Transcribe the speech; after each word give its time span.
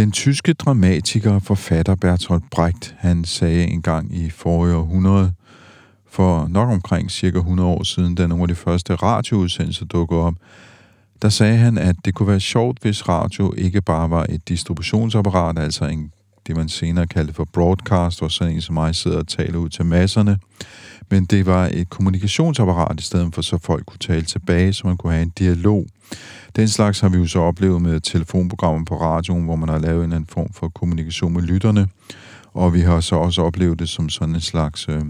Den 0.00 0.12
tyske 0.12 0.52
dramatiker 0.52 1.32
og 1.32 1.42
forfatter 1.42 1.94
Bertolt 1.94 2.44
Brecht, 2.50 2.94
han 2.98 3.24
sagde 3.24 3.66
engang 3.66 4.16
i 4.16 4.30
forrige 4.30 4.76
århundrede, 4.76 5.32
for 6.10 6.46
nok 6.48 6.68
omkring 6.68 7.10
cirka 7.10 7.38
100 7.38 7.68
år 7.68 7.82
siden, 7.82 8.14
da 8.14 8.26
nogle 8.26 8.42
af 8.42 8.48
de 8.48 8.54
første 8.54 8.94
radioudsendelser 8.94 9.84
dukkede 9.84 10.20
op, 10.20 10.34
der 11.22 11.28
sagde 11.28 11.56
han, 11.56 11.78
at 11.78 11.96
det 12.04 12.14
kunne 12.14 12.28
være 12.28 12.40
sjovt, 12.40 12.78
hvis 12.82 13.08
radio 13.08 13.54
ikke 13.56 13.80
bare 13.80 14.10
var 14.10 14.26
et 14.28 14.48
distributionsapparat, 14.48 15.58
altså 15.58 15.84
en, 15.84 16.12
det 16.46 16.56
man 16.56 16.68
senere 16.68 17.06
kaldte 17.06 17.34
for 17.34 17.44
broadcast, 17.44 18.18
hvor 18.18 18.28
sådan 18.28 18.54
en 18.54 18.60
som 18.60 18.74
mig 18.74 18.94
sidder 18.94 19.18
og 19.18 19.28
taler 19.28 19.58
ud 19.58 19.68
til 19.68 19.84
masserne, 19.84 20.38
men 21.10 21.24
det 21.24 21.46
var 21.46 21.70
et 21.72 21.90
kommunikationsapparat 21.90 23.00
i 23.00 23.02
stedet 23.02 23.34
for, 23.34 23.42
så 23.42 23.58
folk 23.58 23.86
kunne 23.86 23.98
tale 23.98 24.22
tilbage, 24.22 24.72
så 24.72 24.86
man 24.86 24.96
kunne 24.96 25.12
have 25.12 25.22
en 25.22 25.32
dialog. 25.38 25.86
Den 26.56 26.68
slags 26.68 27.00
har 27.00 27.08
vi 27.08 27.18
jo 27.18 27.26
så 27.26 27.38
oplevet 27.38 27.82
med 27.82 28.00
telefonprogrammer 28.00 28.84
på 28.84 29.00
radioen, 29.00 29.44
hvor 29.44 29.56
man 29.56 29.68
har 29.68 29.78
lavet 29.78 29.96
en 29.96 30.02
eller 30.02 30.16
anden 30.16 30.30
form 30.32 30.52
for 30.52 30.68
kommunikation 30.68 31.32
med 31.32 31.42
lytterne, 31.42 31.88
og 32.52 32.74
vi 32.74 32.80
har 32.80 33.00
så 33.00 33.16
også 33.16 33.42
oplevet 33.42 33.78
det 33.78 33.88
som 33.88 34.08
sådan 34.08 34.34
en 34.34 34.40
slags 34.40 34.88
øh, 34.88 35.02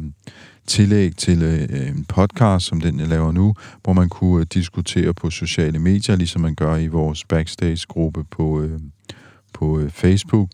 tillæg 0.67 1.17
til 1.17 1.43
øh, 1.43 1.89
en 1.89 2.05
podcast, 2.05 2.67
som 2.67 2.81
den 2.81 3.01
jeg 3.01 3.09
laver 3.09 3.33
nu, 3.33 3.55
hvor 3.83 3.93
man 3.93 4.09
kunne 4.09 4.41
øh, 4.41 4.47
diskutere 4.55 5.15
på 5.15 5.31
sociale 5.31 5.79
medier, 5.79 6.17
ligesom 6.17 6.43
man 6.43 6.55
gør 6.55 6.77
i 6.77 6.87
vores 6.87 7.25
backstage-gruppe 7.25 8.25
på, 8.31 8.63
øh, 8.63 8.81
på 9.53 9.79
øh, 9.79 9.91
Facebook. 9.91 10.49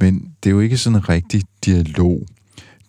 Men 0.00 0.34
det 0.42 0.50
er 0.50 0.54
jo 0.54 0.60
ikke 0.60 0.78
sådan 0.78 0.96
en 0.96 1.08
rigtig 1.08 1.42
dialog. 1.64 2.26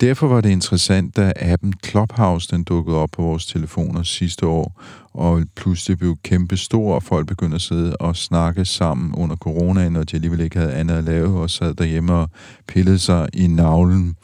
Derfor 0.04 0.28
var 0.28 0.42
det 0.42 0.50
interessant, 0.50 1.16
da 1.16 1.34
appen 1.36 1.74
Clubhouse 1.86 2.48
den 2.52 2.64
dukkede 2.64 2.98
op 2.98 3.10
på 3.12 3.22
vores 3.22 3.46
telefoner 3.46 4.04
sidste 4.04 4.48
år, 4.48 4.82
og 5.14 5.44
pludselig 5.56 5.98
blev 5.98 6.18
kæmpe 6.24 6.58
stor, 6.58 6.96
og 6.96 7.04
folk 7.04 7.28
begyndte 7.28 7.56
at 7.56 7.62
sidde 7.62 7.98
og 7.98 8.16
snakke 8.16 8.66
sammen 8.66 9.16
under 9.16 9.36
coronaen, 9.36 9.96
og 9.96 10.12
de 10.12 10.16
alligevel 10.16 10.40
ikke 10.40 10.58
havde 10.60 10.74
andet 10.74 10.96
at 10.96 11.04
lave, 11.04 11.40
og 11.42 11.50
sad 11.50 11.74
derhjemme 11.74 12.14
og 12.14 12.30
pillede 12.68 13.00
sig 13.00 13.28
i 13.34 13.48
navlen. 13.48 14.16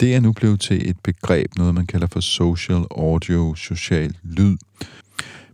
Det 0.00 0.14
er 0.14 0.20
nu 0.20 0.32
blevet 0.32 0.60
til 0.60 0.90
et 0.90 0.96
begreb, 1.04 1.56
noget 1.56 1.74
man 1.74 1.86
kalder 1.86 2.06
for 2.06 2.20
social 2.20 2.84
audio, 2.90 3.54
social 3.54 4.16
lyd. 4.22 4.56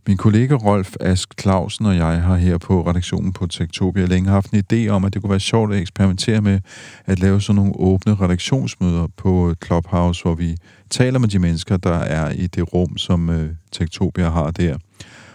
Min 0.08 0.16
kollega 0.16 0.54
Rolf 0.54 0.94
Ask 1.00 1.40
Clausen 1.40 1.86
og 1.86 1.96
jeg 1.96 2.22
har 2.22 2.36
her 2.36 2.58
på 2.58 2.82
redaktionen 2.88 3.32
på 3.32 3.46
Tektopia 3.46 4.04
længe 4.04 4.30
haft 4.30 4.50
en 4.50 4.64
idé 4.72 4.88
om, 4.88 5.04
at 5.04 5.14
det 5.14 5.22
kunne 5.22 5.30
være 5.30 5.40
sjovt 5.40 5.72
at 5.74 5.80
eksperimentere 5.80 6.40
med 6.40 6.60
at 7.06 7.18
lave 7.18 7.40
sådan 7.40 7.56
nogle 7.56 7.72
åbne 7.76 8.14
redaktionsmøder 8.14 9.06
på 9.16 9.54
Clubhouse, 9.64 10.22
hvor 10.22 10.34
vi 10.34 10.56
taler 10.90 11.18
med 11.18 11.28
de 11.28 11.38
mennesker, 11.38 11.76
der 11.76 11.94
er 11.94 12.30
i 12.30 12.46
det 12.46 12.74
rum, 12.74 12.98
som 12.98 13.30
øh, 13.30 13.50
Tektopia 13.72 14.28
har 14.28 14.50
der, 14.50 14.76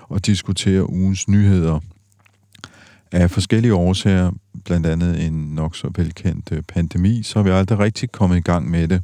og 0.01 0.25
diskuterer 0.25 0.91
ugens 0.91 1.27
nyheder. 1.27 1.79
Af 3.11 3.31
forskellige 3.31 3.73
årsager, 3.73 4.31
blandt 4.65 4.85
andet 4.85 5.25
en 5.25 5.33
nok 5.33 5.75
så 5.75 5.91
velkendt 5.95 6.51
øh, 6.51 6.61
pandemi, 6.61 7.23
så 7.23 7.39
har 7.39 7.43
vi 7.43 7.49
aldrig 7.49 7.79
rigtig 7.79 8.11
kommet 8.11 8.37
i 8.37 8.41
gang 8.41 8.69
med 8.69 8.87
det. 8.87 9.01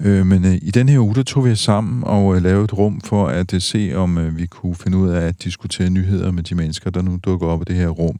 Øh, 0.00 0.26
men 0.26 0.44
øh, 0.44 0.54
i 0.54 0.70
den 0.70 0.88
her 0.88 0.98
uge, 0.98 1.14
der 1.14 1.22
tog 1.22 1.44
vi 1.44 1.50
os 1.50 1.60
sammen 1.60 2.04
og 2.04 2.36
øh, 2.36 2.42
lavede 2.42 2.64
et 2.64 2.78
rum 2.78 3.00
for 3.00 3.26
at 3.26 3.54
øh, 3.54 3.60
se, 3.60 3.92
om 3.94 4.18
øh, 4.18 4.36
vi 4.36 4.46
kunne 4.46 4.74
finde 4.74 4.98
ud 4.98 5.08
af 5.08 5.20
at 5.20 5.44
diskutere 5.44 5.90
nyheder 5.90 6.30
med 6.30 6.42
de 6.42 6.54
mennesker, 6.54 6.90
der 6.90 7.02
nu 7.02 7.18
dukker 7.24 7.46
op 7.46 7.60
i 7.60 7.64
det 7.64 7.76
her 7.76 7.88
rum. 7.88 8.18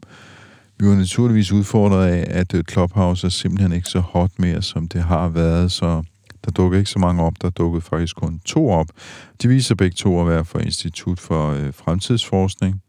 Vi 0.79 0.87
var 0.87 0.95
naturligvis 0.95 1.53
udfordret 1.53 2.09
af, 2.09 2.27
at 2.31 2.55
øh, 2.55 2.65
Clubhouse 2.71 3.27
er 3.27 3.31
simpelthen 3.31 3.73
ikke 3.73 3.89
så 3.89 4.01
hot 4.01 4.31
mere, 4.39 4.63
som 4.63 4.89
det 4.89 5.03
har 5.03 5.29
været, 5.29 5.73
så 5.73 6.03
der 6.45 6.51
dukkede 6.51 6.81
ikke 6.81 6.91
så 6.91 6.99
mange 6.99 7.23
op. 7.23 7.35
Der 7.43 7.51
dukkede 7.51 7.83
faktisk 7.83 8.17
kun 8.17 8.41
to 8.45 8.71
op. 8.71 8.87
De 9.43 9.49
viser 9.49 9.75
begge 9.75 9.95
to 9.95 10.21
at 10.21 10.29
være 10.29 10.45
fra 10.45 10.61
Institut 10.61 11.21
for 11.21 11.51
øh, 11.51 11.73
Fremtidsforskning. 11.75 12.83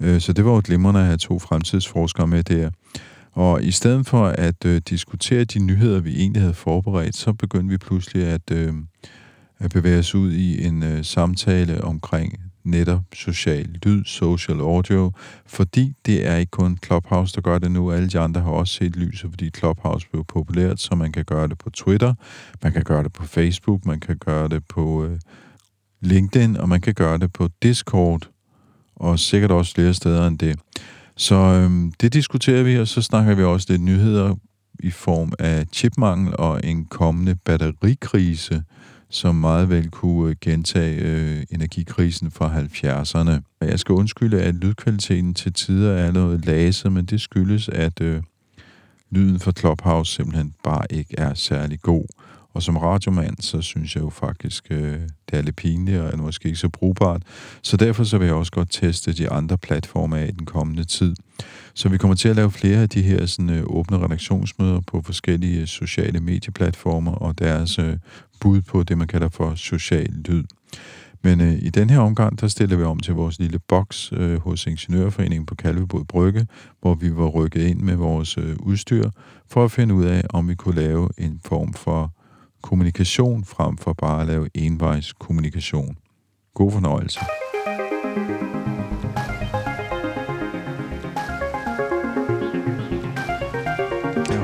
Øh, 0.00 0.20
så 0.20 0.32
det 0.32 0.44
var 0.44 0.50
jo 0.50 0.62
glimrende 0.64 1.00
at 1.00 1.06
have 1.06 1.18
to 1.18 1.38
fremtidsforskere 1.38 2.26
med 2.26 2.42
der. 2.42 2.70
Og 3.38 3.62
i 3.62 3.70
stedet 3.70 4.06
for 4.06 4.26
at 4.26 4.64
øh, 4.64 4.80
diskutere 4.88 5.44
de 5.44 5.58
nyheder, 5.58 6.00
vi 6.00 6.20
egentlig 6.20 6.42
havde 6.42 6.54
forberedt, 6.54 7.16
så 7.16 7.32
begyndte 7.32 7.70
vi 7.70 7.78
pludselig 7.78 8.26
at, 8.26 8.50
øh, 8.52 8.72
at 9.58 9.70
bevæge 9.70 9.98
os 9.98 10.14
ud 10.14 10.32
i 10.32 10.66
en 10.66 10.82
øh, 10.82 11.04
samtale 11.04 11.84
omkring 11.84 12.32
netop 12.64 13.00
social 13.12 13.66
lyd, 13.84 14.04
social 14.04 14.60
audio, 14.60 15.12
fordi 15.46 15.94
det 16.06 16.26
er 16.26 16.36
ikke 16.36 16.50
kun 16.50 16.78
Clubhouse, 16.84 17.34
der 17.34 17.40
gør 17.40 17.58
det 17.58 17.70
nu. 17.70 17.92
Alle 17.92 18.08
de 18.08 18.18
andre 18.18 18.40
har 18.40 18.50
også 18.50 18.74
set 18.74 18.96
lyset, 18.96 19.30
fordi 19.30 19.50
Clubhouse 19.58 20.08
blev 20.10 20.24
populært, 20.24 20.80
så 20.80 20.94
man 20.94 21.12
kan 21.12 21.24
gøre 21.24 21.48
det 21.48 21.58
på 21.58 21.70
Twitter, 21.70 22.14
man 22.62 22.72
kan 22.72 22.82
gøre 22.82 23.02
det 23.02 23.12
på 23.12 23.26
Facebook, 23.26 23.86
man 23.86 24.00
kan 24.00 24.16
gøre 24.16 24.48
det 24.48 24.62
på 24.68 25.04
øh, 25.04 25.18
LinkedIn, 26.00 26.56
og 26.56 26.68
man 26.68 26.80
kan 26.80 26.94
gøre 26.94 27.18
det 27.18 27.32
på 27.32 27.48
Discord, 27.62 28.28
og 28.96 29.18
sikkert 29.18 29.50
også 29.50 29.74
flere 29.74 29.94
steder 29.94 30.26
end 30.26 30.38
det. 30.38 30.58
Så 31.18 31.34
øhm, 31.34 31.92
det 32.00 32.12
diskuterer 32.12 32.62
vi, 32.62 32.78
og 32.78 32.88
så 32.88 33.02
snakker 33.02 33.34
vi 33.34 33.42
også 33.42 33.66
lidt 33.70 33.82
nyheder 33.82 34.34
i 34.80 34.90
form 34.90 35.32
af 35.38 35.66
chipmangel 35.72 36.36
og 36.36 36.60
en 36.64 36.84
kommende 36.84 37.34
batterikrise, 37.34 38.62
som 39.10 39.34
meget 39.34 39.68
vel 39.68 39.90
kunne 39.90 40.30
øh, 40.30 40.36
gentage 40.40 41.00
øh, 41.00 41.44
energikrisen 41.50 42.30
fra 42.30 42.60
70'erne. 42.60 43.58
Jeg 43.60 43.80
skal 43.80 43.92
undskylde, 43.92 44.42
at 44.42 44.54
lydkvaliteten 44.54 45.34
til 45.34 45.52
tider 45.52 45.92
er 45.92 46.12
noget 46.12 46.44
laset, 46.46 46.92
men 46.92 47.04
det 47.04 47.20
skyldes, 47.20 47.68
at 47.68 48.00
øh, 48.00 48.22
lyden 49.10 49.40
fra 49.40 49.52
Clubhouse 49.58 50.12
simpelthen 50.12 50.54
bare 50.64 50.84
ikke 50.90 51.14
er 51.18 51.34
særlig 51.34 51.80
god. 51.80 52.04
Og 52.54 52.62
som 52.62 52.76
radiomand, 52.76 53.36
så 53.40 53.62
synes 53.62 53.94
jeg 53.94 54.02
jo 54.02 54.10
faktisk, 54.10 54.66
øh, 54.70 55.00
det 55.30 55.38
er 55.38 55.42
lidt 55.42 55.56
pinligt, 55.56 56.00
og 56.00 56.12
er 56.12 56.16
måske 56.16 56.46
ikke 56.46 56.58
så 56.58 56.68
brugbart. 56.68 57.22
Så 57.62 57.76
derfor 57.76 58.04
så 58.04 58.18
vil 58.18 58.26
jeg 58.26 58.34
også 58.34 58.52
godt 58.52 58.68
teste 58.70 59.12
de 59.12 59.30
andre 59.30 59.58
platforme 59.58 60.18
af 60.18 60.28
i 60.28 60.30
den 60.30 60.46
kommende 60.46 60.84
tid. 60.84 61.14
Så 61.74 61.88
vi 61.88 61.98
kommer 61.98 62.14
til 62.14 62.28
at 62.28 62.36
lave 62.36 62.50
flere 62.50 62.82
af 62.82 62.88
de 62.88 63.02
her 63.02 63.26
sådan, 63.26 63.50
øh, 63.50 63.62
åbne 63.66 63.98
redaktionsmøder 63.98 64.80
på 64.80 65.02
forskellige 65.02 65.60
øh, 65.60 65.66
sociale 65.66 66.20
medieplatformer, 66.20 67.12
og 67.12 67.38
deres 67.38 67.78
øh, 67.78 67.96
bud 68.40 68.60
på 68.60 68.82
det, 68.82 68.98
man 68.98 69.06
kalder 69.06 69.28
for 69.28 69.54
social 69.54 70.10
lyd. 70.28 70.44
Men 71.22 71.40
øh, 71.40 71.52
i 71.52 71.70
den 71.70 71.90
her 71.90 71.98
omgang, 71.98 72.40
der 72.40 72.48
stiller 72.48 72.76
vi 72.76 72.82
om 72.82 73.00
til 73.00 73.14
vores 73.14 73.38
lille 73.38 73.58
boks 73.58 74.12
øh, 74.12 74.40
hos 74.40 74.66
Ingeniørforeningen 74.66 75.46
på 75.46 75.54
Kalvebod 75.54 76.04
Brygge, 76.04 76.46
hvor 76.80 76.94
vi 76.94 77.16
var 77.16 77.26
rykket 77.26 77.62
ind 77.62 77.80
med 77.80 77.96
vores 77.96 78.38
øh, 78.38 78.56
udstyr, 78.60 79.10
for 79.50 79.64
at 79.64 79.70
finde 79.70 79.94
ud 79.94 80.04
af, 80.04 80.22
om 80.30 80.48
vi 80.48 80.54
kunne 80.54 80.80
lave 80.80 81.08
en 81.18 81.40
form 81.44 81.72
for 81.74 82.12
kommunikation 82.62 83.44
frem 83.44 83.76
for 83.76 83.92
bare 83.92 84.20
at 84.20 84.26
lave 84.26 84.48
envejs 84.54 85.12
kommunikation. 85.12 85.96
God 86.54 86.72
fornøjelse. 86.72 87.20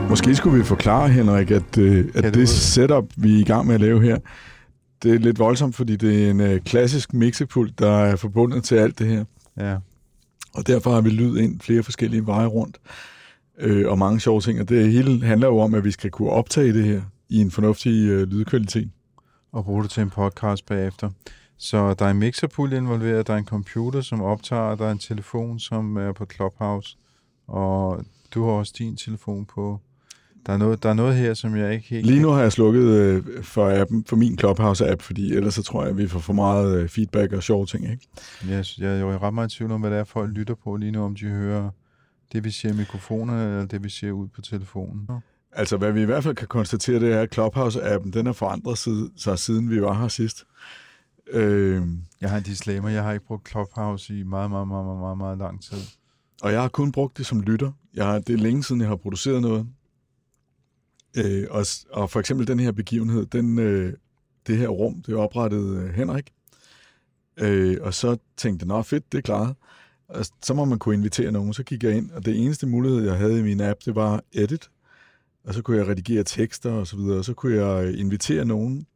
Måske 0.08 0.34
skulle 0.34 0.58
vi 0.58 0.64
forklare, 0.64 1.08
Henrik, 1.08 1.50
at, 1.50 1.78
øh, 1.78 2.08
at 2.14 2.24
det, 2.24 2.34
det 2.34 2.48
setup, 2.48 3.04
vi 3.16 3.34
er 3.36 3.40
i 3.40 3.44
gang 3.44 3.66
med 3.66 3.74
at 3.74 3.80
lave 3.80 4.02
her, 4.02 4.18
det 5.02 5.14
er 5.14 5.18
lidt 5.18 5.38
voldsomt, 5.38 5.74
fordi 5.74 5.96
det 5.96 6.26
er 6.26 6.30
en 6.30 6.40
øh, 6.40 6.60
klassisk 6.60 7.12
mixepult, 7.12 7.78
der 7.78 7.90
er 7.90 8.16
forbundet 8.16 8.64
til 8.64 8.74
alt 8.74 8.98
det 8.98 9.06
her. 9.06 9.24
Ja. 9.58 9.76
Og 10.54 10.66
derfor 10.66 10.90
har 10.90 11.00
vi 11.00 11.10
lyd 11.10 11.36
ind 11.36 11.60
flere 11.60 11.82
forskellige 11.82 12.26
veje 12.26 12.46
rundt, 12.46 12.78
øh, 13.58 13.90
og 13.90 13.98
mange 13.98 14.20
sjove 14.20 14.40
ting. 14.40 14.60
Og 14.60 14.68
det 14.68 14.92
hele 14.92 15.24
handler 15.24 15.46
jo 15.46 15.58
om, 15.58 15.74
at 15.74 15.84
vi 15.84 15.90
skal 15.90 16.10
kunne 16.10 16.30
optage 16.30 16.72
det 16.72 16.84
her 16.84 17.00
i 17.28 17.40
en 17.40 17.50
fornuftig 17.50 18.08
øh, 18.08 18.28
lydkvalitet. 18.28 18.90
Og 19.52 19.64
bruge 19.64 19.82
det 19.82 19.90
til 19.90 20.02
en 20.02 20.10
podcast 20.10 20.66
bagefter. 20.66 21.10
Så 21.56 21.94
der 21.94 22.04
er 22.04 22.10
en 22.10 22.18
mixerpult 22.18 22.72
involveret, 22.72 23.26
der 23.26 23.34
er 23.34 23.38
en 23.38 23.44
computer, 23.46 24.00
som 24.00 24.22
optager, 24.22 24.74
der 24.74 24.86
er 24.86 24.92
en 24.92 24.98
telefon, 24.98 25.58
som 25.58 25.96
er 25.96 26.12
på 26.12 26.26
Clubhouse, 26.34 26.96
Og 27.46 28.04
du 28.34 28.44
har 28.44 28.52
også 28.52 28.74
din 28.78 28.96
telefon 28.96 29.46
på. 29.46 29.80
Der 30.46 30.52
er 30.52 30.56
noget, 30.56 30.82
der 30.82 30.88
er 30.88 30.94
noget 30.94 31.16
her, 31.16 31.34
som 31.34 31.56
jeg 31.56 31.74
ikke 31.74 31.88
helt... 31.88 32.06
Lige 32.06 32.22
nu 32.22 32.28
har 32.28 32.40
jeg 32.40 32.52
slukket 32.52 32.82
øh, 32.82 33.42
for, 33.42 33.80
appen, 33.80 34.04
for 34.04 34.16
min 34.16 34.38
Clubhouse-app, 34.38 35.02
fordi 35.02 35.32
ellers 35.32 35.54
så 35.54 35.62
tror 35.62 35.82
jeg, 35.82 35.90
at 35.90 35.98
vi 35.98 36.08
får 36.08 36.18
for 36.18 36.32
meget 36.32 36.76
øh, 36.82 36.88
feedback 36.88 37.32
og 37.32 37.42
sjove 37.42 37.66
ting. 37.66 37.90
Ikke? 37.90 38.08
Jeg, 38.48 38.64
jeg, 38.78 38.98
jeg 38.98 39.00
er 39.00 39.22
ret 39.22 39.34
meget 39.34 39.52
i 39.52 39.56
tvivl 39.56 39.72
om, 39.72 39.80
hvad 39.80 39.90
det 39.90 39.98
er, 39.98 40.04
folk 40.04 40.30
lytter 40.30 40.54
på 40.54 40.76
lige 40.76 40.92
nu, 40.92 41.04
om 41.04 41.14
de 41.14 41.26
hører 41.26 41.70
det, 42.32 42.44
vi 42.44 42.50
siger 42.50 42.72
i 42.72 42.76
mikrofonerne, 42.76 43.44
eller 43.44 43.66
det, 43.66 43.84
vi 43.84 43.88
siger 43.88 44.12
ud 44.12 44.28
på 44.28 44.42
telefonen. 44.42 45.08
Altså, 45.56 45.76
hvad 45.76 45.92
vi 45.92 46.02
i 46.02 46.04
hvert 46.04 46.22
fald 46.24 46.34
kan 46.34 46.48
konstatere, 46.48 47.00
det 47.00 47.12
er, 47.12 47.20
at 47.20 47.38
Clubhouse-appen, 47.38 48.10
den 48.10 48.26
har 48.26 48.32
forandret 48.32 48.78
sig, 49.16 49.38
siden 49.38 49.70
vi 49.70 49.82
var 49.82 50.00
her 50.00 50.08
sidst. 50.08 50.44
Øh, 51.30 51.82
jeg 52.20 52.30
har 52.30 52.36
en 52.36 52.42
disclaimer, 52.42 52.88
jeg 52.88 53.02
har 53.02 53.12
ikke 53.12 53.26
brugt 53.26 53.48
Clubhouse 53.48 54.18
i 54.18 54.22
meget, 54.22 54.50
meget, 54.50 54.68
meget, 54.68 54.84
meget, 54.86 54.98
meget, 55.00 55.18
meget 55.18 55.38
lang 55.38 55.62
tid. 55.62 55.78
Og 56.42 56.52
jeg 56.52 56.60
har 56.60 56.68
kun 56.68 56.92
brugt 56.92 57.18
det 57.18 57.26
som 57.26 57.40
lytter. 57.40 57.72
Jeg 57.94 58.06
har, 58.06 58.18
det 58.18 58.32
er 58.32 58.38
længe 58.38 58.64
siden, 58.64 58.80
jeg 58.80 58.88
har 58.88 58.96
produceret 58.96 59.42
noget. 59.42 59.66
Øh, 61.16 61.46
og, 61.50 61.66
og 61.90 62.10
for 62.10 62.20
eksempel 62.20 62.46
den 62.46 62.60
her 62.60 62.72
begivenhed, 62.72 63.26
den, 63.26 63.58
øh, 63.58 63.92
det 64.46 64.58
her 64.58 64.68
rum, 64.68 65.02
det 65.02 65.14
oprettede 65.14 65.78
øh, 65.78 65.94
Henrik. 65.94 66.32
Øh, 67.36 67.76
og 67.80 67.94
så 67.94 68.16
tænkte 68.36 68.64
jeg, 68.64 68.68
nå 68.68 68.82
fedt, 68.82 69.12
det 69.12 69.18
er 69.18 69.22
klaret. 69.22 69.54
Og 70.08 70.26
så 70.42 70.54
må 70.54 70.64
man 70.64 70.78
kunne 70.78 70.94
invitere 70.94 71.32
nogen. 71.32 71.52
Så 71.52 71.62
gik 71.62 71.82
jeg 71.82 71.96
ind, 71.96 72.10
og 72.10 72.24
det 72.24 72.44
eneste 72.44 72.66
mulighed, 72.66 73.04
jeg 73.04 73.16
havde 73.16 73.40
i 73.40 73.42
min 73.42 73.60
app, 73.60 73.80
det 73.84 73.94
var 73.94 74.22
edit. 74.32 74.70
Og 75.44 75.54
så 75.54 75.62
kunne 75.62 75.76
jeg 75.76 75.88
redigere 75.88 76.24
tekster 76.24 76.72
og 76.72 76.86
så 76.86 76.96
videre. 76.96 77.18
Og 77.18 77.24
så 77.24 77.34
kunne 77.34 77.56
jeg 77.56 77.98
invitere 77.98 78.44
nogen 78.44 78.86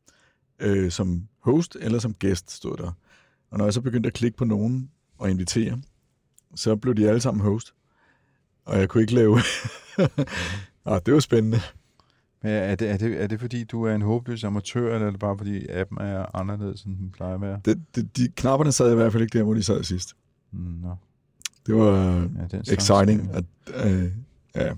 øh, 0.58 0.90
som 0.90 1.28
host 1.40 1.76
eller 1.80 1.98
som 1.98 2.14
gæst, 2.14 2.50
stod 2.50 2.76
der. 2.76 2.92
Og 3.50 3.58
når 3.58 3.64
jeg 3.64 3.74
så 3.74 3.80
begyndte 3.80 4.06
at 4.06 4.12
klikke 4.12 4.36
på 4.36 4.44
nogen 4.44 4.90
og 5.18 5.30
invitere, 5.30 5.78
så 6.54 6.76
blev 6.76 6.94
de 6.94 7.08
alle 7.08 7.20
sammen 7.20 7.44
host. 7.44 7.74
Og 8.64 8.78
jeg 8.78 8.88
kunne 8.88 9.00
ikke 9.00 9.14
lave... 9.14 9.38
ah, 10.86 11.00
det 11.06 11.14
var 11.14 11.20
spændende. 11.20 11.60
Men 12.42 12.52
er 12.52 12.74
det, 12.74 12.90
er, 12.90 12.96
det, 12.96 13.22
er 13.22 13.26
det 13.26 13.40
fordi, 13.40 13.64
du 13.64 13.82
er 13.82 13.94
en 13.94 14.02
håbløs 14.02 14.44
amatør, 14.44 14.94
eller 14.94 15.06
er 15.06 15.10
det 15.10 15.20
bare 15.20 15.38
fordi 15.38 15.66
appen 15.68 15.98
er 15.98 16.36
anderledes, 16.36 16.82
end 16.82 16.96
den 16.96 17.10
plejer 17.10 17.34
at 17.34 17.40
være? 17.40 17.60
Det, 17.64 17.82
det, 17.94 18.16
de 18.16 18.28
knapperne 18.28 18.72
sad 18.72 18.92
i 18.92 18.94
hvert 18.94 19.12
fald 19.12 19.22
ikke 19.22 19.38
der, 19.38 19.44
hvor 19.44 19.54
de 19.54 19.62
sad 19.62 19.84
sidst. 19.84 20.16
No. 20.52 20.94
Det 21.66 21.74
var 21.74 22.28
ja, 22.52 22.58
exciting. 22.72 23.30
At, 23.32 23.44
øh, 23.84 24.12
ja. 24.54 24.72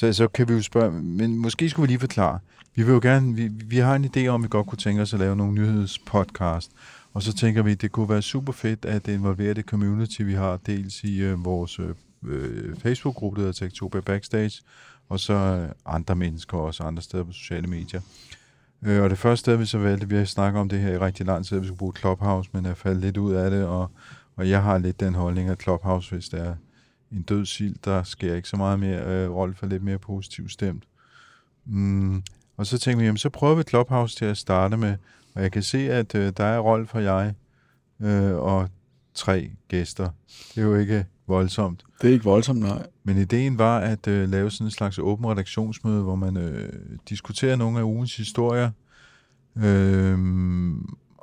Så, 0.00 0.12
så 0.12 0.28
kan 0.28 0.48
vi 0.48 0.54
jo 0.54 0.62
spørge, 0.62 0.92
men 0.92 1.38
måske 1.38 1.70
skulle 1.70 1.86
vi 1.86 1.92
lige 1.92 2.00
forklare. 2.00 2.38
Vi 2.74 2.82
vil 2.82 2.92
jo 2.92 3.00
gerne, 3.02 3.34
vi, 3.34 3.48
vi 3.48 3.78
har 3.78 3.94
en 3.94 4.04
idé 4.04 4.26
om, 4.26 4.40
at 4.40 4.44
vi 4.44 4.48
godt 4.50 4.66
kunne 4.66 4.78
tænke 4.78 5.02
os 5.02 5.14
at 5.14 5.20
lave 5.20 5.36
nogle 5.36 5.54
nyhedspodcast. 5.54 6.70
Og 7.14 7.22
så 7.22 7.32
tænker 7.34 7.62
vi, 7.62 7.72
at 7.72 7.80
det 7.80 7.92
kunne 7.92 8.08
være 8.08 8.22
super 8.22 8.52
fedt 8.52 8.84
at 8.84 9.08
involvere 9.08 9.54
det 9.54 9.64
community, 9.64 10.22
vi 10.22 10.34
har 10.34 10.56
dels 10.56 11.04
i 11.04 11.22
øh, 11.22 11.44
vores 11.44 11.78
øh, 11.78 11.88
øh 12.26 12.76
Facebook-gruppe, 12.76 13.40
der 13.40 13.46
hedder 13.46 13.66
Tektopia 13.66 14.00
Backstage, 14.00 14.62
og 15.08 15.20
så 15.20 15.34
øh, 15.34 15.68
andre 15.86 16.16
mennesker 16.16 16.58
også 16.58 16.82
andre 16.82 17.02
steder 17.02 17.24
på 17.24 17.32
sociale 17.32 17.66
medier. 17.66 18.00
Øh, 18.82 19.02
og 19.02 19.10
det 19.10 19.18
første 19.18 19.40
sted, 19.40 19.56
vi 19.56 19.66
så 19.66 19.78
valgte, 19.78 20.08
vi 20.08 20.16
har 20.16 20.24
snakket 20.24 20.60
om 20.60 20.68
det 20.68 20.80
her 20.80 20.92
i 20.92 20.98
rigtig 20.98 21.26
lang 21.26 21.46
tid, 21.46 21.56
at 21.56 21.62
vi 21.62 21.66
skulle 21.66 21.78
bruge 21.78 21.94
Clubhouse, 21.98 22.50
men 22.52 22.64
jeg 22.64 22.76
faldt 22.76 23.00
lidt 23.00 23.16
ud 23.16 23.32
af 23.32 23.50
det, 23.50 23.64
og, 23.64 23.90
og 24.36 24.48
jeg 24.48 24.62
har 24.62 24.78
lidt 24.78 25.00
den 25.00 25.14
holdning, 25.14 25.48
at 25.48 25.62
Clubhouse, 25.62 26.10
hvis 26.10 26.28
det 26.28 26.40
er 26.40 26.54
en 27.12 27.22
død 27.22 27.46
sild, 27.46 27.76
der 27.84 28.02
sker 28.02 28.34
ikke 28.34 28.48
så 28.48 28.56
meget 28.56 28.78
mere, 28.80 29.06
øh, 29.06 29.30
Rolf 29.30 29.62
er 29.62 29.66
lidt 29.66 29.82
mere 29.82 29.98
positivt 29.98 30.52
stemt. 30.52 30.84
Mm, 31.66 32.22
og 32.56 32.66
så 32.66 32.78
tænkte 32.78 33.00
vi, 33.00 33.04
jamen 33.04 33.18
så 33.18 33.30
prøver 33.30 33.54
vi 33.54 33.62
Clubhouse 33.62 34.16
til 34.16 34.24
at 34.24 34.36
starte 34.36 34.76
med, 34.76 34.96
og 35.34 35.42
jeg 35.42 35.52
kan 35.52 35.62
se, 35.62 35.92
at 35.92 36.14
øh, 36.14 36.32
der 36.36 36.44
er 36.44 36.58
Rolf 36.58 36.94
og 36.94 37.04
jeg, 37.04 37.34
øh, 38.00 38.34
og 38.34 38.68
tre 39.14 39.50
gæster. 39.68 40.08
Det 40.54 40.60
er 40.60 40.66
jo 40.66 40.74
ikke 40.74 41.06
voldsomt. 41.26 41.84
Det 42.02 42.08
er 42.08 42.12
ikke 42.12 42.24
voldsomt, 42.24 42.60
nej. 42.60 42.86
Men 43.04 43.16
ideen 43.16 43.58
var 43.58 43.78
at 43.78 44.06
øh, 44.06 44.28
lave 44.28 44.50
sådan 44.50 44.66
en 44.66 44.70
slags 44.70 44.98
åben 44.98 45.26
redaktionsmøde, 45.26 46.02
hvor 46.02 46.14
man 46.14 46.36
øh, 46.36 46.72
diskuterer 47.08 47.56
nogle 47.56 47.78
af 47.78 47.82
ugens 47.82 48.16
historier, 48.16 48.70
øh, 49.56 50.18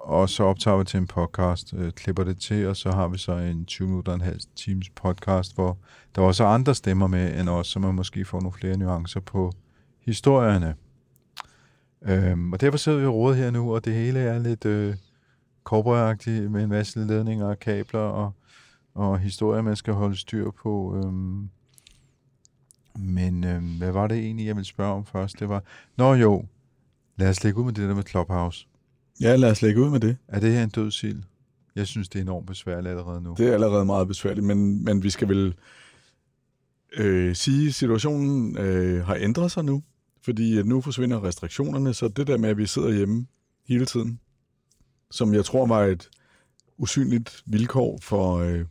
og 0.08 0.30
så 0.30 0.44
optager 0.44 0.78
vi 0.78 0.86
til 0.86 0.98
en 0.98 1.08
podcast, 1.08 1.74
øh, 1.74 1.92
klipper 1.92 2.24
det 2.24 2.40
til, 2.40 2.68
og 2.68 2.78
så 2.78 2.92
har 2.92 3.08
vi 3.08 3.18
så 3.18 3.32
en 3.32 3.66
20 3.66 3.88
minutter 3.88 4.12
og 4.12 4.16
en 4.16 4.22
halv 4.22 4.40
times 4.56 4.90
podcast, 4.90 5.56
hvor 5.56 5.78
der 6.16 6.22
også 6.22 6.44
er 6.44 6.48
andre 6.48 6.76
stemmer 6.76 7.08
med 7.08 7.40
end 7.40 7.50
os, 7.50 7.68
så 7.68 7.80
man 7.80 7.96
måske 7.96 8.26
får 8.26 8.40
nogle 8.40 8.54
flere 8.54 8.78
nuancer 8.78 9.20
på 9.20 9.52
historierne. 10.00 10.76
Øhm, 12.02 12.54
og 12.54 12.62
derfor 12.62 12.78
sidder 12.78 13.00
vi 13.00 13.06
og 13.06 13.36
her 13.36 13.52
nu, 13.52 13.76
og 13.76 13.86
det 13.86 13.94
hele 13.94 14.20
er 14.20 14.40
lidt 14.40 14.66
øh, 14.66 14.96
korporagtigt 15.64 16.52
med 16.52 16.64
en 16.64 16.70
masse 16.70 17.00
ledninger 17.00 17.46
og 17.46 17.60
kabler 17.60 18.00
og, 18.00 18.32
og 18.96 19.20
historier, 19.20 19.62
man 19.62 19.76
skal 19.76 19.94
holde 19.94 20.18
styr 20.18 20.52
på. 20.52 20.96
Øhm, 20.96 21.50
men 22.96 23.44
øhm, 23.44 23.78
hvad 23.78 23.92
var 23.92 24.08
det 24.08 24.18
egentlig, 24.18 24.46
jeg 24.46 24.56
ville 24.56 24.68
spørge 24.68 24.94
om 24.94 25.06
først? 25.06 25.40
Det 25.40 25.50
var, 25.50 25.64
nå 25.98 26.14
jo, 26.14 26.46
lad 27.16 27.30
os 27.30 27.44
lægge 27.44 27.60
ud 27.60 27.66
med 27.66 27.74
det 27.74 27.90
der 27.90 27.96
med 27.96 28.04
Clubhouse. 28.04 28.68
Ja, 29.22 29.36
lad 29.36 29.52
os 29.52 29.62
lægge 29.62 29.82
ud 29.82 29.90
med 29.90 30.00
det. 30.00 30.18
Er 30.28 30.40
det 30.40 30.54
her 30.54 30.64
en 30.64 30.70
død 30.70 30.92
sild? 30.92 31.24
Jeg 31.76 31.88
synes, 31.88 32.10
det 32.10 32.20
er 32.20 32.24
enormt 32.24 32.48
besværligt 32.48 32.88
allerede 32.88 33.22
nu. 33.22 33.36
Det 33.38 33.48
er 33.48 33.54
allerede 33.54 33.86
meget 33.86 34.08
besværligt, 34.08 34.46
men, 34.46 34.84
men 34.86 35.04
vi 35.04 35.10
skal 35.10 35.30
vel 35.30 35.54
øh, 36.98 37.36
sige, 37.36 37.68
at 37.68 37.74
situationen 37.74 38.58
øh, 38.58 39.06
har 39.06 39.16
ændret 39.16 39.52
sig 39.52 39.66
nu. 39.66 39.84
Fordi 40.22 40.64
nu 40.64 40.82
forsvinder 40.82 41.24
restriktionerne, 41.24 41.94
så 41.94 42.08
det 42.08 42.28
der 42.28 42.38
med, 42.38 42.50
at 42.50 42.58
vi 42.58 42.66
sidder 42.66 42.92
hjemme 42.94 43.26
hele 43.68 43.86
tiden, 43.86 44.20
som 45.12 45.34
jeg 45.34 45.46
tror 45.46 45.66
var 45.68 45.84
et 45.84 46.10
usynligt 46.78 47.44
vilkår 47.46 48.00
for, 48.02 48.38
øh, 48.38 48.66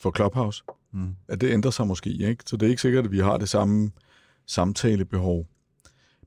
for 0.00 0.12
Clubhouse, 0.16 0.62
mm. 0.92 1.14
at 1.28 1.40
det 1.40 1.50
ændrer 1.52 1.70
sig 1.70 1.86
måske. 1.86 2.10
Ikke? 2.10 2.44
Så 2.46 2.56
det 2.56 2.66
er 2.66 2.70
ikke 2.70 2.82
sikkert, 2.82 3.04
at 3.04 3.12
vi 3.12 3.18
har 3.18 3.36
det 3.36 3.48
samme 3.48 3.90
samtalebehov. 4.46 5.46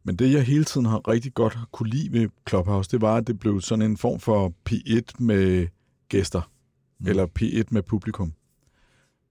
Men 0.03 0.15
det, 0.15 0.33
jeg 0.33 0.43
hele 0.43 0.63
tiden 0.63 0.85
har 0.85 1.07
rigtig 1.07 1.33
godt 1.33 1.57
kunne 1.71 1.89
lide 1.89 2.11
ved 2.11 2.29
Clubhouse, 2.49 2.89
det 2.91 3.01
var, 3.01 3.15
at 3.15 3.27
det 3.27 3.39
blev 3.39 3.61
sådan 3.61 3.91
en 3.91 3.97
form 3.97 4.19
for 4.19 4.53
P1 4.69 5.01
med 5.19 5.67
gæster, 6.09 6.51
mm. 6.99 7.07
eller 7.07 7.27
P1 7.39 7.63
med 7.71 7.81
publikum. 7.81 8.33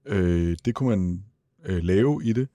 Øh, 0.05 0.57
det 0.65 0.75
kunne 0.75 0.89
man 0.89 1.23
øh, 1.65 1.83
lave 1.83 2.21
i 2.23 2.33
det, 2.33 2.47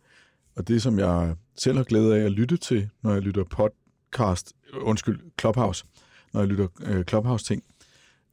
og 0.56 0.68
det, 0.68 0.82
som 0.82 0.98
jeg 0.98 1.36
selv 1.56 1.76
har 1.76 1.84
glæde 1.84 2.16
af 2.16 2.24
at 2.24 2.32
lytte 2.32 2.56
til, 2.56 2.88
når 3.02 3.12
jeg 3.12 3.22
lytter 3.22 3.44
podcast, 3.44 4.52
undskyld, 4.80 5.20
Clubhouse, 5.40 5.84
når 6.32 6.40
jeg 6.40 6.48
lytter 6.48 6.68
øh, 6.82 7.04
Clubhouse-ting, 7.04 7.62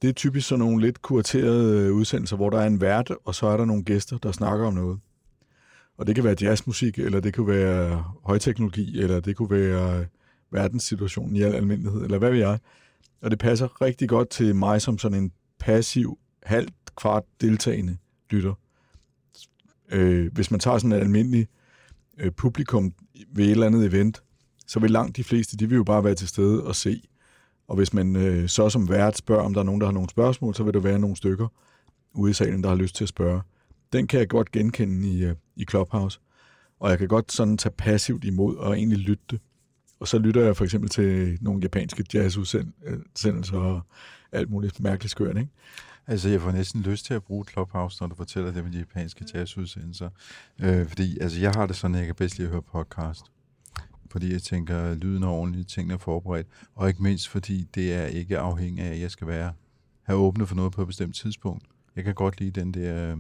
det 0.02 0.10
er 0.10 0.14
typisk 0.14 0.48
sådan 0.48 0.60
nogle 0.60 0.86
lidt 0.86 1.02
kuraterede 1.02 1.94
udsendelser, 1.94 2.36
hvor 2.36 2.50
der 2.50 2.60
er 2.60 2.68
en 2.68 2.82
vært, 2.82 3.12
og 3.26 3.36
så 3.36 3.48
er 3.48 3.58
der 3.58 3.66
nogle 3.66 3.84
gæster, 3.84 4.18
der 4.18 4.32
snakker 4.32 4.66
om 4.68 4.74
noget. 4.74 5.00
Og 5.98 6.08
det 6.08 6.16
kan 6.16 6.24
være 6.24 6.36
jazzmusik, 6.42 7.00
eller 7.00 7.20
det 7.20 7.34
kan 7.34 7.48
være 7.48 8.04
højteknologi, 8.24 9.02
eller 9.02 9.20
det 9.20 9.36
kunne 9.36 9.50
være 9.50 10.00
øh, 10.00 10.06
verdenssituationen 10.52 11.36
i 11.36 11.42
al 11.42 11.56
almindelighed, 11.56 12.04
eller 12.04 12.18
hvad 12.18 12.32
ved 12.32 12.40
jeg. 12.40 12.60
Og 13.22 13.32
det 13.32 13.40
passer 13.40 13.82
rigtig 13.82 14.10
godt 14.10 14.30
til 14.30 14.56
mig 14.56 14.82
som 14.82 14.98
sådan 14.98 15.24
en 15.24 15.32
passiv, 15.60 16.20
halvt 16.44 16.74
kvart 16.96 17.24
deltagende 17.42 17.98
lytter. 18.30 18.54
Øh, 19.92 20.34
hvis 20.34 20.52
man 20.52 20.60
tager 20.60 20.78
sådan 20.78 20.92
en 20.92 21.02
almindelig 21.02 21.48
øh, 22.18 22.32
publikum 22.32 22.94
ved 23.32 23.46
et 23.46 23.52
eller 23.52 23.68
andet 23.68 23.86
event, 23.86 24.24
så 24.68 24.80
vil 24.80 24.92
langt 24.92 25.18
de 25.18 25.24
fleste, 25.24 25.58
de 25.58 25.70
vil 25.70 25.76
jo 25.76 25.84
bare 25.84 26.04
være 26.04 26.16
til 26.16 26.28
stede 26.28 26.64
og 26.64 26.76
se. 26.76 27.02
Og 27.68 27.76
hvis 27.76 27.94
man 27.94 28.16
øh, 28.16 28.50
så 28.50 28.70
som 28.70 28.90
vært 28.90 29.18
spørger, 29.18 29.44
om 29.44 29.54
der 29.54 29.62
er 29.62 29.66
nogen, 29.66 29.82
der 29.82 29.88
har 29.88 29.94
nogle 29.94 30.10
spørgsmål, 30.10 30.56
så 30.56 30.64
vil 30.64 30.74
der 30.74 30.80
være 30.80 31.00
nogle 31.00 31.16
stykker 31.16 31.48
ude 32.14 32.32
i 32.32 32.34
salen, 32.34 32.64
der 32.64 32.70
har 32.70 32.76
lyst 32.76 32.96
til 32.96 33.04
at 33.04 33.10
spørge. 33.10 33.42
Den 33.94 34.08
kan 34.08 34.20
jeg 34.20 34.30
godt 34.30 34.52
genkende 34.52 35.08
i, 35.08 35.24
øh, 35.24 35.36
i 35.56 35.66
Clubhouse. 35.70 36.20
Og 36.80 36.90
jeg 36.90 37.00
kan 37.00 37.08
godt 37.08 37.32
sådan 37.32 37.58
tage 37.58 37.74
passivt 37.78 38.24
imod 38.24 38.56
og 38.56 38.78
egentlig 38.78 38.98
lytte 38.98 39.24
det. 39.32 39.40
Og 40.00 40.08
så 40.08 40.18
lytter 40.18 40.42
jeg 40.42 40.58
for 40.58 40.64
eksempel 40.64 40.90
til 40.90 41.38
nogle 41.42 41.62
japanske 41.62 42.06
jazzudsendelser 42.14 43.58
og 43.58 43.82
alt 44.32 44.50
muligt 44.50 44.80
mærkeligt 44.80 45.12
skørt, 45.12 45.38
ikke? 45.38 45.50
Altså, 46.08 46.30
jeg 46.30 46.42
får 46.42 46.52
næsten 46.52 46.82
lyst 46.82 47.06
til 47.06 47.14
at 47.14 47.24
bruge 47.24 47.46
Clubhouse, 47.52 47.98
når 48.02 48.08
du 48.08 48.16
fortæller 48.16 48.52
det 48.52 48.64
med 48.64 48.72
de 48.72 48.78
japanske 48.78 49.26
jazzudsendelser. 49.34 50.10
Øh, 50.62 50.88
fordi 50.88 51.18
altså, 51.22 51.40
jeg 51.40 51.52
har 51.52 51.68
det 51.68 51.76
sådan, 51.76 51.96
at 51.96 52.00
jeg 52.00 52.06
kan 52.06 52.16
bedst 52.16 52.38
lide 52.38 52.48
at 52.48 52.52
høre 52.52 52.62
podcast. 52.62 53.26
Fordi 54.12 54.34
jeg 54.34 54.42
tænker, 54.42 54.78
at 54.78 54.98
lyden 54.98 55.24
er 55.24 55.28
ordentligt, 55.28 55.70
tingene 55.70 55.94
er 55.94 55.98
forberedt. 55.98 56.48
Og 56.76 56.88
ikke 56.88 57.04
mindst, 57.04 57.30
fordi 57.30 57.68
det 57.76 57.94
er 57.94 58.06
ikke 58.06 58.40
afhængigt 58.40 58.88
af, 58.88 58.92
at 58.92 59.00
jeg 59.00 59.12
skal 59.12 59.28
være 59.28 59.54
have 60.04 60.20
åbnet 60.20 60.48
for 60.48 60.56
noget 60.56 60.72
på 60.72 60.82
et 60.82 60.88
bestemt 60.88 61.16
tidspunkt. 61.16 61.64
Jeg 61.96 62.04
kan 62.04 62.14
godt 62.14 62.40
lide 62.40 62.62
den 62.62 62.74
der 62.74 63.12
øh, 63.12 63.18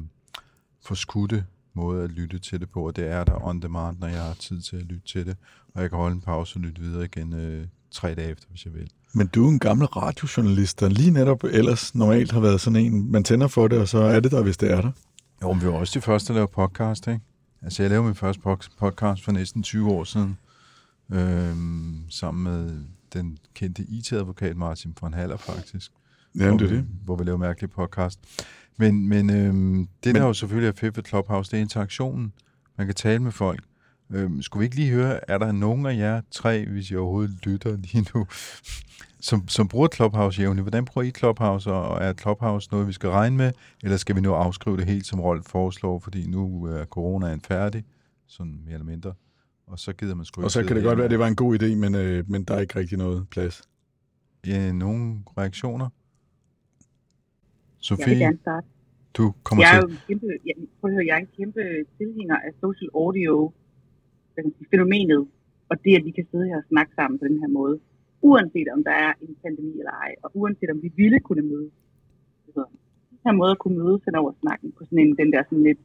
forskudte 0.85 1.45
måde 1.73 2.03
at 2.03 2.11
lytte 2.11 2.39
til 2.39 2.59
det 2.59 2.69
på, 2.69 2.87
og 2.87 2.95
det 2.95 3.07
er 3.07 3.23
der 3.23 3.45
on 3.47 3.59
demand, 3.59 3.97
når 3.99 4.07
jeg 4.07 4.23
har 4.23 4.33
tid 4.33 4.61
til 4.61 4.75
at 4.75 4.83
lytte 4.83 5.07
til 5.07 5.25
det. 5.25 5.37
Og 5.73 5.81
jeg 5.81 5.89
kan 5.89 5.99
holde 5.99 6.15
en 6.15 6.21
pause 6.21 6.57
og 6.57 6.61
lytte 6.61 6.81
videre 6.81 7.05
igen 7.05 7.33
øh, 7.33 7.67
tre 7.91 8.15
dage 8.15 8.29
efter, 8.29 8.47
hvis 8.49 8.65
jeg 8.65 8.73
vil. 8.73 8.89
Men 9.13 9.27
du 9.27 9.45
er 9.45 9.49
en 9.49 9.59
gammel 9.59 9.87
radiojournalist, 9.87 10.79
der 10.79 10.89
lige 10.89 11.11
netop 11.11 11.43
ellers 11.43 11.95
normalt 11.95 12.31
har 12.31 12.39
været 12.39 12.61
sådan 12.61 12.85
en, 12.85 13.11
man 13.11 13.23
tænder 13.23 13.47
for 13.47 13.67
det, 13.67 13.79
og 13.79 13.87
så 13.87 13.97
er 13.97 14.19
det 14.19 14.31
der, 14.31 14.43
hvis 14.43 14.57
det 14.57 14.71
er 14.71 14.81
der. 14.81 14.91
Jo, 15.41 15.53
men 15.53 15.61
vi 15.61 15.67
var 15.67 15.73
også 15.73 15.99
de 15.99 16.01
første, 16.01 16.27
der 16.27 16.33
lavede 16.33 16.51
podcast, 16.51 17.07
ikke? 17.07 17.19
Altså, 17.61 17.83
jeg 17.83 17.89
lavede 17.89 18.05
min 18.05 18.15
første 18.15 18.41
podcast 18.79 19.23
for 19.23 19.31
næsten 19.31 19.63
20 19.63 19.91
år 19.91 20.03
siden, 20.03 20.37
øhm, 21.11 22.05
sammen 22.09 22.43
med 22.43 22.85
den 23.13 23.37
kendte 23.53 23.83
IT-advokat 23.83 24.57
Martin 24.57 24.95
von 25.01 25.13
Haller, 25.13 25.37
faktisk. 25.37 25.91
Ja, 26.39 26.51
det 26.51 26.61
er 26.61 26.67
det. 26.67 26.85
Hvor 27.05 27.15
vi 27.15 27.23
laver 27.23 27.37
mærkelige 27.37 27.69
podcast. 27.69 28.19
Men, 28.77 29.09
men 29.09 29.29
øhm, 29.29 29.87
det, 30.03 30.13
men, 30.13 30.15
der 30.15 30.27
jo 30.27 30.33
selvfølgelig 30.33 30.67
er 30.67 30.73
fedt 30.75 30.97
ved 30.97 31.03
Clubhouse, 31.03 31.51
det 31.51 31.57
er 31.57 31.61
interaktionen. 31.61 32.33
Man 32.77 32.87
kan 32.87 32.95
tale 32.95 33.19
med 33.19 33.31
folk. 33.31 33.63
Øhm, 34.09 34.41
skulle 34.41 34.59
vi 34.59 34.65
ikke 34.65 34.75
lige 34.75 34.91
høre, 34.91 35.29
er 35.29 35.37
der 35.37 35.51
nogen 35.51 35.85
af 35.85 35.97
jer 35.97 36.21
tre, 36.31 36.65
hvis 36.65 36.91
jeg 36.91 36.99
overhovedet 36.99 37.45
lytter 37.45 37.77
lige 37.77 38.05
nu, 38.15 38.27
som, 39.29 39.47
som 39.47 39.67
bruger 39.67 39.87
Clubhouse 39.95 40.41
jævnligt? 40.41 40.63
Hvordan 40.63 40.85
bruger 40.85 41.07
I 41.07 41.11
Clubhouse, 41.11 41.71
og 41.71 42.03
er 42.03 42.13
Clubhouse 42.13 42.69
noget, 42.71 42.87
vi 42.87 42.93
skal 42.93 43.09
regne 43.09 43.37
med, 43.37 43.51
eller 43.83 43.97
skal 43.97 44.15
vi 44.15 44.21
nu 44.21 44.33
afskrive 44.33 44.77
det 44.77 44.85
helt, 44.85 45.05
som 45.05 45.19
Rolf 45.19 45.45
foreslår, 45.45 45.99
fordi 45.99 46.27
nu 46.27 46.63
er 46.63 46.85
coronaen 46.85 47.41
færdig, 47.41 47.83
sådan 48.27 48.59
mere 48.65 48.73
eller 48.73 48.85
mindre, 48.85 49.13
og 49.67 49.79
så 49.79 49.93
gider 49.93 50.15
man 50.15 50.25
sgu 50.25 50.43
Og 50.43 50.51
så 50.51 50.63
kan 50.63 50.75
det 50.75 50.83
godt 50.83 50.97
være, 50.97 51.05
at 51.05 51.11
det 51.11 51.19
var 51.19 51.27
en 51.27 51.35
god 51.35 51.61
idé, 51.61 51.75
men, 51.75 51.95
øh, 51.95 52.29
men 52.29 52.43
der 52.43 52.55
er 52.55 52.59
ikke 52.59 52.79
rigtig 52.79 52.97
noget 52.97 53.29
plads. 53.29 53.61
Ja, 54.47 54.71
nogle 54.71 55.19
reaktioner? 55.37 55.89
Jeg 57.89 57.97
vil 57.97 58.03
Sofie, 58.03 58.19
gerne 58.25 58.39
starte. 58.45 58.67
du 59.17 59.23
kommer 59.45 59.59
Jeg 59.63 59.69
er 59.77 59.81
til. 59.81 59.89
jo 59.89 59.93
en 59.95 59.99
kæmpe, 60.07 60.27
jeg, 60.47 60.55
prøv 60.79 60.87
at 60.89 60.93
høre, 60.95 61.05
jeg 61.09 61.15
er 61.19 61.23
en 61.27 61.31
kæmpe 61.37 61.61
tilhænger 61.97 62.37
af 62.47 62.51
social 62.63 62.89
audio, 63.01 63.51
fænomenet, 64.71 65.21
og 65.69 65.75
det, 65.83 65.93
at 65.99 66.03
vi 66.07 66.11
kan 66.17 66.25
sidde 66.31 66.45
her 66.49 66.57
og 66.63 66.67
snakke 66.71 66.91
sammen 66.99 67.15
på 67.19 67.25
den 67.29 67.39
her 67.41 67.47
måde, 67.59 67.75
uanset 68.29 68.67
om 68.75 68.83
der 68.83 68.95
er 69.05 69.11
en 69.21 69.35
pandemi 69.43 69.71
eller 69.81 69.95
ej, 70.05 70.11
og 70.23 70.31
uanset 70.39 70.69
om 70.73 70.79
vi 70.85 70.91
ville 71.01 71.19
kunne 71.19 71.41
mødes. 71.51 71.73
Så, 72.55 72.61
den 73.09 73.19
her 73.25 73.31
måde 73.41 73.51
at 73.51 73.59
kunne 73.63 73.77
mødes 73.83 74.01
hen 74.05 74.15
over 74.15 74.31
snakken 74.41 74.71
på 74.77 74.81
sådan 74.85 74.99
en, 74.99 75.17
den 75.21 75.29
der 75.33 75.43
sådan 75.49 75.63
lidt, 75.69 75.79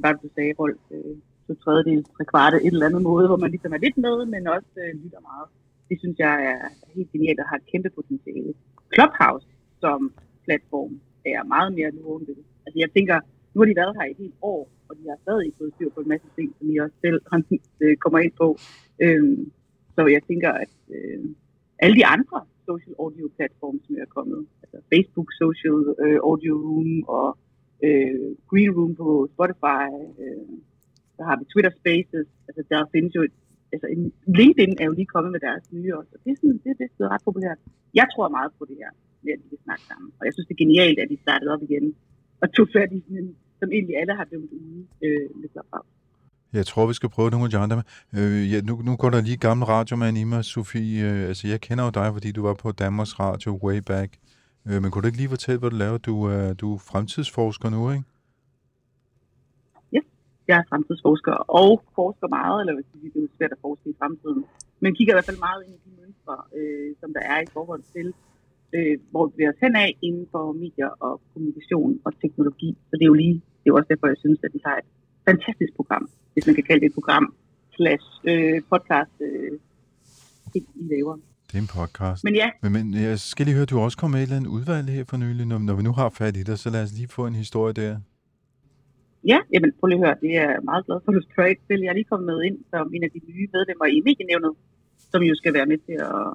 hvad 0.00 0.12
du 0.22 0.28
sagde, 0.34 0.52
Rolf, 0.58 0.82
øh, 0.90 1.16
to 1.46 1.54
tredjedel, 1.64 2.04
tre 2.04 2.24
kvarte, 2.32 2.56
et 2.66 2.72
eller 2.72 2.86
andet 2.86 3.02
måde, 3.02 3.26
hvor 3.26 3.36
man 3.44 3.50
ligesom 3.50 3.72
er 3.72 3.78
lidt 3.86 3.96
med, 4.06 4.16
men 4.34 4.42
også 4.56 4.72
øh, 4.84 4.92
lytter 5.02 5.20
meget. 5.30 5.46
Det 5.88 5.96
synes 6.02 6.18
jeg 6.18 6.34
er 6.52 6.60
helt 6.96 7.12
genialt 7.12 7.40
og 7.40 7.46
har 7.50 7.56
et 7.56 7.66
kæmpe 7.72 7.90
potentiale. 7.98 8.52
Clubhouse 8.94 9.46
som 9.80 10.12
platform 10.44 10.92
er 11.36 11.44
meget 11.54 11.70
mere 11.78 11.90
nu 11.96 12.02
det. 12.28 12.36
Altså 12.66 12.78
jeg 12.84 12.90
tænker, 12.96 13.16
nu 13.52 13.56
har 13.60 13.66
de 13.70 13.76
været 13.82 13.96
her 13.96 14.04
i 14.06 14.10
et 14.10 14.16
helt 14.24 14.34
år, 14.42 14.62
og 14.88 14.92
de 14.98 15.02
har 15.10 15.18
stadig 15.26 15.52
fået 15.58 15.72
styr 15.74 15.90
på 15.94 16.00
en 16.00 16.08
masse 16.08 16.26
ting, 16.36 16.48
som 16.58 16.70
I 16.70 16.76
også 16.84 16.96
selv 17.04 17.18
øh, 17.82 17.96
kommer 17.96 18.18
ind 18.18 18.32
på. 18.42 18.48
Øhm, 19.04 19.52
så 19.94 20.00
jeg 20.16 20.22
tænker, 20.30 20.50
at 20.64 20.72
øh, 20.94 21.20
alle 21.78 21.96
de 22.00 22.06
andre 22.06 22.38
social 22.68 22.94
audio 23.04 23.26
platforme, 23.36 23.78
som 23.86 23.94
er 24.04 24.08
kommet, 24.16 24.40
altså 24.62 24.78
Facebook 24.92 25.28
Social 25.42 25.78
øh, 26.04 26.18
Audio 26.28 26.54
Room 26.66 26.92
og 27.18 27.28
øh, 27.86 28.36
Green 28.50 28.70
Room 28.76 28.92
på 29.02 29.08
Spotify, 29.34 29.84
øh, 30.22 30.48
så 31.16 31.22
har 31.28 31.36
vi 31.38 31.44
Twitter 31.52 31.72
Spaces, 31.80 32.26
altså 32.48 32.62
der 32.72 32.80
findes 32.94 33.14
jo, 33.16 33.22
et- 33.28 33.38
altså 33.72 33.86
en, 33.94 34.12
LinkedIn 34.40 34.72
er 34.80 34.84
jo 34.90 34.92
lige 34.98 35.12
kommet 35.14 35.30
med 35.32 35.40
deres 35.48 35.64
nye 35.72 35.92
også, 35.98 36.10
og 36.14 36.18
det 36.24 36.30
er, 36.32 36.36
sådan, 36.40 36.58
det, 36.64 36.70
det 36.78 36.84
er 36.84 36.94
blevet 36.96 37.12
ret 37.14 37.24
populært. 37.28 37.58
Jeg 38.00 38.06
tror 38.14 38.28
meget 38.28 38.50
på 38.58 38.64
det 38.70 38.76
her, 38.82 38.90
at 39.36 39.40
vi 39.44 39.48
kan 39.52 39.62
snakke 39.66 39.84
sammen, 39.90 40.10
og 40.18 40.22
jeg 40.26 40.32
synes 40.34 40.46
det 40.48 40.54
er 40.54 40.62
genialt, 40.64 40.98
at 41.02 41.08
de 41.12 41.18
startede 41.26 41.50
op 41.54 41.62
igen, 41.68 41.86
og 42.42 42.46
tog 42.56 42.66
fat 42.76 42.90
i 42.96 43.00
sådan 43.04 43.16
en, 43.22 43.36
som 43.60 43.68
egentlig 43.76 43.96
alle 44.00 44.14
har 44.20 44.26
dømt 44.32 44.50
ude 44.52 44.80
øh, 45.06 45.28
med 45.40 45.48
Clubhouse. 45.54 45.90
Jeg 46.58 46.66
tror, 46.66 46.86
vi 46.86 46.94
skal 46.94 47.08
prøve 47.08 47.30
nogle 47.30 47.44
af 47.44 47.50
de 47.50 47.58
andre. 47.64 47.82
Øh, 48.18 48.52
ja, 48.52 48.58
nu, 48.68 48.74
nu 48.88 48.92
går 48.96 49.10
der 49.10 49.20
lige 49.28 49.36
gammel 49.36 49.64
radiomand 49.66 50.18
i 50.18 50.24
mig, 50.24 50.44
Sofie. 50.44 51.04
Øh, 51.10 51.28
altså, 51.30 51.48
jeg 51.48 51.60
kender 51.60 51.84
jo 51.84 51.90
dig, 51.90 52.08
fordi 52.16 52.32
du 52.32 52.42
var 52.42 52.54
på 52.54 52.72
Danmarks 52.72 53.20
Radio 53.20 53.50
way 53.66 53.78
back. 53.92 54.10
Øh, 54.68 54.82
men 54.82 54.90
kunne 54.90 55.02
du 55.02 55.06
ikke 55.06 55.22
lige 55.22 55.34
fortælle, 55.36 55.58
hvad 55.60 55.70
du 55.70 55.76
laver? 55.76 55.98
Du, 55.98 56.14
er 56.24 56.54
du 56.54 56.74
er 56.74 56.78
fremtidsforsker 56.78 57.70
nu, 57.70 57.90
ikke? 57.90 58.04
jeg 60.48 60.56
er 60.62 60.66
fremtidsforsker 60.70 61.34
og 61.60 61.70
forsker 61.98 62.28
meget, 62.38 62.56
eller 62.60 62.74
hvis 62.76 62.88
det 63.14 63.22
er 63.24 63.36
svært 63.38 63.52
at 63.56 63.60
forske 63.66 63.86
i 63.90 63.98
fremtiden, 64.00 64.40
men 64.82 64.94
kigger 64.96 65.12
i 65.12 65.16
hvert 65.16 65.30
fald 65.30 65.46
meget 65.48 65.60
ind 65.66 65.74
i 65.78 65.80
de 65.86 65.92
mønstre, 66.00 66.34
øh, 66.58 66.90
som 67.00 67.10
der 67.16 67.22
er 67.32 67.38
i 67.46 67.50
forhold 67.56 67.82
til, 67.94 68.06
øh, 68.76 68.94
hvor 69.10 69.22
vi 69.26 69.30
bevæger 69.32 69.52
os 69.54 69.60
hen 69.64 69.74
af 69.84 69.90
inden 70.06 70.26
for 70.32 70.44
medier 70.52 70.90
og 71.06 71.12
kommunikation 71.32 71.92
og 72.06 72.12
teknologi. 72.22 72.70
Så 72.88 72.92
det 72.98 73.04
er 73.04 73.12
jo 73.12 73.18
lige, 73.24 73.36
det 73.60 73.66
er 73.66 73.72
jo 73.72 73.76
også 73.80 73.90
derfor, 73.92 74.06
jeg 74.14 74.20
synes, 74.24 74.38
at 74.46 74.50
vi 74.56 74.60
har 74.66 74.76
et 74.82 74.88
fantastisk 75.28 75.72
program, 75.78 76.04
hvis 76.32 76.46
man 76.46 76.54
kan 76.54 76.64
kalde 76.68 76.80
det 76.80 76.88
et 76.92 76.98
program, 77.00 77.24
slash 77.76 78.06
øh, 78.30 78.58
podcast, 78.72 79.14
øh, 79.26 79.52
ting, 80.52 80.64
I 80.82 80.84
laver. 80.94 81.16
Det 81.48 81.54
er 81.58 81.62
en 81.66 81.72
podcast. 81.80 82.20
Men 82.26 82.34
ja, 82.42 82.48
Men, 82.62 82.70
men 82.76 82.84
jeg 83.08 83.18
skal 83.30 83.42
lige 83.46 83.56
høre, 83.58 83.66
du 83.72 83.78
også 83.78 83.98
kommet 84.00 84.14
med 84.14 84.20
et 84.22 84.26
eller 84.28 84.40
andet 84.40 84.50
udvalg 84.56 84.86
her 84.96 85.04
for 85.10 85.16
nylig. 85.24 85.44
Når, 85.46 85.58
når 85.68 85.74
vi 85.78 85.82
nu 85.88 85.92
har 86.00 86.08
fat 86.20 86.36
i 86.40 86.42
dig, 86.48 86.56
så 86.58 86.68
lad 86.74 86.82
os 86.86 86.92
lige 86.98 87.08
få 87.18 87.22
en 87.26 87.38
historie 87.44 87.74
der. 87.80 87.92
Ja, 89.32 89.38
jamen 89.52 89.70
prøv 89.78 89.86
lige 89.86 90.00
at 90.00 90.04
høre, 90.06 90.16
det 90.24 90.30
er 90.36 90.46
jeg 90.50 90.60
meget 90.70 90.82
glad 90.86 90.98
for, 91.00 91.08
at 91.12 91.16
du 91.18 91.24
spørger 91.32 91.54
til. 91.68 91.78
Jeg 91.84 91.90
er 91.92 91.98
lige 92.00 92.10
kommet 92.12 92.26
med 92.32 92.38
ind 92.48 92.58
som 92.72 92.84
en 92.96 93.02
af 93.06 93.10
de 93.16 93.20
nye 93.30 93.46
medlemmer 93.54 93.86
i 93.96 93.98
medienævnet, 94.08 94.52
som 95.12 95.20
jo 95.30 95.34
skal 95.40 95.52
være 95.58 95.68
med 95.72 95.78
til 95.86 95.96
at, 96.10 96.26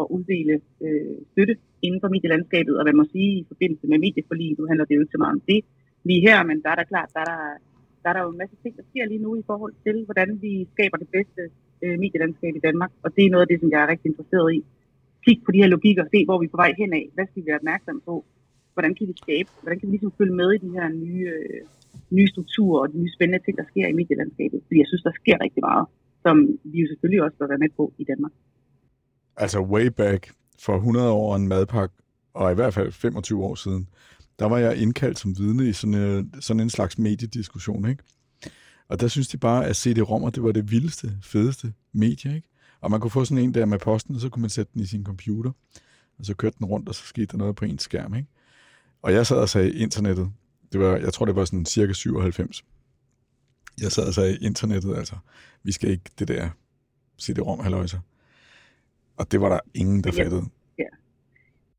at 0.00 0.06
uddele 0.16 0.54
øh, 0.84 1.16
støtte 1.32 1.54
inden 1.86 2.00
for 2.00 2.08
medielandskabet. 2.14 2.74
Og 2.78 2.82
hvad 2.84 2.96
må 3.00 3.04
sige, 3.14 3.32
i 3.40 3.44
forbindelse 3.52 3.86
med 3.90 3.98
medieforlig, 4.04 4.50
nu 4.58 4.66
handler 4.70 4.84
det 4.86 4.94
jo 4.96 5.02
ikke 5.02 5.16
så 5.16 5.22
meget 5.22 5.36
om 5.38 5.42
det 5.50 5.60
lige 6.08 6.26
her, 6.28 6.38
men 6.48 6.56
der 6.62 6.70
er 6.70 6.78
der 6.80 6.90
klart, 6.92 7.10
der 7.14 7.20
er 7.24 7.28
der, 7.32 7.40
der 8.02 8.08
er 8.10 8.14
der 8.16 8.22
jo 8.26 8.30
en 8.30 8.42
masse 8.42 8.56
ting, 8.62 8.72
der 8.78 8.84
sker 8.90 9.04
lige 9.06 9.24
nu 9.26 9.30
i 9.36 9.46
forhold 9.50 9.74
til, 9.86 9.96
hvordan 10.08 10.28
vi 10.44 10.52
skaber 10.74 10.96
det 11.02 11.10
bedste 11.16 11.42
øh, 11.82 11.96
medielandskab 12.02 12.52
i 12.56 12.64
Danmark. 12.66 12.92
Og 13.04 13.08
det 13.16 13.22
er 13.24 13.30
noget 13.30 13.44
af 13.46 13.50
det, 13.50 13.60
som 13.60 13.70
jeg 13.72 13.80
er 13.82 13.88
rigtig 13.92 14.08
interesseret 14.10 14.48
i. 14.58 14.60
Kig 15.24 15.38
på 15.46 15.50
de 15.52 15.62
her 15.62 15.70
logikker, 15.74 16.04
se 16.04 16.18
hvor 16.24 16.38
vi 16.40 16.46
er 16.46 16.54
på 16.54 16.62
vej 16.64 16.72
henad. 16.80 17.04
Hvad 17.14 17.26
skal 17.26 17.42
vi 17.42 17.48
være 17.50 17.60
opmærksom 17.62 17.98
på? 18.08 18.14
Hvordan 18.74 18.94
kan 18.94 19.06
vi 19.10 19.14
skabe? 19.24 19.50
Hvordan 19.62 19.78
kan 19.78 19.86
vi 19.88 19.92
ligesom 19.92 20.12
følge 20.18 20.38
med 20.40 20.50
i 20.52 20.62
de 20.64 20.70
her 20.76 20.86
nye, 21.04 21.24
øh, 21.34 21.60
nye 22.16 22.28
strukturer 22.34 22.80
og 22.82 22.88
de 22.92 22.98
nye 23.00 23.14
spændende 23.16 23.44
ting, 23.44 23.54
der 23.60 23.66
sker 23.72 23.86
i 23.88 23.98
medielandskabet? 24.00 24.58
Fordi 24.66 24.78
jeg 24.82 24.88
synes, 24.90 25.04
der 25.08 25.14
sker 25.20 25.36
rigtig 25.44 25.62
meget, 25.68 25.86
som 26.24 26.36
vi 26.72 26.78
jo 26.82 26.86
selvfølgelig 26.88 27.22
også 27.22 27.36
bør 27.38 27.52
være 27.52 27.64
med 27.64 27.72
på 27.78 27.84
i 28.02 28.04
Danmark. 28.10 28.34
Altså 29.36 29.60
way 29.60 29.86
back 29.86 30.32
for 30.58 30.76
100 30.76 31.10
år 31.10 31.30
og 31.30 31.36
en 31.36 31.48
madpakke, 31.48 31.94
og 32.34 32.52
i 32.52 32.54
hvert 32.54 32.74
fald 32.74 32.92
25 32.92 33.44
år 33.44 33.54
siden, 33.54 33.88
der 34.38 34.46
var 34.46 34.58
jeg 34.58 34.76
indkaldt 34.76 35.18
som 35.18 35.38
vidne 35.38 35.68
i 35.68 35.72
sådan, 35.72 35.94
en, 35.94 36.34
sådan 36.40 36.60
en 36.60 36.70
slags 36.70 36.98
mediediskussion, 36.98 37.88
ikke? 37.88 38.02
Og 38.88 39.00
der 39.00 39.08
synes 39.08 39.28
de 39.28 39.38
bare, 39.38 39.66
at 39.66 39.76
CD-rommer, 39.76 40.30
det 40.30 40.42
var 40.42 40.52
det 40.52 40.70
vildeste, 40.70 41.18
fedeste 41.22 41.72
medie, 41.92 42.34
ikke? 42.34 42.48
Og 42.80 42.90
man 42.90 43.00
kunne 43.00 43.10
få 43.10 43.24
sådan 43.24 43.44
en 43.44 43.54
der 43.54 43.66
med 43.66 43.78
posten, 43.78 44.14
og 44.14 44.20
så 44.20 44.28
kunne 44.28 44.40
man 44.40 44.50
sætte 44.50 44.72
den 44.74 44.82
i 44.82 44.86
sin 44.86 45.04
computer, 45.04 45.50
og 46.18 46.24
så 46.24 46.34
kørte 46.34 46.56
den 46.58 46.66
rundt, 46.66 46.88
og 46.88 46.94
så 46.94 47.06
skete 47.06 47.26
der 47.26 47.36
noget 47.36 47.56
på 47.56 47.64
ens 47.64 47.82
skærm, 47.82 48.14
ikke? 48.14 48.28
Og 49.02 49.12
jeg 49.12 49.26
sad 49.26 49.36
og 49.36 49.48
sagde 49.48 49.72
internettet, 49.72 50.32
det 50.72 50.80
var, 50.80 50.96
jeg 50.96 51.12
tror, 51.12 51.26
det 51.26 51.36
var 51.36 51.44
sådan 51.44 51.66
cirka 51.66 51.92
97. 51.92 52.64
Jeg 53.80 53.92
sad 53.92 54.06
og 54.06 54.14
sagde 54.14 54.38
internettet, 54.38 54.96
altså, 54.96 55.14
vi 55.62 55.72
skal 55.72 55.90
ikke 55.90 56.10
det 56.18 56.28
der 56.28 56.48
CD-rom 57.20 57.60
halløjser. 57.60 57.98
Og 59.20 59.24
det 59.32 59.38
var 59.42 59.48
der 59.54 59.60
ingen, 59.80 59.98
der 60.04 60.10
Men 60.10 60.18
jeg- 60.18 60.24
fattede. 60.24 60.44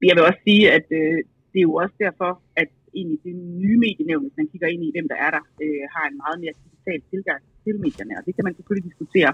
Jeg 0.10 0.15
vil 0.18 0.24
også 0.30 0.42
sige, 0.50 0.63
at 0.77 0.88
øh, 1.00 1.18
det 1.51 1.60
er 1.62 1.68
jo 1.70 1.74
også 1.84 1.96
derfor, 2.06 2.32
at 2.62 2.70
egentlig 3.00 3.20
det 3.27 3.36
nye 3.63 3.77
medienævn, 3.86 4.24
hvis 4.25 4.38
man 4.39 4.48
kigger 4.51 4.68
ind 4.74 4.82
i, 4.88 4.89
hvem 4.96 5.08
der 5.12 5.18
er 5.25 5.32
der, 5.36 5.44
øh, 5.63 5.84
har 5.96 6.06
en 6.12 6.18
meget 6.24 6.38
mere 6.44 6.56
digital 6.65 7.00
tilgang 7.12 7.42
til 7.63 7.75
medierne. 7.86 8.13
Og 8.20 8.24
det 8.25 8.34
kan 8.36 8.46
man 8.48 8.54
selvfølgelig 8.58 8.88
diskutere 8.92 9.32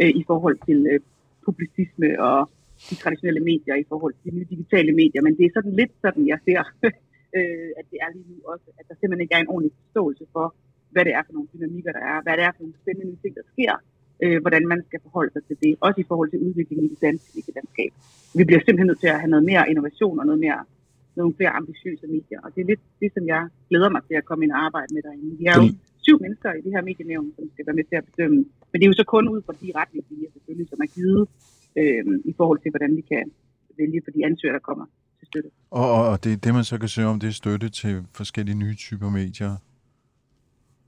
øh, 0.00 0.12
i 0.20 0.22
forhold 0.30 0.56
til 0.68 0.78
øh, 0.92 1.00
publicisme 1.46 2.08
og 2.28 2.38
de 2.90 2.94
traditionelle 3.02 3.42
medier 3.50 3.74
i 3.84 3.86
forhold 3.92 4.14
til 4.14 4.24
de 4.26 4.36
nye 4.36 4.48
digitale 4.54 4.92
medier. 5.00 5.22
Men 5.26 5.32
det 5.38 5.44
er 5.46 5.52
sådan 5.58 5.74
lidt 5.80 5.92
sådan, 6.04 6.24
jeg 6.32 6.38
ser, 6.46 6.60
øh, 7.38 7.70
at 7.78 7.84
det 7.90 7.98
er 8.04 8.08
lige 8.14 8.28
nu 8.32 8.36
også, 8.52 8.66
at 8.78 8.84
der 8.88 8.94
simpelthen 8.94 9.24
ikke 9.24 9.34
er 9.38 9.42
en 9.44 9.52
ordentlig 9.54 9.72
forståelse 9.80 10.24
for, 10.34 10.46
hvad 10.92 11.02
det 11.06 11.12
er 11.18 11.22
for 11.26 11.32
nogle 11.36 11.48
dynamikker, 11.54 11.92
der 11.98 12.04
er, 12.12 12.18
hvad 12.24 12.34
det 12.38 12.44
er 12.48 12.52
for 12.56 12.62
nogle 12.64 12.78
spændende 12.82 13.16
ting, 13.22 13.32
der 13.40 13.46
sker, 13.54 13.72
øh, 14.24 14.38
hvordan 14.42 14.62
man 14.72 14.80
skal 14.88 15.00
forholde 15.06 15.32
sig 15.32 15.42
til 15.48 15.56
det, 15.62 15.72
også 15.86 15.98
i 16.04 16.08
forhold 16.10 16.28
til 16.30 16.38
udviklingen 16.46 16.86
i 16.86 16.92
det 16.94 17.00
danske 17.08 17.28
medielandskab. 17.36 17.92
Vi 18.38 18.42
bliver 18.48 18.60
simpelthen 18.60 18.88
nødt 18.90 19.00
til 19.04 19.10
at 19.14 19.20
have 19.22 19.32
noget 19.34 19.46
mere 19.50 19.62
innovation 19.72 20.16
og 20.20 20.26
noget 20.30 20.40
mere, 20.46 20.60
nogle 21.20 21.34
flere 21.38 21.52
ambitiøse 21.60 22.06
medier, 22.16 22.40
og 22.44 22.48
det 22.54 22.60
er 22.60 22.68
lidt 22.72 22.82
det, 23.02 23.10
som 23.16 23.24
jeg 23.32 23.42
glæder 23.70 23.90
mig 23.94 24.02
til 24.08 24.14
at 24.20 24.24
komme 24.28 24.42
ind 24.44 24.52
og 24.56 24.60
arbejde 24.66 24.90
med 24.94 25.02
derinde. 25.06 25.38
Vi 25.40 25.44
er 25.50 25.56
jo 25.60 25.64
syv 26.06 26.16
mennesker 26.24 26.48
i 26.58 26.60
det 26.64 26.72
her 26.74 26.82
medienævn, 26.88 27.28
som 27.36 27.44
skal 27.52 27.66
være 27.68 27.78
med 27.80 27.86
til 27.90 27.96
at 28.00 28.04
bedømme, 28.10 28.38
men 28.70 28.76
det 28.78 28.84
er 28.84 28.90
jo 28.92 29.00
så 29.02 29.06
kun 29.14 29.24
ud 29.34 29.40
fra 29.46 29.54
de 29.62 29.68
retningslinjer 29.80 30.30
selvfølgelig, 30.34 30.68
som 30.72 30.78
er 30.84 30.90
givet 30.96 31.22
øh, 31.80 32.04
i 32.30 32.32
forhold 32.38 32.58
til, 32.62 32.70
hvordan 32.74 32.92
vi 32.98 33.04
kan 33.12 33.24
vælge 33.80 34.00
for 34.04 34.10
de 34.16 34.20
ansøgere, 34.28 34.56
der 34.58 34.64
kommer 34.68 34.86
til 35.18 35.26
støtte. 35.30 35.50
Og, 35.70 35.86
og, 35.96 36.02
og 36.12 36.16
det, 36.24 36.44
det, 36.44 36.50
man 36.58 36.64
så 36.64 36.76
kan 36.82 36.88
søge 36.88 37.08
om, 37.12 37.20
det 37.20 37.28
er 37.28 37.36
støtte 37.42 37.68
til 37.80 37.94
forskellige 38.20 38.58
nye 38.64 38.76
typer 38.86 39.10
medier. 39.20 39.52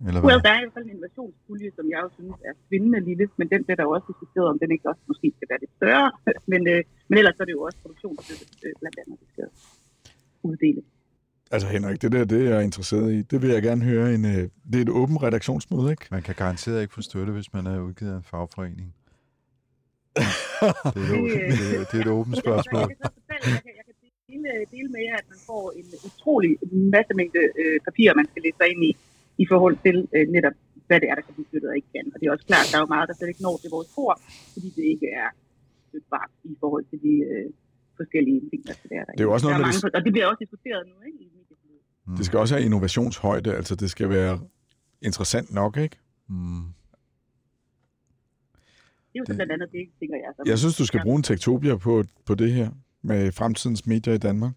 Eller 0.06 0.20
hvad? 0.20 0.28
Well, 0.28 0.40
der 0.46 0.50
er 0.54 0.58
i 0.60 0.62
hvert 0.64 0.76
fald 0.76 0.86
en 0.88 0.94
innovationspulje, 0.96 1.70
som 1.78 1.84
jeg 1.92 2.00
jo 2.04 2.08
synes 2.18 2.36
er 2.48 2.54
svindende 2.66 3.00
lille, 3.08 3.26
men 3.38 3.46
den 3.52 3.60
bliver 3.64 3.78
der 3.80 3.86
jo 3.88 3.92
også 3.96 4.06
diskuteret, 4.12 4.46
om 4.52 4.58
den 4.62 4.70
ikke 4.74 4.86
også 4.92 5.02
måske 5.10 5.26
skal 5.36 5.46
være 5.50 5.60
lidt 5.64 5.74
større. 5.80 6.08
men, 6.52 6.60
øh, 6.72 6.80
men 7.08 7.14
ellers 7.20 7.36
er 7.40 7.46
det 7.48 7.54
jo 7.58 7.62
også 7.68 7.78
produktionsstøtte, 7.84 8.44
øh, 8.64 8.72
blandt 8.80 8.96
andet, 9.00 9.16
vi 9.22 9.26
skal 9.32 9.46
uddele. 10.48 10.82
Altså 11.54 11.68
Henrik, 11.74 12.02
det 12.02 12.12
der, 12.12 12.24
det 12.24 12.40
er 12.46 12.50
jeg 12.54 12.64
interesseret 12.70 13.08
i. 13.16 13.22
Det 13.30 13.42
vil 13.42 13.50
jeg 13.56 13.62
gerne 13.62 13.82
høre. 13.90 14.14
En, 14.14 14.24
øh, 14.24 14.42
det 14.70 14.76
er 14.80 14.84
et 14.88 14.94
åbent 15.00 15.22
redaktionsmøde, 15.22 15.90
ikke? 15.90 16.06
Man 16.10 16.22
kan 16.22 16.34
garanteret 16.34 16.82
ikke 16.82 16.94
få 16.94 17.02
støtte, 17.02 17.32
hvis 17.32 17.52
man 17.56 17.66
er 17.66 17.80
udgivet 17.80 18.12
af 18.12 18.16
en 18.16 18.28
fagforening. 18.32 18.88
Det 20.94 21.00
er 21.02 21.06
et, 21.08 21.18
åbent, 21.18 21.42
det 21.60 21.68
er, 21.76 21.84
det 21.90 21.96
er 22.00 22.04
et 22.08 22.12
åbent 22.18 22.36
spørgsmål. 22.44 22.86
Jeg 22.92 22.96
kan, 23.02 23.10
fortælle, 23.18 23.46
jeg 23.56 23.62
kan, 23.66 23.72
jeg 23.78 23.84
kan 23.88 23.96
dele, 24.30 24.48
dele 24.74 24.88
med 24.94 25.02
jer, 25.08 25.16
at 25.22 25.26
man 25.32 25.40
får 25.50 25.64
en 25.80 25.86
utrolig 26.08 26.52
masse 26.94 27.12
mængde 27.20 27.42
øh, 27.60 27.76
papir, 27.86 28.06
man 28.20 28.26
skal 28.30 28.40
læse 28.44 28.56
sig 28.60 28.68
ind 28.72 28.82
i, 28.90 28.92
i 29.42 29.46
forhold 29.52 29.76
til 29.86 29.96
øh, 30.16 30.24
netop, 30.36 30.56
hvad 30.88 30.98
det 31.02 31.08
er, 31.10 31.14
der 31.18 31.22
kan 31.26 31.34
blive 31.36 31.48
støttet 31.50 31.68
og 31.70 31.76
ikke 31.80 31.90
kan. 31.96 32.04
Og 32.14 32.16
det 32.20 32.24
er 32.26 32.32
også 32.36 32.46
klart, 32.50 32.64
at 32.66 32.70
der 32.72 32.78
er 32.80 32.84
jo 32.86 32.90
meget, 32.94 33.06
der 33.08 33.14
slet 33.18 33.28
ikke 33.32 33.42
når 33.46 33.56
til 33.62 33.70
vores 33.76 33.88
bord, 33.96 34.16
fordi 34.54 34.68
det 34.78 34.84
ikke 34.94 35.08
er 35.22 35.28
støtbart 35.88 36.30
i 36.52 36.54
forhold 36.62 36.84
til 36.90 36.98
de 37.06 37.14
øh, 37.30 37.46
forskellige 38.00 38.40
ting, 38.50 38.60
der 38.68 38.74
skal 38.78 38.88
være 38.94 39.04
der. 39.06 39.12
Det 39.16 39.20
er 39.24 39.28
jo 39.28 39.32
også 39.36 39.44
noget 39.46 39.54
der 39.54 39.62
med 39.64 39.66
mange, 39.72 39.80
det- 39.86 39.94
Og 39.98 40.02
det 40.06 40.12
bliver 40.14 40.26
også 40.30 40.40
diskuteret 40.44 40.82
nu, 40.92 40.96
ikke? 41.08 41.18
I. 41.24 41.26
Mm. 42.06 42.16
Det 42.16 42.24
skal 42.26 42.38
også 42.38 42.54
have 42.54 42.64
innovationshøjde, 42.68 43.50
altså 43.58 43.74
det 43.82 43.88
skal 43.90 44.08
være 44.08 44.34
interessant 45.02 45.48
nok, 45.60 45.76
ikke? 45.76 45.96
Mm. 46.28 46.62
det 49.12 49.14
er 49.14 49.18
jo 49.18 49.24
så 49.24 49.32
Det- 49.32 49.36
blandt 49.36 49.52
andet 49.52 49.68
det, 49.72 49.84
tænker 50.00 50.16
jeg. 50.16 50.30
Som, 50.36 50.46
Jeg 50.46 50.58
synes, 50.58 50.76
du 50.76 50.86
skal 50.86 51.00
bruge 51.02 51.16
en 51.16 51.22
tektopia 51.22 51.76
på, 51.76 52.04
på 52.26 52.34
det 52.34 52.52
her 52.52 52.70
med 53.02 53.32
fremtidens 53.32 53.86
medier 53.86 54.14
i 54.14 54.18
Danmark. 54.18 54.52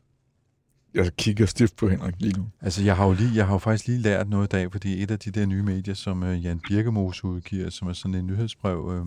Jeg 0.94 1.12
kigger 1.17 1.46
stift 1.46 1.75
på 1.75 1.89
Henrik 1.89 2.15
lige 2.20 2.39
nu. 2.39 2.48
Altså, 2.62 2.84
jeg 2.84 2.96
har 2.96 3.06
jo 3.06 3.13
lige, 3.13 3.36
jeg 3.36 3.46
har 3.46 3.53
jo 3.53 3.60
faktisk 3.60 3.88
lige 3.88 4.00
lært 4.00 4.29
noget 4.29 4.48
i 4.48 4.50
dag, 4.56 4.72
fordi 4.72 5.03
et 5.03 5.12
af 5.12 5.20
de 5.20 5.32
der 5.32 5.46
nye 5.46 5.63
medier, 5.63 5.94
som 5.94 6.24
øh, 6.24 6.46
Jan 6.46 6.60
Birkemose 6.67 7.25
udgiver, 7.25 7.70
som 7.70 7.88
er 7.88 7.94
sådan 7.94 8.15
en 8.15 8.27
nyhedsbrev, 8.27 8.91
øh, 8.94 9.06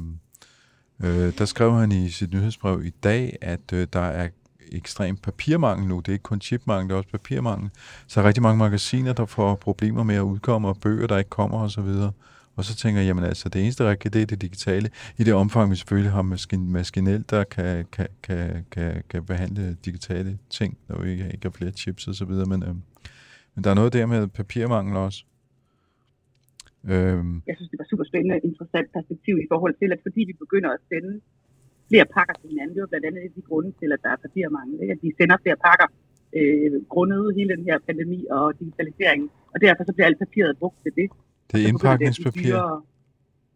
øh, 1.09 1.39
der 1.39 1.45
skrev 1.45 1.73
han 1.73 1.93
i 1.93 2.11
sit 2.11 2.33
nyhedsbrev 2.33 2.85
i 2.85 2.91
dag, 2.91 3.37
at 3.41 3.73
øh, 3.73 3.87
der 3.93 4.01
er 4.01 4.29
ekstrem 4.73 5.17
papirmangel 5.17 5.89
nu. 5.89 5.99
Det 5.99 6.09
er 6.09 6.13
ikke 6.13 6.23
kun 6.23 6.41
chipmangel, 6.41 6.89
det 6.89 6.95
er 6.95 6.99
også 6.99 7.11
papirmangel. 7.11 7.71
Så 8.07 8.21
er 8.21 8.25
rigtig 8.25 8.43
mange 8.43 8.59
magasiner, 8.59 9.13
der 9.13 9.27
får 9.27 9.55
problemer 9.55 10.03
med 10.03 10.15
at 10.15 10.21
udkomme, 10.21 10.69
og 10.69 10.77
bøger, 10.77 11.07
der 11.07 11.19
ikke 11.19 11.31
kommer 11.31 11.59
osv. 11.59 11.89
Og 12.61 12.65
så 12.71 12.75
tænker 12.83 13.01
jeg, 13.01 13.09
jamen 13.09 13.25
altså, 13.33 13.47
det 13.53 13.59
eneste, 13.65 13.85
der 13.85 13.95
det 13.95 14.23
er 14.23 14.31
det 14.33 14.41
digitale. 14.47 14.89
I 15.21 15.23
det 15.29 15.35
omfang, 15.45 15.71
vi 15.71 15.77
selvfølgelig 15.77 16.13
har 16.19 16.23
maskin, 16.23 16.63
maskinelt, 16.79 17.27
der 17.31 17.43
kan, 17.57 17.87
kan, 17.97 18.09
kan, 18.27 18.65
kan, 18.75 18.91
kan 19.11 19.21
behandle 19.31 19.65
digitale 19.89 20.33
ting, 20.59 20.71
når 20.89 20.97
vi 21.03 21.11
ikke 21.35 21.45
har 21.49 21.55
flere 21.59 21.73
chips 21.83 22.03
og 22.11 22.15
så 22.21 22.25
videre. 22.31 22.47
Men, 22.53 22.61
øhm, 22.69 22.83
men 23.55 23.61
der 23.65 23.71
er 23.71 23.79
noget 23.81 23.93
der 23.93 24.07
med 24.07 24.21
papirmangel 24.41 24.95
også. 25.07 25.21
Øhm, 26.93 27.35
jeg 27.49 27.55
synes, 27.57 27.71
det 27.73 27.79
var 27.83 27.87
super 27.91 28.07
spændende 28.11 28.37
interessant 28.51 28.89
perspektiv 28.97 29.35
i 29.45 29.47
forhold 29.53 29.75
til, 29.81 29.89
at 29.95 30.01
fordi 30.07 30.21
vi 30.31 30.35
begynder 30.45 30.71
at 30.77 30.81
sende 30.91 31.13
flere 31.89 32.07
pakker 32.17 32.35
til 32.41 32.49
hinanden, 32.53 32.75
det 32.77 32.83
var 32.85 32.93
blandt 32.93 33.07
andet 33.07 33.21
et 33.21 33.31
af 33.31 33.37
de 33.39 33.43
grunde 33.51 33.71
til, 33.81 33.89
at 33.95 34.01
der 34.05 34.11
er 34.15 34.19
papirmangel, 34.27 34.77
ikke? 34.83 34.93
at 34.97 35.01
de 35.05 35.11
sender 35.19 35.37
flere 35.45 35.59
pakker 35.67 35.89
øh, 36.39 36.73
grundet 36.95 37.23
hele 37.39 37.51
den 37.57 37.65
her 37.69 37.77
pandemi 37.89 38.21
og 38.37 38.45
digitalisering, 38.61 39.23
og 39.53 39.59
derfor 39.65 39.83
så 39.85 39.93
bliver 39.95 40.09
alt 40.11 40.19
papiret 40.25 40.59
brugt 40.63 40.79
til 40.85 40.93
det 41.01 41.09
det 41.53 41.59
er 41.63 41.67
Så 41.69 41.73
begynder 41.73 41.97
det 41.97 42.07
at 42.07 42.17
blive 42.17 42.19
indpakningspapir. 42.19 42.55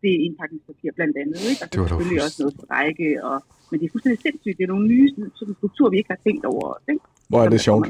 Det 0.02 0.10
er 0.16 0.20
indpakningspapir 0.26 0.90
blandt 0.98 1.16
andet, 1.22 1.38
ikke? 1.50 1.60
og 1.64 1.68
så 1.68 1.72
Det 1.72 1.80
var 1.80 1.86
selvfølgelig 1.88 2.20
fuldst- 2.22 2.26
også 2.26 2.42
noget 2.42 2.54
for 2.60 2.66
række, 2.76 3.08
og, 3.28 3.36
men 3.70 3.74
det 3.80 3.86
er 3.86 3.90
fuldstændig 3.94 4.20
sindssygt. 4.26 4.56
Det 4.58 4.64
er 4.64 4.72
nogle 4.74 4.86
nye 4.92 5.06
sådan, 5.14 5.54
strukturer, 5.60 5.90
vi 5.90 5.96
ikke 6.00 6.10
har 6.14 6.20
tænkt 6.26 6.44
over. 6.52 6.68
Ikke? 6.90 7.02
Hvor 7.28 7.40
er 7.44 7.48
det 7.54 7.60
sjovt. 7.68 7.86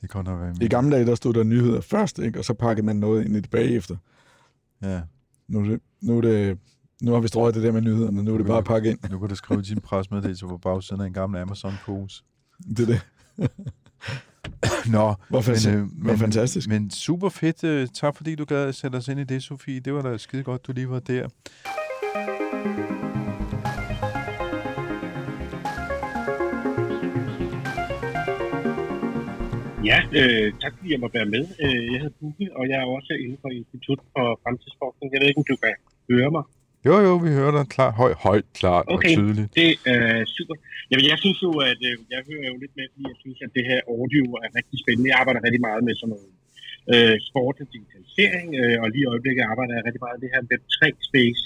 Det 0.00 0.10
kan 0.10 0.24
nok 0.24 0.40
være. 0.40 0.54
I 0.60 0.68
gamle 0.68 0.90
dage, 0.96 1.06
der 1.06 1.14
stod 1.14 1.32
der 1.34 1.44
nyheder 1.44 1.80
først, 1.80 2.18
ikke? 2.18 2.38
og 2.38 2.44
så 2.44 2.54
pakkede 2.54 2.86
man 2.86 2.96
noget 2.96 3.24
ind 3.24 3.36
i 3.36 3.40
det 3.40 3.50
bagefter. 3.50 3.96
Ja, 4.82 5.00
Nu, 5.48 5.58
er 5.60 5.64
det, 5.64 5.80
nu, 6.02 6.16
er 6.16 6.20
det, 6.20 6.58
nu 7.02 7.12
har 7.12 7.20
vi 7.20 7.28
strøget 7.28 7.54
det 7.54 7.62
der 7.62 7.72
med 7.72 7.80
nyhederne, 7.82 8.22
nu 8.22 8.34
er 8.34 8.38
det 8.38 8.46
bare 8.46 8.62
pakket 8.62 8.90
ind. 8.90 8.98
nu 9.10 9.18
kan 9.18 9.28
du 9.28 9.34
skrive 9.34 9.62
din 9.62 9.80
presmeddelelse 9.80 10.46
på 10.46 10.58
bagsiden 10.58 11.02
af 11.02 11.06
en 11.06 11.12
gammel 11.12 11.40
Amazon-pose. 11.40 12.24
Det 12.76 12.80
er 12.80 12.86
det. 12.86 13.00
Nå, 14.92 15.14
Hvor, 15.28 15.40
fanta- 15.40 15.70
men, 15.70 15.78
øh, 15.78 16.04
hvor 16.04 16.16
fantastisk. 16.16 16.68
Men 16.68 16.90
super 16.90 17.28
fedt. 17.28 17.64
Øh, 17.64 17.88
tak 17.94 18.16
fordi 18.16 18.34
du 18.34 18.44
gad 18.44 18.68
at 18.68 18.74
sætte 18.74 18.96
os 18.96 19.08
ind 19.08 19.20
i 19.20 19.24
det, 19.24 19.42
Sofie. 19.42 19.80
Det 19.80 19.94
var 19.94 20.02
da 20.02 20.18
skide 20.18 20.42
godt, 20.42 20.66
du 20.66 20.72
lige 20.72 20.90
var 20.90 20.98
der. 21.00 21.28
Ja, 29.90 29.98
øh, 30.18 30.46
tak 30.62 30.72
fordi 30.76 30.88
jeg 30.94 31.00
må 31.04 31.08
være 31.18 31.28
med. 31.34 31.44
Øh, 31.64 31.82
jeg 31.92 31.98
hedder 32.02 32.16
Bukke, 32.20 32.46
og 32.58 32.64
jeg 32.70 32.78
er 32.82 32.86
også 32.96 33.12
inden 33.24 33.38
for 33.42 33.48
Institut 33.60 34.00
for 34.14 34.26
Fremtidsforskning. 34.42 35.08
Jeg 35.12 35.18
ved 35.20 35.28
ikke, 35.28 35.42
om 35.44 35.48
du 35.52 35.56
kan 35.64 35.74
høre 36.12 36.30
mig. 36.36 36.44
Jo, 36.88 36.94
jo, 37.06 37.12
vi 37.26 37.30
hører 37.38 37.52
dig 37.58 37.66
klar, 37.74 37.90
høj, 38.02 38.12
højt, 38.26 38.46
klart 38.60 38.84
Okay. 38.94 39.12
og 39.12 39.16
tydeligt. 39.18 39.48
Det 39.60 39.70
er 39.94 40.06
super. 40.36 40.54
Jamen, 40.90 41.06
jeg 41.12 41.18
synes 41.22 41.38
jo, 41.46 41.50
at 41.70 41.80
øh, 41.88 41.94
jeg 42.14 42.20
hører 42.30 42.46
jo 42.52 42.56
lidt 42.62 42.74
med, 42.78 42.86
fordi 42.92 43.04
jeg 43.12 43.18
synes, 43.24 43.38
at 43.46 43.50
det 43.56 43.64
her 43.70 43.80
audio 43.94 44.24
er 44.44 44.48
rigtig 44.58 44.76
spændende. 44.82 45.08
Jeg 45.12 45.18
arbejder 45.22 45.40
rigtig 45.46 45.62
meget 45.68 45.82
med 45.88 45.94
sådan 46.00 46.12
noget 46.14 46.30
øh, 46.92 47.16
sport 47.28 47.56
og 47.62 47.66
digitalisering, 47.74 48.48
øh, 48.60 48.76
og 48.82 48.86
lige 48.92 49.04
i 49.06 49.10
øjeblikket 49.12 49.42
arbejder 49.52 49.72
jeg 49.76 49.82
rigtig 49.86 50.02
meget 50.04 50.14
med 50.16 50.22
det 50.24 50.30
her 50.34 50.42
Web3-space, 50.50 51.42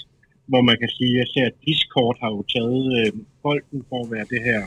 hvor 0.51 0.61
man 0.69 0.77
kan 0.81 0.89
sige, 0.97 1.13
at 1.15 1.19
jeg 1.21 1.27
ser, 1.33 1.45
at 1.51 1.57
Discord 1.67 2.15
har 2.23 2.29
jo 2.35 2.41
taget 2.55 2.85
øh, 2.99 3.09
bolden 3.45 3.79
for 3.89 3.99
at 4.05 4.09
være 4.15 4.27
det 4.33 4.41
her 4.49 4.61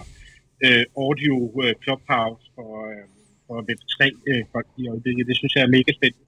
øh, 0.66 0.84
audio 1.04 1.36
øh, 1.62 1.72
clubhouse 1.84 2.44
for, 2.56 2.70
øh, 2.90 3.04
for 3.46 3.56
Web3 3.68 4.00
øh, 4.30 4.42
i 4.82 4.84
øjeblikket. 4.92 5.24
Det 5.30 5.36
synes 5.40 5.52
jeg 5.56 5.62
er 5.66 5.72
mega 5.78 5.92
spændende. 5.98 6.26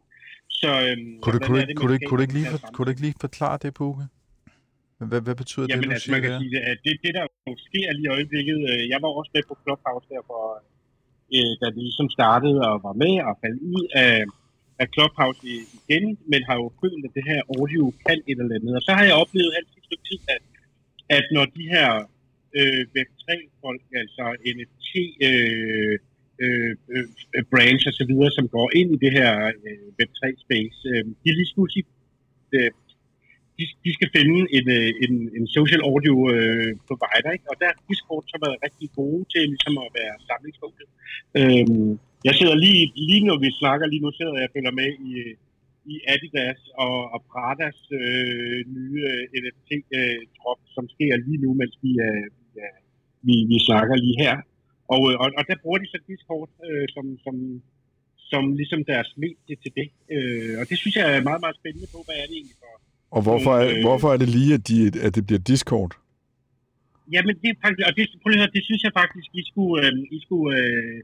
Så, 0.60 0.70
øh, 0.86 0.96
Kunne 1.22 1.34
du, 1.36 1.40
kunne, 1.46 1.60
du, 1.60 1.66
det, 1.66 1.76
kunne, 1.76 1.88
du 1.88 1.94
ikke 2.26 2.36
lige 2.38 2.50
det 2.52 2.72
kunne 2.74 2.84
du 2.86 2.90
ikke 2.94 3.04
lige 3.06 3.18
forklare 3.26 3.58
det, 3.64 3.74
Bukke? 3.80 4.04
Hvad, 5.10 5.20
hvad 5.26 5.36
betyder 5.42 5.66
Jamen, 5.68 5.82
det, 5.82 5.88
du 5.88 5.94
altså, 5.94 6.04
siger 6.04 6.16
man 6.16 6.22
kan 6.26 6.40
sige, 6.42 6.58
at 6.70 6.78
det, 6.84 6.94
det, 7.04 7.12
der 7.18 7.26
sker 7.68 7.88
lige 7.96 8.08
i 8.10 8.14
øjeblikket, 8.16 8.58
øh, 8.70 8.82
jeg 8.92 8.98
var 9.04 9.10
også 9.20 9.30
med 9.34 9.42
på 9.50 9.54
Clubhouse 9.62 10.06
der, 10.12 10.22
hvor, 10.28 10.46
øh, 11.36 11.52
da 11.60 11.66
det 11.74 11.82
ligesom 11.88 12.08
startede 12.18 12.58
og 12.70 12.74
var 12.86 12.94
med 13.02 13.14
og 13.28 13.34
faldt 13.42 13.60
ud 13.74 13.84
af, 14.04 14.16
af 14.82 14.86
Clubhouse 14.94 15.40
igen, 15.78 16.04
men 16.30 16.40
har 16.48 16.56
jo 16.62 16.66
følt, 16.82 17.02
at 17.06 17.12
det 17.16 17.24
her 17.30 17.40
audio 17.56 17.84
kan 18.04 18.18
et 18.30 18.38
eller 18.42 18.56
andet. 18.58 18.72
Og 18.78 18.82
så 18.86 18.92
har 18.98 19.04
jeg 19.08 19.16
oplevet 19.22 19.52
altid 19.58 19.76
et 19.80 19.86
stykke 19.88 20.06
tid, 20.10 20.20
at, 20.34 20.42
at 21.16 21.24
når 21.36 21.44
de 21.58 21.64
her 21.74 21.88
øh, 22.58 22.82
Web3-folk, 22.96 23.82
altså 24.02 24.24
NFT, 24.56 24.88
øh, 25.28 25.94
øh, 26.44 26.72
øh, 26.94 27.44
brands 27.52 27.84
og 27.90 27.94
så 27.98 28.04
videre, 28.10 28.30
som 28.38 28.46
går 28.56 28.68
ind 28.80 28.88
i 28.96 28.98
det 29.04 29.12
her 29.18 29.32
øh, 29.66 29.86
Web3-space, 29.98 30.78
øh, 30.92 31.04
de 31.22 31.28
lige 31.38 31.52
pludselig 31.54 31.84
øh, 32.56 32.70
de, 33.62 33.66
de 33.86 33.90
skal 33.98 34.10
finde 34.16 34.38
en, 34.56 34.66
øh, 34.78 34.88
en, 35.04 35.14
en 35.36 35.46
social 35.56 35.82
audio 35.90 36.14
øh, 36.34 36.70
provider, 36.88 37.30
ikke? 37.36 37.46
og 37.50 37.56
der 37.60 37.66
er 37.72 37.76
Discord 37.88 38.24
så 38.32 38.36
været 38.44 38.62
rigtig 38.66 38.88
gode 39.00 39.24
til 39.32 39.42
ligesom 39.52 39.74
at 39.84 39.88
være 39.98 40.14
samlingspunktet. 40.28 40.86
Øhm, 41.40 41.90
jeg 42.28 42.34
sidder 42.38 42.56
lige, 42.64 42.82
lige 43.08 43.24
når 43.28 43.38
vi 43.44 43.48
snakker, 43.62 43.84
lige 43.86 44.04
nu 44.04 44.10
sidder 44.18 44.34
jeg 44.38 44.48
og 44.48 44.54
følger 44.56 44.74
med 44.80 44.90
i, 45.08 45.12
i 45.92 45.94
Adidas 46.12 46.60
og, 46.84 46.96
og 47.14 47.20
Pradas 47.30 47.78
øh, 48.00 48.58
nye 48.76 49.00
øh, 49.12 49.22
NFT-drop, 49.42 50.60
øh, 50.62 50.72
som 50.74 50.84
sker 50.94 51.12
lige 51.26 51.42
nu, 51.44 51.50
mens 51.60 51.74
vi, 51.84 51.92
øh, 52.06 52.26
vi, 52.54 52.60
vi, 53.26 53.34
vi 53.50 53.56
snakker 53.68 53.94
lige 54.04 54.20
her. 54.24 54.36
Og, 54.94 55.02
øh, 55.10 55.16
og, 55.22 55.28
og 55.38 55.42
der 55.48 55.62
bruger 55.62 55.78
de 55.78 55.92
så 55.92 55.98
Discord 56.08 56.50
øh, 56.68 56.86
som, 56.94 57.06
som, 57.24 57.36
som 58.30 58.42
ligesom 58.60 58.80
deres 58.92 59.10
medie 59.22 59.56
til 59.62 59.72
det. 59.78 59.88
Øh, 60.14 60.54
og 60.60 60.64
det 60.70 60.76
synes 60.78 60.96
jeg 60.96 61.06
er 61.16 61.28
meget, 61.28 61.42
meget 61.44 61.56
spændende 61.60 61.88
på, 61.94 61.98
hvad 62.06 62.16
er 62.20 62.26
det 62.28 62.36
egentlig 62.38 62.58
for 62.62 62.72
og 63.16 63.20
hvorfor 63.26 63.52
er, 63.60 63.66
øh, 63.70 63.80
hvorfor 63.86 64.08
er 64.14 64.18
det 64.22 64.30
lige, 64.38 64.52
at, 64.58 64.62
de, 64.68 64.76
at 65.06 65.12
det 65.16 65.22
bliver 65.26 65.42
Discord? 65.50 65.92
Jamen, 67.14 67.34
det 67.42 67.48
er 67.52 67.58
faktisk, 67.64 67.84
og 67.88 67.92
det, 67.96 68.02
prøv 68.20 68.28
lige 68.28 68.40
at 68.40 68.44
høre, 68.44 68.56
det 68.56 68.64
synes 68.68 68.82
jeg 68.86 68.94
faktisk, 69.02 69.26
I 69.40 69.42
skulle, 69.50 69.76
øh, 69.86 70.16
I 70.16 70.18
skulle, 70.24 70.50
øh, 70.60 70.98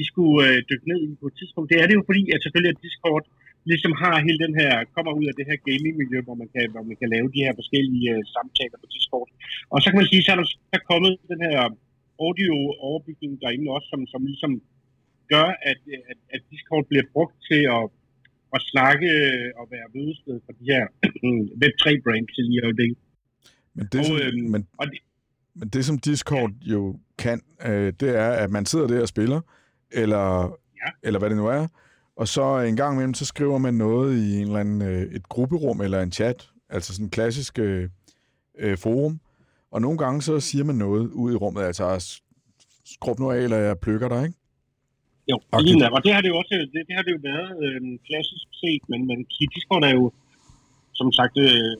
I 0.00 0.02
skulle 0.10 0.38
øh, 0.46 0.56
dykke 0.70 0.86
ned 0.90 1.00
i 1.08 1.10
på 1.22 1.26
et 1.30 1.36
tidspunkt. 1.40 1.66
Det 1.72 1.78
er 1.82 1.86
det 1.88 1.96
jo 1.98 2.04
fordi, 2.10 2.22
at 2.34 2.40
selvfølgelig 2.42 2.74
at 2.74 2.82
Discord 2.86 3.24
ligesom 3.70 3.92
har 4.02 4.14
hele 4.26 4.40
den 4.46 4.54
her, 4.60 4.72
kommer 4.94 5.12
ud 5.20 5.26
af 5.30 5.34
det 5.38 5.44
her 5.50 5.58
gaming-miljø, 5.68 6.18
hvor 6.26 6.36
man 6.42 6.48
kan, 6.54 6.64
hvor 6.74 6.84
man 6.90 6.96
kan 7.00 7.08
lave 7.14 7.28
de 7.34 7.44
her 7.46 7.54
forskellige 7.60 8.06
øh, 8.14 8.22
samtaler 8.34 8.78
på 8.82 8.88
Discord. 8.94 9.28
Og 9.72 9.78
så 9.80 9.86
kan 9.88 9.98
man 10.00 10.10
sige, 10.10 10.22
så 10.22 10.30
er 10.34 10.38
der, 10.40 10.46
så 10.52 10.76
er 10.78 10.88
kommet 10.92 11.12
den 11.32 11.40
her 11.46 11.58
audio-overbygning 12.26 13.32
derinde 13.42 13.66
også, 13.76 13.88
som, 13.92 14.00
som 14.12 14.20
ligesom 14.32 14.52
gør, 15.32 15.48
at, 15.70 15.80
at, 16.10 16.18
at 16.34 16.40
Discord 16.50 16.84
bliver 16.90 17.06
brugt 17.14 17.36
til 17.50 17.62
at, 17.76 17.82
at 18.54 18.62
snakke 18.72 19.08
og 19.56 19.68
være 19.70 19.86
mødested 19.94 20.40
for 20.46 20.52
de 20.52 20.64
her 20.64 20.86
Web3-brands 21.62 22.34
lige 22.36 22.54
i 22.54 22.60
øjeblikket. 22.64 22.98
Men 23.74 23.86
det, 23.92 24.00
Og, 24.00 24.06
som, 24.06 24.16
øhm, 24.16 24.50
men, 24.50 24.66
og 24.78 24.86
det- 24.86 24.98
men 25.54 25.68
det 25.68 25.84
som 25.84 25.98
Discord 25.98 26.50
jo 26.62 26.96
kan, 27.18 27.40
øh, 27.66 27.92
det 28.00 28.08
er, 28.18 28.30
at 28.30 28.50
man 28.50 28.66
sidder 28.66 28.86
der 28.86 29.00
og 29.00 29.08
spiller, 29.08 29.40
eller, 29.90 30.56
Ja. 30.86 30.90
eller 31.02 31.18
hvad 31.18 31.28
det 31.30 31.36
nu 31.36 31.46
er, 31.46 31.66
og 32.16 32.28
så 32.28 32.58
en 32.58 32.76
gang 32.76 32.94
imellem, 32.94 33.14
så 33.14 33.24
skriver 33.24 33.58
man 33.58 33.74
noget 33.74 34.16
i 34.18 34.36
en 34.36 34.46
eller 34.46 34.58
anden, 34.58 34.82
øh, 34.82 35.02
et 35.02 35.28
grupperum 35.28 35.80
eller 35.80 36.02
en 36.02 36.12
chat, 36.12 36.48
altså 36.68 36.92
sådan 36.94 37.06
en 37.06 37.10
klassisk 37.10 37.58
øh, 37.58 37.88
øh, 38.58 38.78
forum, 38.78 39.20
og 39.70 39.80
nogle 39.80 39.98
gange 39.98 40.22
så 40.22 40.40
siger 40.40 40.64
man 40.64 40.74
noget 40.74 41.08
ud 41.10 41.32
i 41.32 41.36
rummet, 41.36 41.62
altså 41.62 42.12
skrub 42.84 43.18
nu 43.18 43.30
af, 43.30 43.38
eller 43.38 43.56
jeg 43.56 43.78
plukker 43.78 44.08
dig, 44.08 44.22
ikke? 44.26 44.38
Jo, 45.30 45.36
Okay. 45.54 45.64
lige 45.66 45.76
og 45.96 46.00
det 46.06 46.12
har 46.16 46.22
det 46.24 46.30
jo 46.32 46.36
også 46.42 46.52
det, 46.74 46.82
det 46.88 46.94
har 46.98 47.04
det 47.06 47.12
jo 47.16 47.20
været 47.32 47.50
øh, 47.66 47.80
klassisk 48.08 48.46
set, 48.62 48.82
men, 48.92 49.00
men 49.10 49.18
Discord 49.54 49.82
er 49.90 49.94
jo, 50.00 50.04
som 51.00 51.08
sagt, 51.18 51.34
øh, 51.46 51.72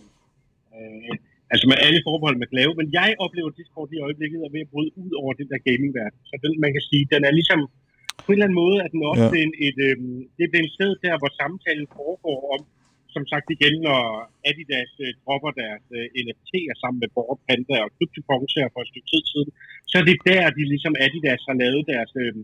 øh, 0.76 1.12
altså 1.52 1.64
med 1.70 1.78
alle 1.86 2.00
forbehold 2.08 2.36
med 2.42 2.48
lave, 2.60 2.72
men 2.80 2.86
jeg 2.98 3.10
oplever 3.24 3.50
Discord 3.60 3.88
i 3.96 3.98
øjeblikket 4.06 4.38
er 4.46 4.50
ved 4.54 4.62
at 4.66 4.70
bryde 4.74 4.92
ud 5.02 5.12
over 5.22 5.32
den 5.40 5.48
der 5.52 5.60
gaming-verden. 5.68 6.18
Så 6.28 6.34
den, 6.42 6.52
man 6.64 6.70
kan 6.76 6.84
sige, 6.90 7.04
den 7.14 7.22
er 7.28 7.32
ligesom, 7.40 7.60
på 8.24 8.28
en 8.30 8.34
eller 8.36 8.46
anden 8.48 8.60
måde, 8.64 8.78
at 8.84 8.90
den 8.94 9.00
også 9.12 9.26
Ja. 9.26 9.32
blevet 9.34 9.54
et, 9.66 9.78
øh, 9.88 9.96
det 10.36 10.42
er 10.46 10.64
et 10.68 10.76
sted 10.78 10.90
der, 11.06 11.14
hvor 11.20 11.30
samtalen 11.42 11.86
foregår 11.98 12.38
om, 12.54 12.62
som 13.14 13.24
sagt 13.32 13.46
igen, 13.56 13.74
når 13.88 14.00
Adidas 14.48 14.92
øh, 15.04 15.10
dropper 15.24 15.52
deres 15.62 15.84
øh, 15.98 16.06
NFT'er 16.24 16.74
sammen 16.82 16.98
med 17.02 17.08
Bored 17.16 17.40
Panda 17.46 17.76
og 17.84 17.90
CryptoPunks 17.96 18.52
her 18.58 18.66
for 18.72 18.80
et 18.84 18.90
stykke 18.92 19.08
tid 19.12 19.22
siden, 19.32 19.50
så 19.90 19.94
er 20.00 20.04
det 20.10 20.18
der, 20.30 20.42
de 20.58 20.62
ligesom 20.72 20.94
Adidas 21.04 21.42
har 21.48 21.56
lavet 21.62 21.82
deres, 21.92 22.12
øh, 22.22 22.34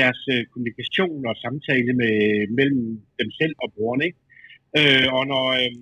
deres 0.00 0.20
øh, 0.34 0.42
kommunikation 0.52 1.18
og 1.30 1.34
samtale 1.44 1.92
med, 2.00 2.14
mellem 2.58 2.82
dem 3.20 3.30
selv 3.40 3.54
og 3.62 3.68
brugerne. 3.74 4.04
Ikke? 4.08 4.20
Øh, 4.78 5.06
og 5.16 5.22
når 5.32 5.46
øh, 5.60 5.72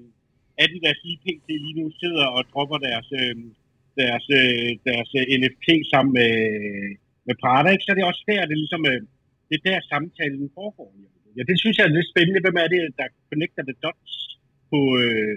Adidas 0.63 1.01
lige 1.07 1.21
pt. 1.25 1.49
lige 1.65 1.79
nu 1.81 1.87
sidder 2.03 2.27
og 2.37 2.43
dropper 2.53 2.79
deres, 2.89 3.09
øh, 3.21 3.37
deres, 4.01 4.27
øh, 4.41 4.71
deres 4.89 5.11
øh, 5.19 5.25
NFT 5.41 5.69
sammen 5.93 6.13
med, 6.21 6.35
med 7.27 7.35
Prada, 7.43 7.69
ikke? 7.71 7.85
så 7.85 7.91
er 7.93 7.99
det 7.99 8.11
også 8.11 8.25
der, 8.31 8.49
det 8.51 8.59
ligesom, 8.65 8.83
øh, 8.93 9.01
det 9.49 9.55
er 9.59 9.65
der 9.71 9.89
samtalen 9.93 10.49
foregår. 10.59 10.91
Ja, 11.37 11.43
det 11.51 11.57
synes 11.63 11.77
jeg 11.77 11.87
er 11.87 11.97
lidt 11.97 12.13
spændende. 12.13 12.45
Hvem 12.45 12.59
er 12.65 12.69
det, 12.75 12.81
der 13.01 13.07
connecter 13.31 13.63
the 13.71 13.77
dots 13.85 14.15
på, 14.71 14.79
øh, 15.03 15.37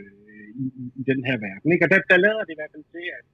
i 0.63 0.66
i, 1.00 1.04
den 1.12 1.20
her 1.28 1.38
verden. 1.48 1.68
Ikke? 1.74 1.86
Og 1.86 1.90
der, 1.94 2.00
der 2.12 2.18
lader 2.26 2.44
det 2.46 2.54
i 2.54 2.60
hvert 2.60 2.74
fald 2.76 2.88
til, 2.96 3.06
at, 3.18 3.26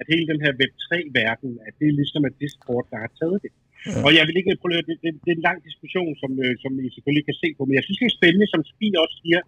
at 0.00 0.06
hele 0.12 0.26
den 0.32 0.40
her 0.44 0.52
Web3-verden, 0.60 1.50
at 1.66 1.72
det 1.78 1.86
er 1.88 1.98
ligesom 2.00 2.22
at 2.28 2.34
Discord, 2.42 2.84
der 2.92 2.98
har 3.04 3.10
taget 3.20 3.38
det. 3.44 3.52
Ja. 3.86 4.00
Og 4.06 4.10
jeg 4.16 4.24
vil 4.26 4.36
ikke 4.40 4.60
prøve 4.62 4.82
det, 4.88 4.96
det, 5.02 5.10
det 5.24 5.30
er 5.32 5.38
en 5.38 5.48
lang 5.48 5.58
diskussion, 5.68 6.12
som, 6.22 6.30
øh, 6.44 6.54
som 6.62 6.72
I 6.86 6.88
selvfølgelig 6.94 7.26
kan 7.28 7.40
se 7.42 7.48
på, 7.56 7.62
men 7.64 7.74
jeg 7.78 7.84
synes, 7.84 7.98
det 8.00 8.08
er 8.10 8.18
spændende, 8.20 8.48
som 8.54 8.62
Spi 8.70 8.88
også 9.04 9.16
siger, 9.22 9.40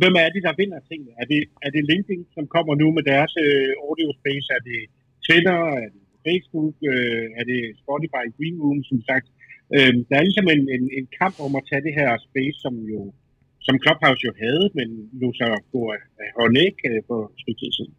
hvem 0.00 0.14
er 0.22 0.28
det, 0.34 0.42
der 0.46 0.58
vinder 0.60 0.80
tingene? 0.90 1.12
Er 1.22 1.26
det, 1.32 1.40
er 1.66 1.70
det 1.74 1.88
LinkedIn, 1.90 2.22
som 2.36 2.44
kommer 2.54 2.74
nu 2.82 2.86
med 2.96 3.04
deres 3.12 3.32
øh, 3.44 3.70
audio 3.86 4.08
space? 4.20 4.46
Er 4.56 4.62
det 4.68 4.80
Twitter? 5.26 5.58
Er 5.84 5.88
det 5.94 6.02
Facebook? 6.26 6.74
Øh, 6.92 7.26
er 7.38 7.44
det 7.50 7.60
Spotify 7.82 8.24
Green 8.36 8.58
Room, 8.62 8.80
som 8.90 8.98
sagt? 9.10 9.26
Øh, 9.74 9.92
der 10.08 10.16
er 10.18 10.24
ligesom 10.28 10.46
en, 10.54 10.62
en, 10.76 10.84
en 10.98 11.06
kamp 11.20 11.36
om 11.46 11.52
at 11.58 11.66
tage 11.70 11.82
det 11.86 11.94
her 12.00 12.10
space, 12.28 12.56
som 12.64 12.74
jo 12.92 13.00
som 13.66 13.74
Clubhouse 13.84 14.22
jo 14.28 14.32
havde, 14.44 14.64
men 14.78 14.88
nu 15.20 15.28
så 15.40 15.46
gå 15.72 15.82
af 16.24 16.28
håndæg 16.38 16.74
øh, 16.88 17.00
på 17.08 17.16
et 17.48 17.56
tid 17.60 17.72
siden. 17.78 17.94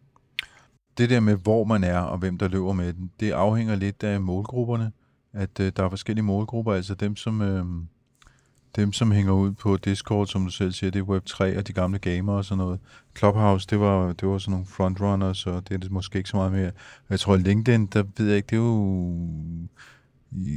Det 0.98 1.10
der 1.10 1.20
med, 1.20 1.36
hvor 1.46 1.64
man 1.64 1.82
er 1.84 2.00
og 2.12 2.18
hvem 2.18 2.38
der 2.38 2.48
løber 2.48 2.72
med 2.72 2.92
den, 2.92 3.10
det 3.20 3.30
afhænger 3.30 3.76
lidt 3.76 4.00
af 4.04 4.20
målgrupperne. 4.20 4.92
At 5.32 5.60
øh, 5.60 5.72
der 5.76 5.84
er 5.84 5.88
forskellige 5.88 6.24
målgrupper, 6.24 6.72
altså 6.72 6.94
dem 6.94 7.16
som, 7.16 7.42
øh, 7.42 7.64
dem, 8.76 8.92
som 8.92 9.12
hænger 9.12 9.32
ud 9.32 9.52
på 9.52 9.76
Discord, 9.76 10.26
som 10.26 10.44
du 10.44 10.50
selv 10.50 10.72
siger, 10.72 10.90
det 10.90 11.00
er 11.00 11.04
Web3 11.04 11.58
og 11.58 11.68
de 11.68 11.72
gamle 11.72 11.98
gamere 11.98 12.36
og 12.36 12.44
sådan 12.44 12.58
noget. 12.58 12.80
Clubhouse, 13.18 13.66
det 13.70 13.80
var, 13.80 14.12
det 14.12 14.28
var 14.28 14.38
sådan 14.38 14.50
nogle 14.50 14.66
frontrunners, 14.66 15.46
og 15.46 15.68
det 15.68 15.74
er 15.74 15.78
det 15.78 15.90
måske 15.90 16.18
ikke 16.18 16.30
så 16.30 16.36
meget 16.36 16.52
mere. 16.52 16.70
Jeg 17.10 17.20
tror, 17.20 17.36
LinkedIn, 17.36 17.86
der 17.86 18.04
ved 18.16 18.26
jeg 18.26 18.36
ikke, 18.36 18.46
det 18.46 18.56
er 18.56 18.60
jo... 18.60 19.28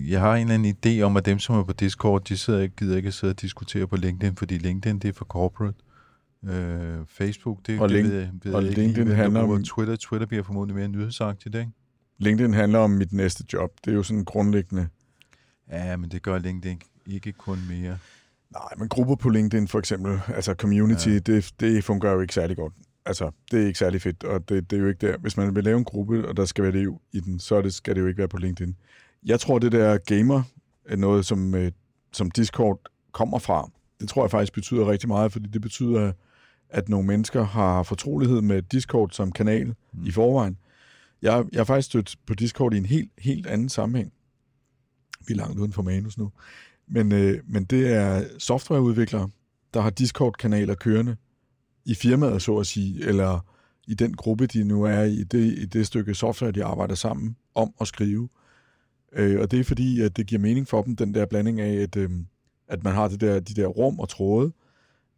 Jeg 0.07 0.19
har 0.21 0.35
en 0.35 0.41
eller 0.41 0.53
anden 0.53 0.75
idé 0.85 1.01
om, 1.01 1.17
at 1.17 1.25
dem, 1.25 1.39
som 1.39 1.55
er 1.55 1.63
på 1.63 1.73
Discord, 1.73 2.23
de 2.23 2.37
sidder 2.37 2.61
ikke, 2.61 2.75
gider 2.75 2.97
ikke 2.97 3.07
at 3.07 3.13
sidde 3.13 3.31
og 3.31 3.41
diskutere 3.41 3.87
på 3.87 3.95
LinkedIn, 3.95 4.35
fordi 4.35 4.57
LinkedIn, 4.57 4.99
det 4.99 5.07
er 5.07 5.13
for 5.13 5.25
corporate. 5.25 5.77
Øh, 6.43 6.97
Facebook, 7.07 7.67
det, 7.67 7.79
og 7.79 7.89
det 7.89 7.97
link, 7.97 8.09
ved 8.09 8.19
jeg, 8.19 8.29
ved 8.43 8.53
og 8.53 8.61
jeg 8.61 8.69
ikke 8.69 8.81
LinkedIn 8.81 9.07
handler 9.07 9.41
om... 9.41 9.63
Twitter, 9.63 9.95
Twitter 9.95 10.27
bliver 10.27 10.43
formodentlig 10.43 10.75
mere 10.75 10.87
nyhedsagtigt, 10.87 11.55
ikke? 11.55 11.71
LinkedIn 12.17 12.53
handler 12.53 12.79
om 12.79 12.89
mit 12.89 13.13
næste 13.13 13.43
job. 13.53 13.71
Det 13.85 13.91
er 13.91 13.95
jo 13.95 14.03
sådan 14.03 14.23
grundlæggende. 14.23 14.87
Ja, 15.71 15.97
men 15.97 16.11
det 16.11 16.21
gør 16.21 16.37
LinkedIn 16.37 16.81
ikke 17.05 17.31
kun 17.31 17.59
mere. 17.69 17.97
Nej, 18.51 18.69
men 18.77 18.89
grupper 18.89 19.15
på 19.15 19.29
LinkedIn 19.29 19.67
for 19.67 19.79
eksempel, 19.79 20.19
altså 20.27 20.53
community, 20.53 21.07
ja. 21.07 21.19
det, 21.19 21.51
det 21.59 21.83
fungerer 21.83 22.13
jo 22.13 22.21
ikke 22.21 22.33
særlig 22.33 22.57
godt. 22.57 22.73
Altså, 23.05 23.31
det 23.51 23.63
er 23.63 23.67
ikke 23.67 23.79
særlig 23.79 24.01
fedt, 24.01 24.23
og 24.23 24.49
det, 24.49 24.71
det 24.71 24.77
er 24.77 24.81
jo 24.81 24.87
ikke 24.87 25.07
der. 25.07 25.17
Hvis 25.17 25.37
man 25.37 25.55
vil 25.55 25.63
lave 25.63 25.77
en 25.77 25.83
gruppe, 25.83 26.27
og 26.27 26.37
der 26.37 26.45
skal 26.45 26.63
være 26.63 26.73
liv 26.73 27.01
i 27.11 27.19
den, 27.19 27.39
så 27.39 27.61
det, 27.61 27.73
skal 27.73 27.95
det 27.95 28.01
jo 28.01 28.07
ikke 28.07 28.17
være 28.17 28.27
på 28.27 28.37
LinkedIn. 28.37 28.75
Jeg 29.25 29.39
tror, 29.39 29.59
det 29.59 29.71
der 29.71 29.97
gamer 29.97 30.43
er 30.85 30.95
noget, 30.95 31.25
som, 31.25 31.55
øh, 31.55 31.71
som 32.13 32.31
Discord 32.31 32.79
kommer 33.11 33.39
fra. 33.39 33.69
Det 33.99 34.09
tror 34.09 34.23
jeg 34.23 34.31
faktisk 34.31 34.53
betyder 34.53 34.89
rigtig 34.91 35.09
meget, 35.09 35.31
fordi 35.31 35.49
det 35.49 35.61
betyder, 35.61 36.11
at 36.69 36.89
nogle 36.89 37.07
mennesker 37.07 37.43
har 37.43 37.83
fortrolighed 37.83 38.41
med 38.41 38.61
Discord 38.61 39.09
som 39.11 39.31
kanal 39.31 39.75
mm. 39.93 40.05
i 40.05 40.11
forvejen. 40.11 40.57
Jeg, 41.21 41.45
jeg 41.51 41.59
har 41.59 41.65
faktisk 41.65 41.85
stødt 41.85 42.15
på 42.25 42.33
Discord 42.33 42.73
i 42.73 42.77
en 42.77 42.85
helt, 42.85 43.11
helt 43.17 43.47
anden 43.47 43.69
sammenhæng. 43.69 44.13
Vi 45.27 45.33
er 45.33 45.37
langt 45.37 45.59
uden 45.59 45.73
for 45.73 45.81
manus 45.81 46.17
nu. 46.17 46.31
Men, 46.87 47.11
øh, 47.11 47.39
men 47.47 47.63
det 47.63 47.93
er 47.93 48.23
softwareudviklere, 48.39 49.29
der 49.73 49.81
har 49.81 49.89
Discord-kanaler 49.89 50.75
kørende 50.75 51.15
i 51.85 51.95
firmaet, 51.95 52.41
så 52.41 52.57
at 52.57 52.67
sige, 52.67 53.05
eller 53.05 53.39
i 53.87 53.93
den 53.93 54.13
gruppe, 54.13 54.47
de 54.47 54.63
nu 54.63 54.83
er 54.83 55.01
i, 55.03 55.23
det, 55.23 55.57
i 55.57 55.65
det 55.65 55.87
stykke 55.87 56.13
software, 56.13 56.51
de 56.51 56.63
arbejder 56.63 56.95
sammen 56.95 57.35
om 57.55 57.73
at 57.81 57.87
skrive. 57.87 58.29
Øh, 59.13 59.41
og 59.41 59.51
det 59.51 59.59
er 59.59 59.63
fordi, 59.63 60.01
at 60.01 60.17
det 60.17 60.27
giver 60.27 60.41
mening 60.41 60.67
for 60.67 60.81
dem, 60.81 60.95
den 60.95 61.13
der 61.13 61.25
blanding 61.25 61.61
af, 61.61 61.73
at, 61.73 61.95
øh, 61.95 62.09
at 62.67 62.83
man 62.83 62.93
har 62.93 63.07
det 63.07 63.21
der, 63.21 63.39
de 63.39 63.53
der 63.53 63.67
rum 63.67 63.99
og 63.99 64.09
tråde, 64.09 64.51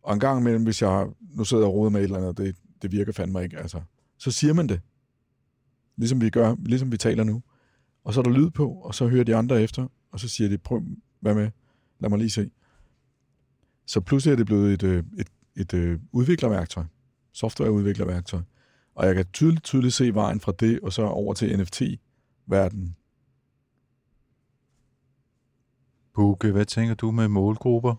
og 0.04 0.14
en 0.14 0.20
gang 0.20 0.40
imellem, 0.40 0.64
hvis 0.64 0.82
jeg 0.82 1.08
nu 1.34 1.44
sidder 1.44 1.66
og 1.66 1.74
roder 1.74 1.90
med 1.90 2.00
et 2.00 2.04
eller 2.04 2.18
andet, 2.18 2.38
det, 2.38 2.56
det 2.82 2.92
virker 2.92 3.12
fandme 3.12 3.44
ikke, 3.44 3.58
altså, 3.58 3.82
så 4.18 4.32
siger 4.32 4.54
man 4.54 4.70
det. 4.70 4.82
Ligesom 5.98 6.22
vi 6.22 6.30
gør, 6.30 6.56
ligesom 6.60 6.92
vi 6.92 6.98
taler 6.98 7.24
nu. 7.24 7.44
Og 8.04 8.14
så 8.14 8.20
er 8.20 8.24
der 8.24 8.32
lyd 8.32 8.50
på, 8.50 8.72
og 8.72 8.96
så 8.96 9.08
hører 9.08 9.24
de 9.24 9.36
andre 9.36 9.62
efter, 9.62 9.88
og 10.12 10.20
så 10.20 10.30
siger 10.30 10.50
de, 10.50 10.58
prøv, 10.58 10.82
hvad 11.20 11.36
med? 11.36 11.52
Lad 12.00 12.10
mig 12.10 12.20
lige 12.20 12.30
se. 12.30 12.52
Så 13.86 14.02
pludselig 14.02 14.32
er 14.32 14.36
det 14.36 14.46
blevet 14.46 14.74
et, 14.74 14.84
øh, 14.84 15.04
et, 15.18 15.28
et, 15.56 15.74
et 15.74 16.02
udviklerværktøj. 16.12 16.84
Softwareudviklerværktøj. 17.32 18.42
Og 18.96 19.08
jeg 19.08 19.16
kan 19.16 19.26
tydeligt, 19.34 19.64
tydeligt 19.64 19.94
se 19.94 20.14
vejen 20.14 20.40
fra 20.40 20.52
det, 20.60 20.80
og 20.80 20.94
så 20.94 21.02
over 21.02 21.34
til 21.34 21.60
NFT-verdenen. 21.60 22.96
Bukke, 26.14 26.52
hvad 26.52 26.66
tænker 26.66 26.96
du 26.96 27.12
med 27.12 27.28
målgrupper? 27.28 27.96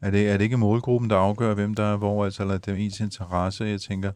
Er 0.00 0.10
det, 0.10 0.28
er 0.28 0.36
det 0.36 0.44
ikke 0.44 0.56
målgruppen, 0.56 1.10
der 1.10 1.16
afgør, 1.16 1.54
hvem 1.54 1.74
der 1.74 1.82
er 1.82 1.96
hvor, 1.96 2.24
altså, 2.24 2.42
eller 2.42 2.58
det 2.58 2.72
er 2.72 2.76
ens 2.76 3.00
interesse? 3.00 3.64
Jeg 3.64 3.80
tænker, 3.80 4.12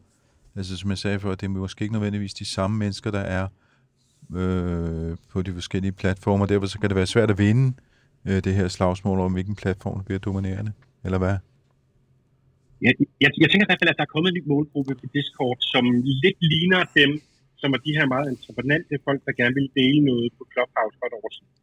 altså 0.57 0.77
som 0.77 0.89
jeg 0.89 0.97
sagde 0.97 1.19
før, 1.19 1.35
det 1.35 1.45
er 1.45 1.49
måske 1.49 1.83
ikke 1.83 1.95
nødvendigvis 1.97 2.33
de 2.33 2.45
samme 2.45 2.77
mennesker, 2.77 3.09
der 3.11 3.25
er 3.39 3.45
øh, 4.39 5.11
på 5.31 5.37
de 5.41 5.51
forskellige 5.59 5.91
platformer. 6.01 6.45
Derfor 6.45 6.67
så 6.67 6.79
kan 6.79 6.89
det 6.89 6.95
være 7.01 7.13
svært 7.15 7.29
at 7.33 7.37
vinde 7.45 7.65
øh, 8.27 8.39
det 8.45 8.53
her 8.59 8.67
slagsmål 8.67 9.19
om, 9.19 9.33
hvilken 9.33 9.55
platform 9.55 9.95
der 9.97 10.05
bliver 10.07 10.19
dominerende, 10.19 10.71
eller 11.05 11.19
hvad? 11.23 11.35
Jeg, 12.85 12.93
jeg, 13.23 13.29
jeg 13.41 13.47
tænker 13.49 13.65
i 13.65 13.69
hvert 13.69 13.81
fald, 13.81 13.93
at 13.93 13.99
der 13.99 14.07
er 14.09 14.13
kommet 14.15 14.29
en 14.31 14.37
ny 14.39 14.43
målgruppe 14.53 14.93
på 15.01 15.05
Discord, 15.15 15.57
som 15.73 15.83
lidt 16.23 16.39
ligner 16.51 16.81
dem, 17.01 17.11
som 17.61 17.69
er 17.75 17.79
de 17.87 17.95
her 17.97 18.05
meget 18.13 18.27
entreprenante 18.35 18.93
folk, 19.07 19.21
der 19.27 19.33
gerne 19.41 19.55
vil 19.59 19.69
dele 19.81 19.99
noget 20.09 20.27
på 20.37 20.43
Clubhouse 20.53 20.95
for 20.99 21.05
et 21.09 21.15
år 21.21 21.29
siden. 21.35 21.53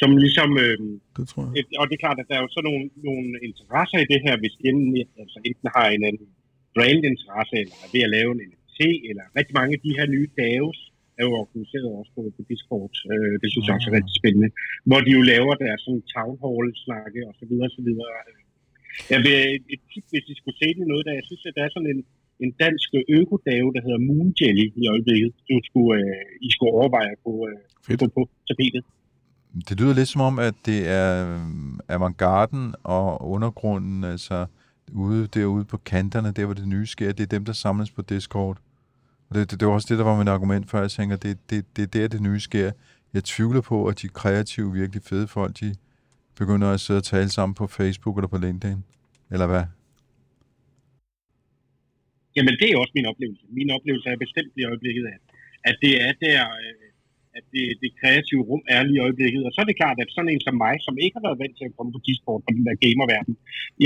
Som 0.00 0.10
ligesom... 0.24 0.48
Øh, 0.64 0.78
det 1.16 1.24
tror 1.30 1.42
jeg. 1.44 1.52
Et, 1.58 1.66
og 1.80 1.84
det 1.88 1.94
er 1.94 2.02
klart, 2.04 2.18
at 2.22 2.28
der 2.28 2.36
er 2.38 2.42
jo 2.46 2.50
så 2.56 2.60
nogle, 2.68 2.84
nogle 3.08 3.28
interesser 3.48 3.98
i 4.04 4.10
det 4.12 4.20
her, 4.26 4.34
hvis 4.42 4.54
de 4.58 4.64
enten, 4.70 4.90
altså 5.22 5.38
enten 5.48 5.68
har 5.76 5.86
en 5.96 6.04
anden 6.08 6.28
brandinteresse, 6.76 7.54
eller 7.62 7.76
er 7.84 7.90
ved 7.94 8.02
at 8.06 8.14
lave 8.16 8.30
en 8.34 8.42
NFT, 8.50 8.80
eller 9.10 9.24
rigtig 9.38 9.54
mange 9.58 9.72
af 9.76 9.80
de 9.86 9.96
her 9.98 10.06
nye 10.14 10.28
DAOs, 10.38 10.80
er 11.18 11.24
jo 11.28 11.32
organiseret 11.44 11.90
også 12.00 12.12
på, 12.16 12.22
på 12.36 12.42
Discord. 12.50 12.94
Øh, 13.12 13.34
det 13.42 13.48
synes 13.50 13.64
jeg 13.66 13.74
også 13.78 13.88
er 13.90 13.96
rigtig 13.98 14.14
spændende. 14.20 14.50
Hvor 14.88 15.00
de 15.06 15.10
jo 15.18 15.22
laver 15.32 15.54
deres 15.64 15.80
sådan 15.84 16.04
town 16.14 16.36
hall 16.42 16.66
snakke 16.86 17.20
og 17.28 17.34
så 17.40 17.44
videre, 17.50 17.68
og 17.70 17.74
så 17.78 17.82
videre. 17.88 18.10
Jeg 19.12 19.20
vil 19.24 19.36
et, 19.74 19.82
tip, 19.90 20.04
hvis 20.12 20.26
I 20.32 20.34
skulle 20.40 20.58
se 20.62 20.68
det 20.78 20.86
noget, 20.92 21.04
der 21.06 21.12
jeg 21.20 21.26
synes, 21.28 21.42
at 21.48 21.54
der 21.56 21.64
er 21.64 21.72
sådan 21.74 21.90
en, 21.94 22.02
en 22.44 22.50
dansk 22.64 22.88
økodave, 23.18 23.68
der 23.74 23.82
hedder 23.86 24.00
Moon 24.08 24.28
Jelly 24.40 24.66
i 24.82 24.84
øjeblikket, 24.92 25.30
du 25.50 25.56
skulle, 25.68 25.92
øh, 26.00 26.46
I 26.46 26.48
skulle 26.54 26.72
overveje 26.78 27.14
på, 27.24 27.32
øh, 27.48 27.96
på, 28.00 28.06
på 28.16 28.22
tapetet. 28.48 28.84
Det 29.68 29.74
lyder 29.80 29.94
lidt 29.94 30.10
som 30.14 30.22
om, 30.30 30.36
at 30.48 30.56
det 30.68 30.80
er 31.00 31.08
øh, 31.30 31.94
avantgarden 31.94 32.64
og 32.96 33.06
undergrunden, 33.34 33.98
altså 34.14 34.38
ude 34.92 35.26
derude 35.26 35.64
på 35.64 35.76
kanterne, 35.76 36.32
der 36.32 36.44
hvor 36.44 36.54
det 36.54 36.68
nye 36.68 36.86
sker, 36.86 37.12
det 37.12 37.22
er 37.22 37.26
dem, 37.26 37.44
der 37.44 37.52
samles 37.52 37.90
på 37.90 38.02
Discord. 38.02 38.58
Og 39.28 39.34
det, 39.34 39.50
det, 39.50 39.60
det 39.60 39.68
var 39.68 39.74
også 39.74 39.86
det, 39.90 39.98
der 39.98 40.04
var 40.04 40.18
mit 40.18 40.28
argument 40.28 40.70
før. 40.70 40.80
Jeg 40.80 40.90
tænker, 40.90 41.16
det, 41.16 41.50
det, 41.50 41.76
det 41.76 41.82
er 41.82 41.86
der, 41.86 42.08
det 42.08 42.22
nye 42.22 42.40
sker. 42.40 42.70
Jeg 43.14 43.24
tvivler 43.24 43.60
på, 43.60 43.86
at 43.86 44.02
de 44.02 44.08
kreative, 44.08 44.72
virkelig 44.72 45.02
fede 45.02 45.28
folk, 45.28 45.60
de 45.60 45.74
begynder 46.38 46.68
at 46.70 46.80
sidde 46.80 46.98
og 46.98 47.04
tale 47.04 47.28
sammen 47.28 47.54
på 47.54 47.66
Facebook 47.66 48.18
eller 48.18 48.28
på 48.28 48.38
LinkedIn. 48.38 48.84
Eller 49.32 49.46
hvad? 49.46 49.64
Jamen, 52.36 52.54
det 52.60 52.68
er 52.70 52.78
også 52.78 52.92
min 52.94 53.06
oplevelse. 53.06 53.44
Min 53.48 53.70
oplevelse 53.70 54.08
er 54.08 54.16
bestemt 54.16 54.52
i 54.56 54.64
øjeblikket, 54.64 55.04
at, 55.14 55.20
at 55.64 55.76
det 55.82 55.92
er 56.06 56.12
der, 56.26 56.40
øh, 56.62 56.83
at 57.38 57.44
det, 57.54 57.64
det 57.82 57.90
kreative 58.00 58.42
rum 58.48 58.62
er 58.74 58.80
lige 58.82 58.98
i 58.98 59.04
øjeblikket. 59.06 59.42
Og 59.46 59.52
så 59.52 59.58
er 59.60 59.68
det 59.68 59.80
klart, 59.82 59.98
at 60.02 60.14
sådan 60.14 60.32
en 60.32 60.44
som 60.46 60.56
mig, 60.64 60.76
som 60.86 60.94
ikke 61.04 61.16
har 61.16 61.26
været 61.26 61.40
vant 61.42 61.56
til 61.56 61.68
at 61.68 61.76
komme 61.76 61.92
på 61.94 62.00
Discord 62.08 62.40
på 62.44 62.50
den 62.56 62.64
der 62.68 62.82
gamerverden, 62.84 63.34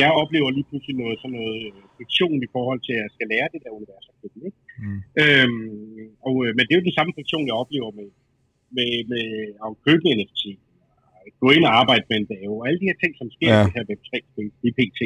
jeg 0.01 0.11
oplever 0.23 0.49
lige 0.51 0.69
pludselig 0.71 0.97
noget, 1.03 1.17
sådan 1.23 1.37
noget 1.41 1.59
øh, 1.67 1.81
fiktion 1.99 2.39
i 2.47 2.53
forhold 2.57 2.81
til, 2.87 2.95
at 2.97 3.03
jeg 3.05 3.13
skal 3.17 3.29
lære 3.33 3.53
det 3.53 3.61
der 3.65 3.77
univers. 3.79 4.07
Ikke? 4.47 4.59
Mm. 4.83 5.01
Øhm, 5.23 6.09
og, 6.29 6.35
øh, 6.45 6.51
men 6.57 6.63
det 6.65 6.73
er 6.73 6.81
jo 6.81 6.89
den 6.89 6.99
samme 6.99 7.13
fiktion, 7.21 7.49
jeg 7.51 7.61
oplever 7.63 7.91
med, 7.99 8.09
med, 8.77 8.91
med 9.13 9.27
at 9.65 9.71
købe 9.87 10.05
en 10.07 10.19
NFT, 10.19 10.43
gå 11.43 11.49
ind 11.57 11.65
og 11.69 11.75
arbejde 11.81 12.05
med 12.09 12.17
en 12.19 12.29
dag, 12.33 12.43
og 12.53 12.61
alle 12.67 12.81
de 12.81 12.89
her 12.91 12.99
ting, 13.03 13.13
som 13.21 13.29
sker 13.37 13.51
ja. 13.53 13.61
i 13.61 13.65
det 13.67 13.75
her 13.77 13.85
Web3-spil, 13.91 14.51
det 14.63 14.73
pt. 14.79 15.01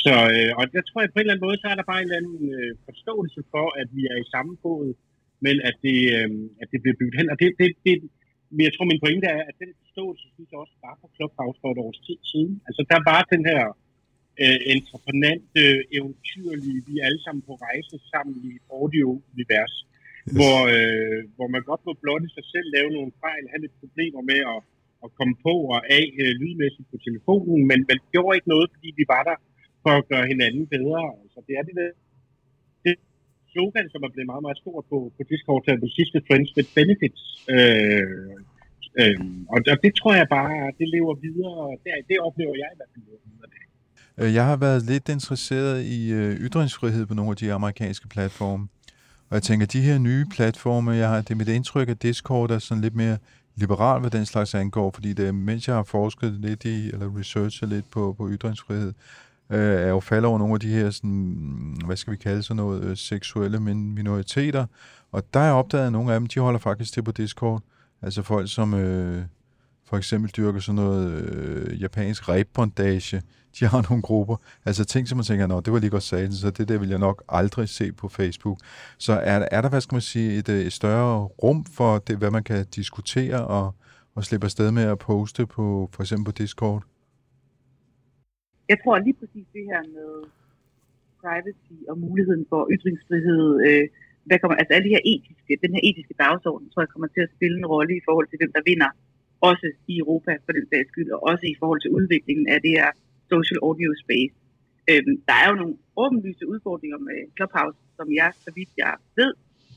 Så, 0.00 0.14
øh, 0.34 0.50
og 0.58 0.64
der 0.74 0.82
tror 0.84 1.00
jeg 1.00 1.10
på 1.12 1.18
en 1.18 1.24
eller 1.24 1.34
anden 1.34 1.46
måde, 1.46 1.58
så 1.62 1.66
er 1.72 1.76
der 1.78 1.90
bare 1.90 2.00
en 2.00 2.08
eller 2.08 2.20
anden 2.22 2.42
øh, 2.58 2.70
forståelse 2.88 3.40
for, 3.52 3.66
at 3.80 3.88
vi 3.96 4.02
er 4.12 4.18
i 4.24 4.30
samme 4.34 4.52
båd, 4.62 4.88
men 5.44 5.56
at 5.68 5.76
det, 5.86 5.98
øh, 6.16 6.30
at 6.62 6.68
det 6.72 6.78
bliver 6.82 6.96
bygget 7.00 7.18
hen. 7.20 7.28
Og 7.32 7.36
det, 7.40 7.48
det, 7.60 7.68
det, 7.86 7.94
men 8.54 8.62
jeg 8.66 8.72
tror, 8.72 8.86
min 8.92 9.04
pointe 9.04 9.26
er, 9.36 9.42
at 9.50 9.56
den 9.62 9.70
forståelse, 9.82 10.24
synes 10.34 10.48
jeg 10.52 10.60
også 10.64 10.76
var 10.86 10.94
på 11.02 11.06
Clubhouse 11.16 11.58
for 11.62 11.70
et 11.72 11.82
års 11.86 12.00
tid 12.06 12.18
siden. 12.32 12.54
Altså, 12.68 12.82
der 12.92 13.00
var 13.10 13.20
den 13.34 13.42
her 13.50 13.62
øh, 14.42 14.60
entreprenante, 14.74 15.64
eventyrlige, 15.98 16.80
vi 16.88 16.94
er 16.98 17.04
alle 17.08 17.22
sammen 17.24 17.42
på 17.48 17.54
rejse 17.66 17.96
sammen 18.12 18.34
i 18.46 18.48
et 18.58 18.64
audio-univers, 18.78 19.74
yes. 19.80 20.34
hvor, 20.36 20.58
øh, 20.76 21.20
hvor 21.36 21.48
man 21.54 21.62
godt 21.70 21.82
må 21.88 21.92
blotte 22.04 22.28
sig 22.36 22.44
selv, 22.52 22.66
lave 22.76 22.90
nogle 22.96 23.12
fejl, 23.24 23.44
have 23.52 23.62
lidt 23.64 23.80
problemer 23.82 24.22
med 24.30 24.40
at, 24.52 24.60
at 25.04 25.08
komme 25.18 25.34
på 25.46 25.54
og 25.74 25.80
af 25.98 26.06
øh, 26.22 26.32
lydmæssigt 26.40 26.90
på 26.92 26.96
telefonen, 27.06 27.62
men 27.70 27.80
man 27.90 27.98
gjorde 28.12 28.36
ikke 28.36 28.52
noget, 28.54 28.68
fordi 28.74 28.88
vi 29.00 29.04
var 29.14 29.22
der 29.30 29.38
for 29.84 29.92
at 30.00 30.08
gøre 30.12 30.26
hinanden 30.32 30.64
bedre. 30.76 31.02
Altså, 31.22 31.38
det 31.46 31.54
er 31.58 31.64
det 31.68 31.76
der 31.80 31.90
det 32.11 32.11
slogan, 33.52 33.86
som 33.92 34.00
er 34.06 34.10
blevet 34.14 34.28
meget, 34.32 34.44
meget 34.46 34.58
stort 34.62 34.84
på, 34.92 34.98
på 35.16 35.22
Discord, 35.30 35.60
til 35.64 35.74
the 35.84 35.90
sidste 35.98 36.18
Friends 36.26 36.50
with 36.56 36.70
Benefits. 36.78 37.22
Øh, 37.54 38.06
øh, 39.00 39.18
og, 39.54 39.58
og 39.72 39.76
det 39.84 39.92
tror 39.98 40.12
jeg 40.20 40.26
bare, 40.38 40.54
det 40.80 40.86
lever 40.96 41.14
videre, 41.26 41.56
og 41.70 41.74
det, 41.82 41.90
det 42.10 42.18
oplever 42.28 42.54
jeg 42.62 42.68
i 42.74 42.76
hvert 42.78 42.92
fald 42.94 43.04
videre. 43.08 43.22
Øh, 44.18 44.34
jeg 44.34 44.46
har 44.46 44.56
været 44.56 44.82
lidt 44.82 45.08
interesseret 45.08 45.82
i 45.82 46.12
øh, 46.12 46.34
ytringsfrihed 46.46 47.06
på 47.06 47.14
nogle 47.14 47.30
af 47.30 47.36
de 47.36 47.52
amerikanske 47.52 48.08
platforme. 48.08 48.68
Og 49.28 49.34
jeg 49.34 49.42
tænker, 49.42 49.66
de 49.66 49.80
her 49.80 49.98
nye 49.98 50.26
platforme, 50.34 50.90
jeg 50.90 51.08
har, 51.08 51.16
det 51.16 51.30
er 51.30 51.34
mit 51.34 51.48
indtryk, 51.48 51.88
at 51.88 52.02
Discord 52.02 52.50
er 52.50 52.58
sådan 52.58 52.82
lidt 52.82 52.94
mere 52.94 53.18
liberal, 53.56 54.00
hvad 54.00 54.10
den 54.10 54.26
slags 54.26 54.54
angår, 54.54 54.90
fordi 54.94 55.12
det, 55.12 55.34
mens 55.34 55.68
jeg 55.68 55.76
har 55.76 55.82
forsket 55.82 56.32
lidt 56.32 56.64
i, 56.64 56.88
eller 56.92 57.18
researchet 57.18 57.68
lidt 57.68 57.90
på, 57.90 58.14
på 58.18 58.28
ytringsfrihed, 58.30 58.92
øh, 59.52 59.80
er 59.80 59.88
jo 59.88 60.00
faldet 60.00 60.24
over 60.24 60.38
nogle 60.38 60.54
af 60.54 60.60
de 60.60 60.68
her, 60.68 60.90
sådan, 60.90 61.76
hvad 61.86 61.96
skal 61.96 62.10
vi 62.10 62.16
kalde 62.16 62.42
sådan 62.42 62.56
noget, 62.56 62.84
øh, 62.84 62.96
seksuelle 62.96 63.60
minoriteter. 63.60 64.66
Og 65.12 65.22
der 65.34 65.40
er 65.40 65.52
opdaget, 65.52 65.86
at 65.86 65.92
nogle 65.92 66.14
af 66.14 66.20
dem, 66.20 66.26
de 66.26 66.40
holder 66.40 66.58
faktisk 66.58 66.92
til 66.92 67.02
på 67.02 67.12
Discord. 67.12 67.62
Altså 68.02 68.22
folk, 68.22 68.52
som 68.52 68.74
øh, 68.74 69.24
for 69.84 69.96
eksempel 69.96 70.30
dyrker 70.30 70.60
sådan 70.60 70.74
noget 70.74 71.12
øh, 71.12 71.80
japansk 71.82 72.28
rebbondage. 72.28 73.22
De 73.60 73.66
har 73.66 73.86
nogle 73.90 74.02
grupper. 74.02 74.36
Altså 74.64 74.84
ting, 74.84 75.08
som 75.08 75.18
man 75.18 75.24
tænker, 75.24 75.46
nå, 75.46 75.60
det 75.60 75.72
var 75.72 75.78
lige 75.78 75.90
godt 75.90 76.02
sagt, 76.02 76.34
så 76.34 76.50
det 76.50 76.68
der 76.68 76.78
vil 76.78 76.88
jeg 76.88 76.98
nok 76.98 77.24
aldrig 77.28 77.68
se 77.68 77.92
på 77.92 78.08
Facebook. 78.08 78.58
Så 78.98 79.12
er, 79.12 79.48
er 79.50 79.60
der, 79.60 79.68
hvad 79.68 79.80
skal 79.80 79.94
man 79.94 80.02
sige, 80.02 80.38
et, 80.38 80.48
øh, 80.48 80.60
et 80.60 80.72
større 80.72 81.24
rum 81.24 81.64
for 81.64 81.98
det, 81.98 82.16
hvad 82.16 82.30
man 82.30 82.44
kan 82.44 82.66
diskutere 82.66 83.46
og, 83.46 83.74
og 84.14 84.24
slippe 84.24 84.44
afsted 84.44 84.70
med 84.70 84.82
at 84.82 84.98
poste 84.98 85.46
på 85.46 85.90
for 85.92 86.02
eksempel 86.02 86.24
på 86.24 86.32
Discord? 86.32 86.82
Jeg 88.70 88.78
tror 88.82 88.98
lige 88.98 89.18
præcis 89.20 89.46
det 89.56 89.64
her 89.70 89.82
med 89.96 90.10
privacy 91.22 91.76
og 91.90 91.96
muligheden 92.06 92.44
for 92.50 92.60
ytringsfrihed, 92.74 93.44
øh, 93.68 93.84
hvad 94.26 94.38
kommer, 94.38 94.56
altså 94.60 94.72
alle 94.74 94.86
de 94.88 94.96
her 94.96 95.04
etiske, 95.14 95.52
den 95.64 95.74
her 95.74 95.82
etiske 95.88 96.14
dagsorden, 96.24 96.66
tror 96.70 96.82
jeg 96.82 96.92
kommer 96.94 97.08
til 97.12 97.22
at 97.26 97.34
spille 97.36 97.56
en 97.58 97.70
rolle 97.74 97.92
i 97.96 98.06
forhold 98.08 98.26
til, 98.28 98.38
hvem 98.40 98.52
der 98.56 98.68
vinder, 98.70 98.90
også 99.50 99.66
i 99.92 99.94
Europa 100.02 100.32
for 100.44 100.52
den 100.58 100.66
sags 100.70 100.88
skyld, 100.92 101.10
og 101.16 101.20
også 101.30 101.44
i 101.54 101.56
forhold 101.60 101.80
til 101.82 101.94
udviklingen 101.98 102.46
af 102.54 102.58
det 102.66 102.72
her 102.78 102.90
social 103.32 103.60
audio 103.68 103.90
space. 104.04 104.34
Øhm, 104.90 105.14
der 105.28 105.36
er 105.42 105.46
jo 105.50 105.54
nogle 105.62 105.76
åbenlyse 106.04 106.44
udfordringer 106.52 106.98
med 107.08 107.18
Clubhouse, 107.36 107.78
som 107.98 108.06
jeg, 108.20 108.30
så 108.44 108.50
vidt 108.56 108.72
jeg 108.82 108.94
ved, 109.20 109.32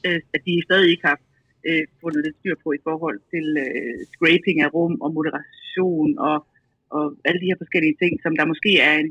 øh, 0.06 0.22
at 0.36 0.42
de 0.46 0.54
stadig 0.68 0.88
ikke 0.94 1.08
har 1.12 1.20
øh, 1.68 1.84
fundet 2.02 2.22
lidt 2.26 2.38
styr 2.40 2.56
på 2.64 2.70
i 2.80 2.82
forhold 2.88 3.20
til 3.34 3.46
øh, 3.66 3.96
scraping 4.14 4.58
af 4.66 4.70
rum 4.76 4.96
og 5.06 5.10
moderation 5.18 6.12
og 6.30 6.36
og 6.98 7.04
alle 7.28 7.40
de 7.42 7.50
her 7.52 7.62
forskellige 7.64 8.00
ting, 8.02 8.14
som 8.24 8.34
der 8.40 8.52
måske 8.52 8.72
er 8.90 8.94
en... 9.02 9.10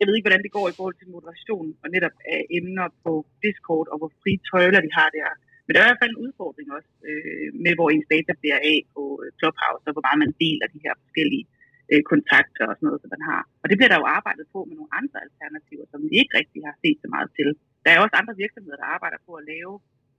Jeg 0.00 0.06
ved 0.06 0.14
ikke, 0.16 0.28
hvordan 0.28 0.44
det 0.46 0.56
går 0.58 0.66
i 0.68 0.76
forhold 0.78 0.96
til 0.98 1.12
moderation 1.14 1.68
og 1.82 1.88
netop 1.94 2.16
af 2.34 2.40
emner 2.58 2.86
på 3.04 3.12
Discord, 3.44 3.86
og 3.92 3.96
hvor 3.98 4.10
frie 4.22 4.40
tøjler 4.50 4.80
de 4.86 4.92
har 4.98 5.08
der. 5.18 5.28
Men 5.64 5.72
der 5.72 5.80
er 5.80 5.86
i 5.86 5.90
hvert 5.90 6.02
fald 6.02 6.14
en 6.14 6.24
udfordring 6.26 6.68
også 6.76 6.90
øh, 7.08 7.48
med, 7.64 7.72
hvor 7.76 7.88
ens 7.90 8.08
data 8.14 8.32
bliver 8.40 8.58
af 8.72 8.78
på 8.94 9.02
øh, 9.22 9.28
Clubhouse, 9.38 9.84
og 9.88 9.92
hvor 9.94 10.06
meget 10.06 10.22
man 10.24 10.32
deler 10.44 10.66
de 10.74 10.84
her 10.86 10.94
forskellige 11.02 11.44
øh, 11.92 12.02
kontakter 12.12 12.64
og 12.70 12.74
sådan 12.76 12.86
noget, 12.88 13.02
som 13.02 13.10
man 13.14 13.24
har. 13.30 13.42
Og 13.62 13.66
det 13.68 13.76
bliver 13.76 13.92
der 13.92 14.02
jo 14.02 14.08
arbejdet 14.18 14.46
på 14.54 14.60
med 14.68 14.74
nogle 14.78 14.94
andre 15.00 15.18
alternativer, 15.26 15.84
som 15.92 16.00
vi 16.04 16.10
ikke 16.20 16.32
rigtig 16.40 16.60
har 16.68 16.76
set 16.82 16.98
så 17.04 17.08
meget 17.14 17.30
til. 17.38 17.48
Der 17.84 17.90
er 17.92 17.98
også 18.04 18.16
andre 18.20 18.34
virksomheder, 18.42 18.78
der 18.82 18.88
arbejder 18.96 19.18
på 19.26 19.32
at 19.40 19.46
lave 19.52 19.72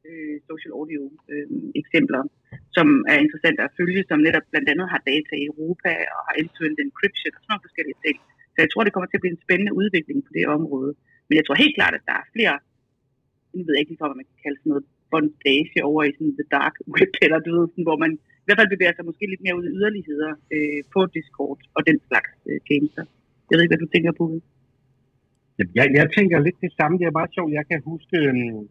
øh, 0.09 0.35
social 0.49 0.73
audio 0.79 1.01
øh, 1.31 1.47
eksempler, 1.81 2.21
som 2.75 2.87
er 3.11 3.17
interessante 3.25 3.61
at 3.67 3.75
følge, 3.79 4.01
som 4.09 4.19
netop 4.27 4.45
blandt 4.51 4.67
andet 4.73 4.87
har 4.93 5.01
data 5.11 5.33
i 5.37 5.47
Europa 5.51 5.91
og 6.15 6.19
har 6.27 6.33
end-to-end 6.39 6.77
encryption 6.85 7.35
og 7.35 7.41
sådan 7.41 7.51
nogle 7.51 7.67
forskellige 7.67 7.99
ting. 8.05 8.17
Så 8.53 8.57
jeg 8.63 8.69
tror, 8.69 8.83
det 8.83 8.93
kommer 8.93 9.09
til 9.09 9.19
at 9.19 9.23
blive 9.23 9.35
en 9.37 9.45
spændende 9.45 9.73
udvikling 9.81 10.19
på 10.27 10.31
det 10.37 10.45
område. 10.57 10.91
Men 11.27 11.35
jeg 11.37 11.45
tror 11.45 11.63
helt 11.63 11.77
klart, 11.79 11.93
at 11.97 12.07
der 12.09 12.15
er 12.21 12.27
flere, 12.35 12.55
jeg 13.57 13.65
ved 13.67 13.75
ikke 13.77 13.91
lige, 13.91 14.01
hvad 14.01 14.19
man 14.21 14.29
kan 14.29 14.39
kalde 14.45 14.59
sådan 14.59 14.71
noget, 14.73 14.85
bondage 15.11 15.79
over 15.89 16.01
i 16.09 16.11
sådan 16.15 16.37
the 16.39 16.47
dark 16.57 16.75
web, 16.95 17.11
eller 17.23 17.37
du 17.45 17.49
ved, 17.55 17.65
sådan, 17.71 17.87
hvor 17.89 17.99
man 18.03 18.11
i 18.41 18.45
hvert 18.45 18.59
fald 18.59 18.73
bevæger 18.73 18.95
sig 18.95 19.05
måske 19.09 19.25
lidt 19.31 19.43
mere 19.45 19.57
ud 19.59 19.65
i 19.67 19.75
yderligheder 19.77 20.31
øh, 20.55 20.81
på 20.93 20.99
Discord 21.15 21.59
og 21.77 21.81
den 21.89 21.97
slags 22.07 22.31
øh, 22.49 22.59
tjenester. 22.67 23.03
Jeg 23.47 23.53
ved 23.53 23.63
ikke, 23.63 23.73
hvad 23.73 23.85
du 23.85 23.93
tænker 23.95 24.13
på. 24.21 24.25
Jeg, 25.77 25.85
jeg 25.99 26.07
tænker 26.17 26.37
lidt 26.39 26.59
det 26.65 26.71
samme. 26.79 26.95
Det 26.99 27.05
er 27.05 27.19
bare 27.19 27.33
sjovt. 27.35 27.51
Jeg 27.59 27.65
kan 27.69 27.79
huske, 27.91 28.17
øh, 28.29 28.61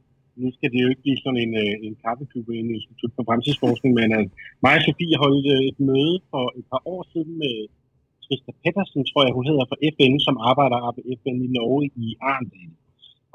nu 0.42 0.48
skal 0.57 0.68
det 0.72 0.81
jo 0.83 0.88
ikke 0.90 1.05
blive 1.05 1.22
sådan 1.24 1.42
en, 1.44 1.53
øh, 1.64 1.74
en 1.87 1.94
kaffeklub 2.05 2.46
i 2.50 2.57
en 2.64 2.70
institut 2.79 3.12
for 3.16 3.24
fremtidsforskning, 3.29 3.92
men 4.00 4.09
at 4.18 4.26
mig 4.64 4.74
og 4.79 4.83
Sofie 4.85 5.16
holdt 5.24 5.46
øh, 5.55 5.62
et 5.70 5.79
møde 5.88 6.16
for 6.31 6.44
et 6.59 6.66
par 6.72 6.83
år 6.94 7.03
siden 7.12 7.33
med 7.42 7.55
Trista 8.24 8.53
Pettersen, 8.62 9.03
tror 9.05 9.22
jeg 9.24 9.37
hun 9.38 9.48
hedder, 9.50 9.64
fra 9.70 9.81
FN, 9.94 10.14
som 10.26 10.37
arbejder 10.50 10.79
på 10.96 11.03
FN 11.20 11.37
i 11.46 11.48
Norge 11.57 11.85
i 12.05 12.07
Arendal. 12.31 12.72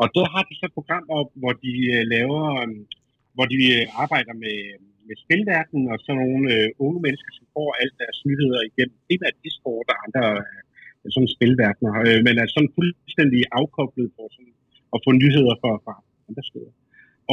Og 0.01 0.07
der 0.15 0.25
har 0.33 0.43
de 0.47 0.53
så 0.55 0.65
et 0.69 0.77
program 0.79 1.05
op, 1.19 1.29
hvor 1.41 1.53
de 1.63 1.73
laver, 2.13 2.43
hvor 3.35 3.45
de 3.53 3.57
arbejder 4.03 4.33
med, 4.43 4.59
med 5.07 5.15
spilverdenen 5.23 5.85
og 5.93 5.97
sådan 6.03 6.19
nogle 6.23 6.43
øh, 6.55 6.67
unge 6.85 6.99
mennesker, 7.05 7.31
som 7.37 7.45
får 7.55 7.69
alt 7.81 7.95
deres 8.01 8.19
nyheder 8.29 8.61
igennem 8.69 8.97
primært 9.07 9.35
Discord 9.43 9.85
og 9.93 9.97
andre 10.05 10.25
øh, 10.41 11.09
sådan 11.13 11.33
spilverdener, 11.35 11.93
øh, 12.07 12.19
men 12.25 12.33
er 12.35 12.47
sådan 12.55 12.75
fuldstændig 12.77 13.41
afkoblet 13.59 14.09
for 14.15 14.25
sådan, 14.35 14.55
at 14.95 14.99
få 15.05 15.09
nyheder 15.23 15.55
fra, 15.61 15.71
fra 15.85 15.95
andre 16.29 16.43
steder. 16.51 16.73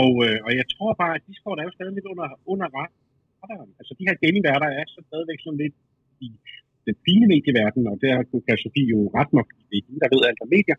Og, 0.02 0.12
øh, 0.26 0.38
og 0.46 0.50
jeg 0.60 0.66
tror 0.74 0.92
bare, 1.02 1.14
at 1.16 1.26
Discord 1.28 1.58
er 1.58 1.66
jo 1.68 1.76
stadig 1.76 1.94
lidt 1.96 2.10
under, 2.12 2.28
under 2.52 2.68
radaren. 2.78 3.70
Altså 3.78 3.92
de 3.98 4.06
her 4.08 4.16
gamingværter 4.22 4.68
er 4.78 4.84
så 4.94 5.00
stadigvæk 5.08 5.40
sådan 5.42 5.62
lidt 5.64 5.76
i 6.26 6.28
den 6.86 6.96
fine 7.06 7.26
medieverden, 7.32 7.82
og 7.90 7.96
der 8.04 8.14
kan 8.46 8.56
Sofie 8.62 8.92
jo 8.94 9.00
ret 9.18 9.32
nok, 9.38 9.48
det 9.70 9.76
er 9.78 10.00
der 10.02 10.08
ved 10.12 10.28
alt 10.28 10.44
om 10.44 10.50
medier, 10.56 10.78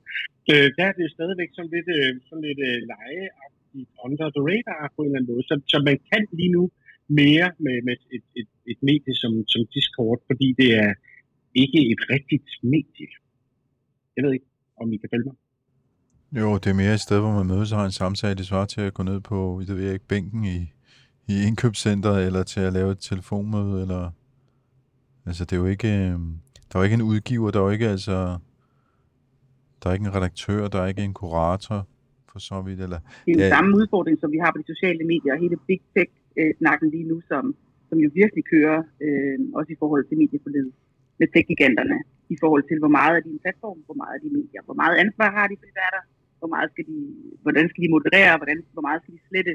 øh, 0.52 0.68
der 0.78 0.84
er 0.90 0.94
det 1.00 1.16
stadigvæk 1.18 1.50
sådan 1.56 1.74
lidt, 1.76 1.90
øh, 1.98 2.12
sådan 2.28 2.44
lidt 2.48 2.62
øh, 2.70 2.80
legeagtigt 2.92 3.90
under 4.06 4.28
the 4.36 4.44
radar 4.50 4.84
på 4.96 5.00
en 5.02 5.08
eller 5.08 5.20
anden 5.20 5.32
måde. 5.32 5.44
Så, 5.50 5.56
så 5.72 5.78
man 5.90 5.98
kan 6.10 6.24
lige 6.40 6.54
nu 6.58 6.64
mere 7.22 7.48
med, 7.66 7.78
med 7.88 7.96
et, 8.16 8.26
et, 8.40 8.50
et 8.72 8.80
medie 8.90 9.14
som, 9.22 9.34
som 9.54 9.62
Discord, 9.74 10.20
fordi 10.30 10.48
det 10.62 10.70
er 10.84 10.92
ikke 11.64 11.80
et 11.92 12.02
rigtigt 12.14 12.50
medie. 12.74 13.10
Jeg 14.16 14.22
ved 14.24 14.32
ikke, 14.38 14.50
om 14.82 14.94
I 14.94 14.98
kan 14.98 15.10
følge 15.14 15.28
mig. 15.30 15.38
Jo, 16.42 16.48
det 16.54 16.70
er 16.70 16.74
mere 16.74 16.94
et 16.94 17.00
sted, 17.08 17.20
hvor 17.20 17.32
man 17.40 17.48
mødes 17.48 17.72
og 17.72 17.78
har 17.80 17.86
en 17.86 18.00
samtale. 18.02 18.36
Det 18.36 18.46
svarer 18.46 18.66
til 18.66 18.82
at 18.82 18.94
gå 18.94 19.04
ned 19.04 19.20
på, 19.20 19.62
det 19.68 19.76
ved 19.78 19.84
jeg 19.84 19.94
ikke, 19.94 20.12
bænken 20.14 20.42
i, 20.56 20.58
i 21.32 21.34
indkøbscenteret, 21.48 22.26
eller 22.28 22.44
til 22.44 22.62
at 22.68 22.74
lave 22.74 22.92
et 22.92 23.02
telefonmøde, 23.10 23.82
eller... 23.82 24.12
Altså, 25.28 25.42
det 25.46 25.54
er 25.56 25.62
jo 25.64 25.70
ikke... 25.76 25.92
Øhm, 26.06 26.32
der 26.68 26.74
er 26.76 26.80
jo 26.82 26.84
ikke 26.84 27.00
en 27.02 27.10
udgiver, 27.12 27.52
der 27.52 27.60
er 27.60 27.64
jo 27.64 27.70
ikke, 27.78 27.90
altså... 27.96 28.16
Der 29.80 29.86
er 29.90 29.94
ikke 29.94 30.08
en 30.10 30.16
redaktør, 30.18 30.68
der 30.74 30.80
er 30.82 30.88
ikke 30.88 31.04
en 31.10 31.14
kurator, 31.22 31.80
for 32.32 32.40
så 32.50 32.58
vidt, 32.66 32.82
eller... 32.86 33.00
Det 33.26 33.32
er 33.32 33.38
den 33.40 33.50
ja, 33.50 33.56
samme 33.56 33.70
udfordring, 33.80 34.16
som 34.20 34.32
vi 34.36 34.40
har 34.44 34.52
på 34.52 34.60
de 34.62 34.68
sociale 34.74 35.04
medier, 35.14 35.32
og 35.36 35.40
hele 35.46 35.58
Big 35.68 35.82
Tech-snakken 35.96 36.88
lige 36.96 37.08
nu, 37.12 37.18
som, 37.32 37.44
som 37.90 37.98
jo 38.06 38.10
virkelig 38.22 38.44
kører, 38.54 38.80
øh, 39.06 39.38
også 39.58 39.70
i 39.76 39.78
forhold 39.82 40.04
til 40.10 40.18
medieforledet 40.22 40.74
med 41.20 41.28
tech-giganterne, 41.34 41.98
i 42.36 42.38
forhold 42.44 42.64
til, 42.70 42.78
hvor 42.84 42.94
meget 43.00 43.14
er 43.18 43.24
din 43.30 43.40
platform, 43.44 43.78
hvor 43.88 43.98
meget 44.02 44.14
er 44.18 44.22
de 44.26 44.32
medier, 44.38 44.62
hvor 44.68 44.78
meget 44.82 44.96
ansvar 45.04 45.30
har 45.38 45.46
de 45.48 45.56
for 45.60 45.68
de 45.70 45.76
værter, 45.82 46.04
hvor 46.44 46.54
meget 46.56 46.70
skal 46.74 46.86
de, 46.92 46.98
hvordan 47.46 47.66
skal 47.70 47.82
de 47.86 47.94
moderere, 47.96 48.34
hvordan, 48.42 48.58
hvor 48.76 48.86
meget 48.88 49.00
skal 49.02 49.14
de 49.18 49.22
slette. 49.30 49.54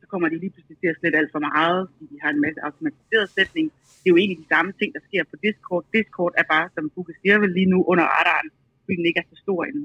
Så 0.00 0.04
kommer 0.12 0.26
de 0.32 0.36
lige 0.42 0.52
pludselig 0.54 0.76
til 0.82 0.88
at 0.92 0.98
slette 1.00 1.16
alt 1.20 1.32
for 1.34 1.42
meget, 1.50 1.80
fordi 1.90 2.04
de 2.12 2.18
har 2.22 2.30
en 2.36 2.40
masse 2.44 2.60
automatiseret 2.68 3.26
sletning. 3.34 3.66
Det 4.00 4.06
er 4.06 4.12
jo 4.14 4.20
egentlig 4.20 4.40
de 4.44 4.50
samme 4.54 4.70
ting, 4.80 4.90
der 4.96 5.02
sker 5.08 5.22
på 5.30 5.36
Discord. 5.44 5.84
Discord 5.96 6.32
er 6.40 6.46
bare, 6.54 6.66
som 6.74 6.84
Google 6.94 7.14
siger 7.22 7.36
vel 7.42 7.52
lige 7.58 7.70
nu, 7.74 7.78
under 7.92 8.06
radaren, 8.16 8.48
fordi 8.82 8.94
den 8.98 9.06
ikke 9.10 9.20
er 9.22 9.28
så 9.32 9.36
stor 9.44 9.60
endnu. 9.68 9.84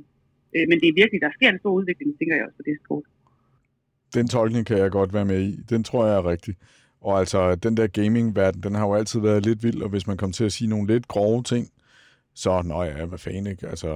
Øh, 0.55 0.65
men 0.69 0.75
det 0.81 0.87
er 0.89 0.95
virkelig, 1.01 1.19
der 1.25 1.31
sker 1.37 1.49
en 1.51 1.61
stor 1.63 1.73
udvikling, 1.79 2.09
tænker 2.19 2.35
jeg 2.37 2.45
også 2.47 2.57
på 2.61 2.65
Discord. 2.71 3.03
Den 4.17 4.25
tolkning 4.35 4.63
kan 4.69 4.77
jeg 4.83 4.91
godt 4.99 5.11
være 5.17 5.27
med 5.31 5.39
i. 5.49 5.51
Den 5.73 5.81
tror 5.87 6.01
jeg 6.07 6.15
er 6.21 6.25
rigtig. 6.33 6.53
Og 7.07 7.13
altså, 7.21 7.39
den 7.65 7.73
der 7.79 7.87
gaming-verden, 7.99 8.59
den 8.65 8.73
har 8.75 8.85
jo 8.87 8.93
altid 8.99 9.19
været 9.19 9.45
lidt 9.47 9.63
vild, 9.65 9.81
og 9.85 9.89
hvis 9.93 10.07
man 10.09 10.17
kommer 10.17 10.33
til 10.39 10.49
at 10.49 10.55
sige 10.57 10.69
nogle 10.73 10.87
lidt 10.93 11.07
grove 11.13 11.43
ting, 11.43 11.65
så, 12.43 12.51
nå 12.65 12.83
ja, 12.83 13.05
hvad 13.05 13.21
fanden 13.25 13.47
ikke, 13.47 13.67
altså, 13.67 13.91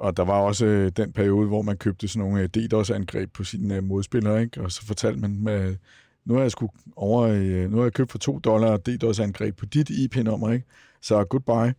og 0.00 0.16
der 0.16 0.24
var 0.24 0.38
også 0.38 0.66
øh, 0.66 0.92
den 0.96 1.12
periode, 1.12 1.48
hvor 1.48 1.62
man 1.62 1.76
købte 1.76 2.08
sådan 2.08 2.28
nogle 2.28 2.42
øh, 2.42 2.48
DDoS-angreb 2.48 3.32
på 3.32 3.44
sine 3.44 3.76
øh, 3.76 3.84
modspillere, 3.84 4.42
ikke? 4.42 4.60
og 4.60 4.72
så 4.72 4.86
fortalte 4.86 5.20
man, 5.20 5.42
med, 5.42 5.76
nu 6.24 6.34
har 6.34 6.40
jeg 6.40 6.50
sgu 6.50 6.70
over, 6.96 7.22
øh, 7.22 7.70
nu 7.70 7.76
har 7.76 7.84
jeg 7.84 7.92
købt 7.92 8.10
for 8.10 8.18
2 8.18 8.38
dollar 8.38 8.76
DDoS-angreb 8.76 9.56
på 9.56 9.66
dit 9.66 9.90
IP-nummer, 9.90 10.52
ikke? 10.52 10.66
så 11.00 11.24
goodbye. 11.24 11.74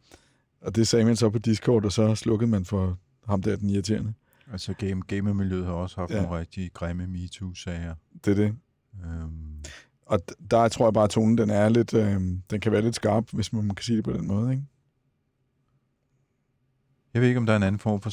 Og 0.62 0.76
det 0.76 0.88
sagde 0.88 1.06
man 1.06 1.16
så 1.16 1.30
på 1.30 1.40
Discord, 1.40 1.86
og 1.86 1.92
så 1.92 2.16
slukkede 2.16 2.52
man 2.52 2.66
for 2.66 2.98
ham 3.28 3.42
der, 3.42 3.56
den 3.56 3.70
irriterende. 3.70 4.14
Altså 4.52 4.74
game, 4.74 5.02
gamermiljøet 5.08 5.66
har 5.66 5.74
også 5.74 5.96
haft 5.96 6.12
ja. 6.12 6.22
nogle 6.22 6.40
rigtig 6.40 6.72
grimme 6.74 7.08
MeToo-sager. 7.08 7.96
Det 8.26 8.32
er 8.32 8.36
det. 8.36 8.56
Øhm. 9.06 9.64
Og 10.06 10.20
der 10.52 10.68
tror 10.68 10.86
jeg 10.86 10.94
bare, 10.94 11.04
at 11.04 11.10
tonen 11.10 11.38
den 11.38 11.50
er 11.50 11.70
lidt, 11.70 11.94
øh, 11.94 12.22
den 12.52 12.60
kan 12.62 12.72
være 12.72 12.82
lidt 12.82 12.96
skarp, 12.96 13.24
hvis 13.32 13.54
man 13.54 13.70
kan 13.70 13.84
sige 13.84 13.96
det 13.96 14.04
på 14.04 14.14
den 14.14 14.28
måde, 14.28 14.52
ikke? 14.52 14.64
Jeg 17.14 17.22
ved 17.22 17.28
ikke, 17.28 17.38
om 17.38 17.46
der 17.46 17.54
er 17.54 17.58
en 17.58 17.64
anden 17.64 17.80
form 17.80 18.02
for 18.02 18.10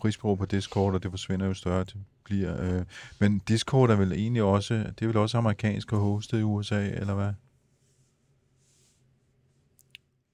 frisprog 0.00 0.38
på 0.38 0.46
Discord, 0.46 0.94
og 0.94 1.02
det 1.02 1.10
forsvinder 1.10 1.46
jo 1.46 1.54
større 1.54 1.84
det 1.84 1.96
bliver. 2.24 2.52
Øh. 2.64 2.82
Men 3.20 3.30
Discord 3.48 3.90
er 3.90 3.96
vel 3.96 4.12
egentlig 4.12 4.42
også, 4.42 4.74
det 4.74 5.02
er 5.02 5.06
vel 5.06 5.16
også 5.16 5.38
amerikansk 5.38 5.92
og 5.92 5.98
hostet 5.98 6.38
i 6.40 6.42
USA, 6.42 6.80
eller 7.00 7.14
hvad? 7.14 7.32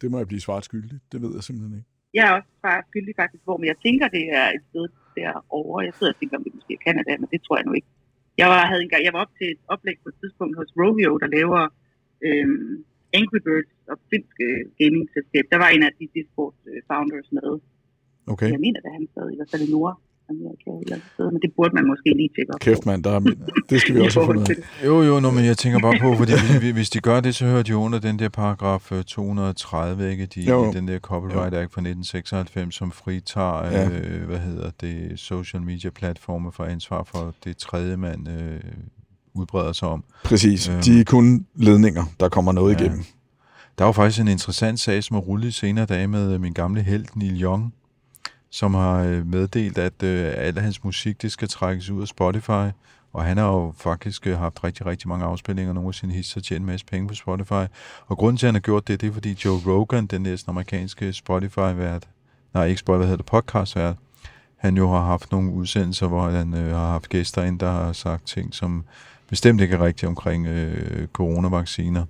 Det 0.01 0.11
må 0.11 0.17
jeg 0.19 0.29
blive 0.29 0.41
svaret 0.41 0.65
skyldig. 0.65 0.99
Det 1.13 1.23
ved 1.23 1.33
jeg 1.35 1.43
simpelthen 1.49 1.75
ikke. 1.79 1.89
Jeg 2.15 2.25
er 2.29 2.33
også 2.39 2.51
svaret 2.61 2.85
skyldig 2.91 3.15
faktisk, 3.23 3.43
hvor 3.45 3.57
men 3.57 3.67
jeg 3.73 3.79
tænker, 3.87 4.07
det 4.09 4.25
er 4.41 4.47
et 4.57 4.65
sted 4.71 4.87
derovre. 5.17 5.85
Jeg 5.89 5.95
sidder 5.99 6.13
og 6.13 6.19
tænker, 6.21 6.37
om 6.39 6.45
det 6.45 6.55
måske 6.55 6.73
er 6.79 6.83
Canada, 6.89 7.13
men 7.21 7.29
det 7.33 7.41
tror 7.43 7.57
jeg 7.59 7.67
nu 7.69 7.73
ikke. 7.79 7.91
Jeg 8.41 8.49
var, 8.53 8.61
havde 8.71 8.83
en 8.87 8.93
gang, 8.93 9.03
jeg 9.05 9.15
var 9.17 9.23
op 9.25 9.33
til 9.39 9.49
et 9.55 9.61
oplæg 9.75 9.97
på 10.03 10.09
et 10.13 10.17
tidspunkt 10.23 10.55
hos 10.61 10.71
Rovio, 10.81 11.13
der 11.23 11.29
laver 11.39 11.63
øhm, 12.27 12.85
Angry 13.19 13.41
Birds 13.47 13.73
og 13.93 13.97
finsk 14.11 14.37
gaming-selskab. 14.81 15.45
Der 15.53 15.59
var 15.63 15.69
en 15.77 15.83
af 15.89 15.93
de 15.99 16.07
Discord-founders 16.17 17.29
med. 17.39 17.51
Okay. 18.27 18.51
Jeg 18.53 18.61
mener, 18.61 18.81
at 18.85 18.93
han 18.93 19.07
sad 19.15 19.31
i 19.33 19.37
hvert 19.37 19.51
fald 19.51 19.62
i 19.69 19.73
Nord. 19.73 20.01
Amerika 20.31 20.71
et 20.71 20.83
eller 20.83 21.05
sted, 21.15 21.31
men 21.33 21.41
det 21.43 21.51
burde 21.57 21.75
man 21.75 21.87
måske 21.87 22.09
lige 22.17 22.31
tjekke 22.37 22.55
op 22.55 22.61
Kæft 22.61 22.87
mand, 22.87 23.05
der 23.05 23.11
er, 23.11 23.21
det 23.71 23.81
skal 23.81 23.95
vi 23.95 24.01
også 24.07 24.21
have 24.21 24.27
fundet. 24.27 24.59
Jo, 24.85 25.03
jo, 25.03 25.21
no, 25.21 25.31
men 25.31 25.45
jeg 25.45 25.57
tænker 25.59 25.79
bare 25.81 25.99
på, 26.01 26.15
fordi 26.17 26.33
hvis, 26.61 26.73
hvis 26.73 26.91
de 26.91 27.01
gør 27.01 27.21
det, 27.21 27.35
så 27.35 27.45
hører 27.47 27.62
de 27.62 27.77
under 27.77 27.99
den 27.99 28.19
der 28.19 28.29
paragraf 28.29 28.93
øh, 28.93 29.05
230, 29.05 30.11
ikke? 30.11 30.27
De, 30.27 30.41
Jo. 30.41 30.73
den 30.73 30.89
der 30.89 30.99
Copyright 30.99 31.55
Act 31.55 31.73
fra 31.75 31.81
1996, 31.81 32.75
som 32.75 32.91
fritager, 32.93 33.67
Ja. 33.67 33.89
øh, 33.91 34.27
hvad 34.27 34.39
hedder 34.39 34.71
det, 34.81 35.12
social 35.19 35.62
media 35.62 35.91
platforme 35.91 36.53
for 36.53 36.65
ansvar 36.65 37.05
for 37.05 37.35
det 37.45 37.57
tredje 37.57 37.97
mand 37.97 38.29
øh, 38.29 38.61
udbreder 39.35 39.73
sig 39.73 39.89
om. 39.89 40.05
Præcis. 40.25 40.69
Øhm. 40.69 40.81
De 40.83 41.01
er 41.01 41.05
kun 41.05 41.47
ledninger, 41.55 42.05
der 42.21 42.29
kommer 42.29 42.53
noget 42.53 42.75
Ja. 42.75 42.81
igennem. 42.81 43.05
Der 43.79 43.85
var 43.85 43.93
faktisk 43.93 44.21
en 44.21 44.29
interessant 44.29 44.81
sag, 44.81 45.05
som 45.05 45.17
er 45.17 45.21
rullet 45.21 45.55
senere 45.55 45.87
dage 45.87 46.07
med 46.09 46.35
øh, 46.35 46.41
min 46.41 46.53
gamle 46.53 46.83
held, 46.83 47.05
Neil 47.17 47.43
Young, 47.43 47.75
som 48.57 48.75
har 48.75 49.03
øh, 49.03 49.27
meddelt, 49.27 49.79
at 49.79 50.03
øh, 50.03 50.33
al 50.37 50.59
hans 50.59 50.85
musik, 50.85 51.23
det 51.23 51.33
skal 51.33 51.49
trækkes 51.49 51.90
ud 51.90 52.03
af 52.03 52.09
Spotify. 52.09 52.71
Og 53.12 53.25
han 53.25 53.37
har 53.37 53.47
jo 53.47 53.75
faktisk 53.77 54.27
øh, 54.27 54.38
haft 54.38 54.64
rigtig, 54.64 54.87
rigtig 54.87 55.09
mange 55.09 55.25
afspillinger, 55.25 55.73
nogle 55.73 55.88
af 55.88 55.95
sine 55.95 56.12
hits 56.12 56.35
har 56.35 56.40
tjent 56.40 56.61
en 56.61 56.66
masse 56.66 56.87
penge 56.87 57.09
på 57.09 57.14
Spotify. 57.14 57.73
Og 58.07 58.19
grunden 58.19 58.37
til, 58.37 58.47
at 58.47 58.49
han 58.49 58.55
har 58.55 58.61
gjort 58.61 58.88
det, 58.88 59.01
det 59.01 59.09
er, 59.09 59.12
fordi 59.12 59.38
Joe 59.45 59.61
Rogan, 59.66 60.07
den 60.07 60.23
næsten 60.23 60.51
amerikanske 60.51 61.12
Spotify-vært, 61.12 62.09
nej, 62.55 62.64
ikke 62.66 62.79
Spotify, 62.79 62.97
hvad 62.97 63.07
hedder 63.07 63.16
det, 63.16 63.27
podcast-vært, 63.27 63.97
han 64.57 64.77
jo 64.77 64.90
har 64.90 65.05
haft 65.05 65.33
nogle 65.33 65.53
udsendelser, 65.53 66.07
hvor 66.07 66.29
han 66.29 66.55
øh, 66.55 66.75
har 66.75 66.90
haft 66.90 67.09
gæster 67.09 67.42
ind, 67.42 67.59
der 67.59 67.71
har 67.71 67.92
sagt 67.92 68.27
ting, 68.27 68.55
som 68.55 68.85
bestemt 69.29 69.61
ikke 69.61 69.75
er 69.75 69.85
rigtigt 69.85 70.09
omkring 70.09 70.47
øh, 70.47 71.07
coronavacciner. 71.07 72.05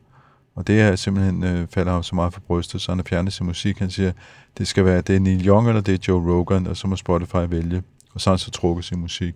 Og 0.57 0.67
det 0.67 0.81
er 0.81 0.97
simpelthen 0.97 1.45
øh, 1.45 1.69
falder 1.69 1.93
ham 1.93 2.03
så 2.03 2.15
meget 2.15 2.33
for 2.33 2.41
brystet, 2.41 2.81
så 2.81 2.93
han 2.93 2.99
har 2.99 3.05
fjernet 3.05 3.33
sin 3.33 3.47
musik. 3.47 3.79
Han 3.79 3.91
siger, 3.91 4.13
det 4.59 4.69
skal 4.69 4.85
være, 4.85 5.01
det 5.01 5.17
er 5.17 5.21
Neil 5.21 5.47
Young 5.47 5.69
eller 5.69 5.81
det 5.81 5.95
er 5.95 5.99
Joe 6.09 6.33
Rogan, 6.33 6.67
og 6.67 6.77
så 6.77 6.89
må 6.89 6.97
Spotify 6.97 7.37
vælge. 7.49 7.83
Og 8.15 8.21
så 8.21 8.31
har 8.31 8.35
han 8.35 8.39
så 8.39 8.51
trukket 8.51 8.85
sin 8.85 9.01
musik. 9.01 9.35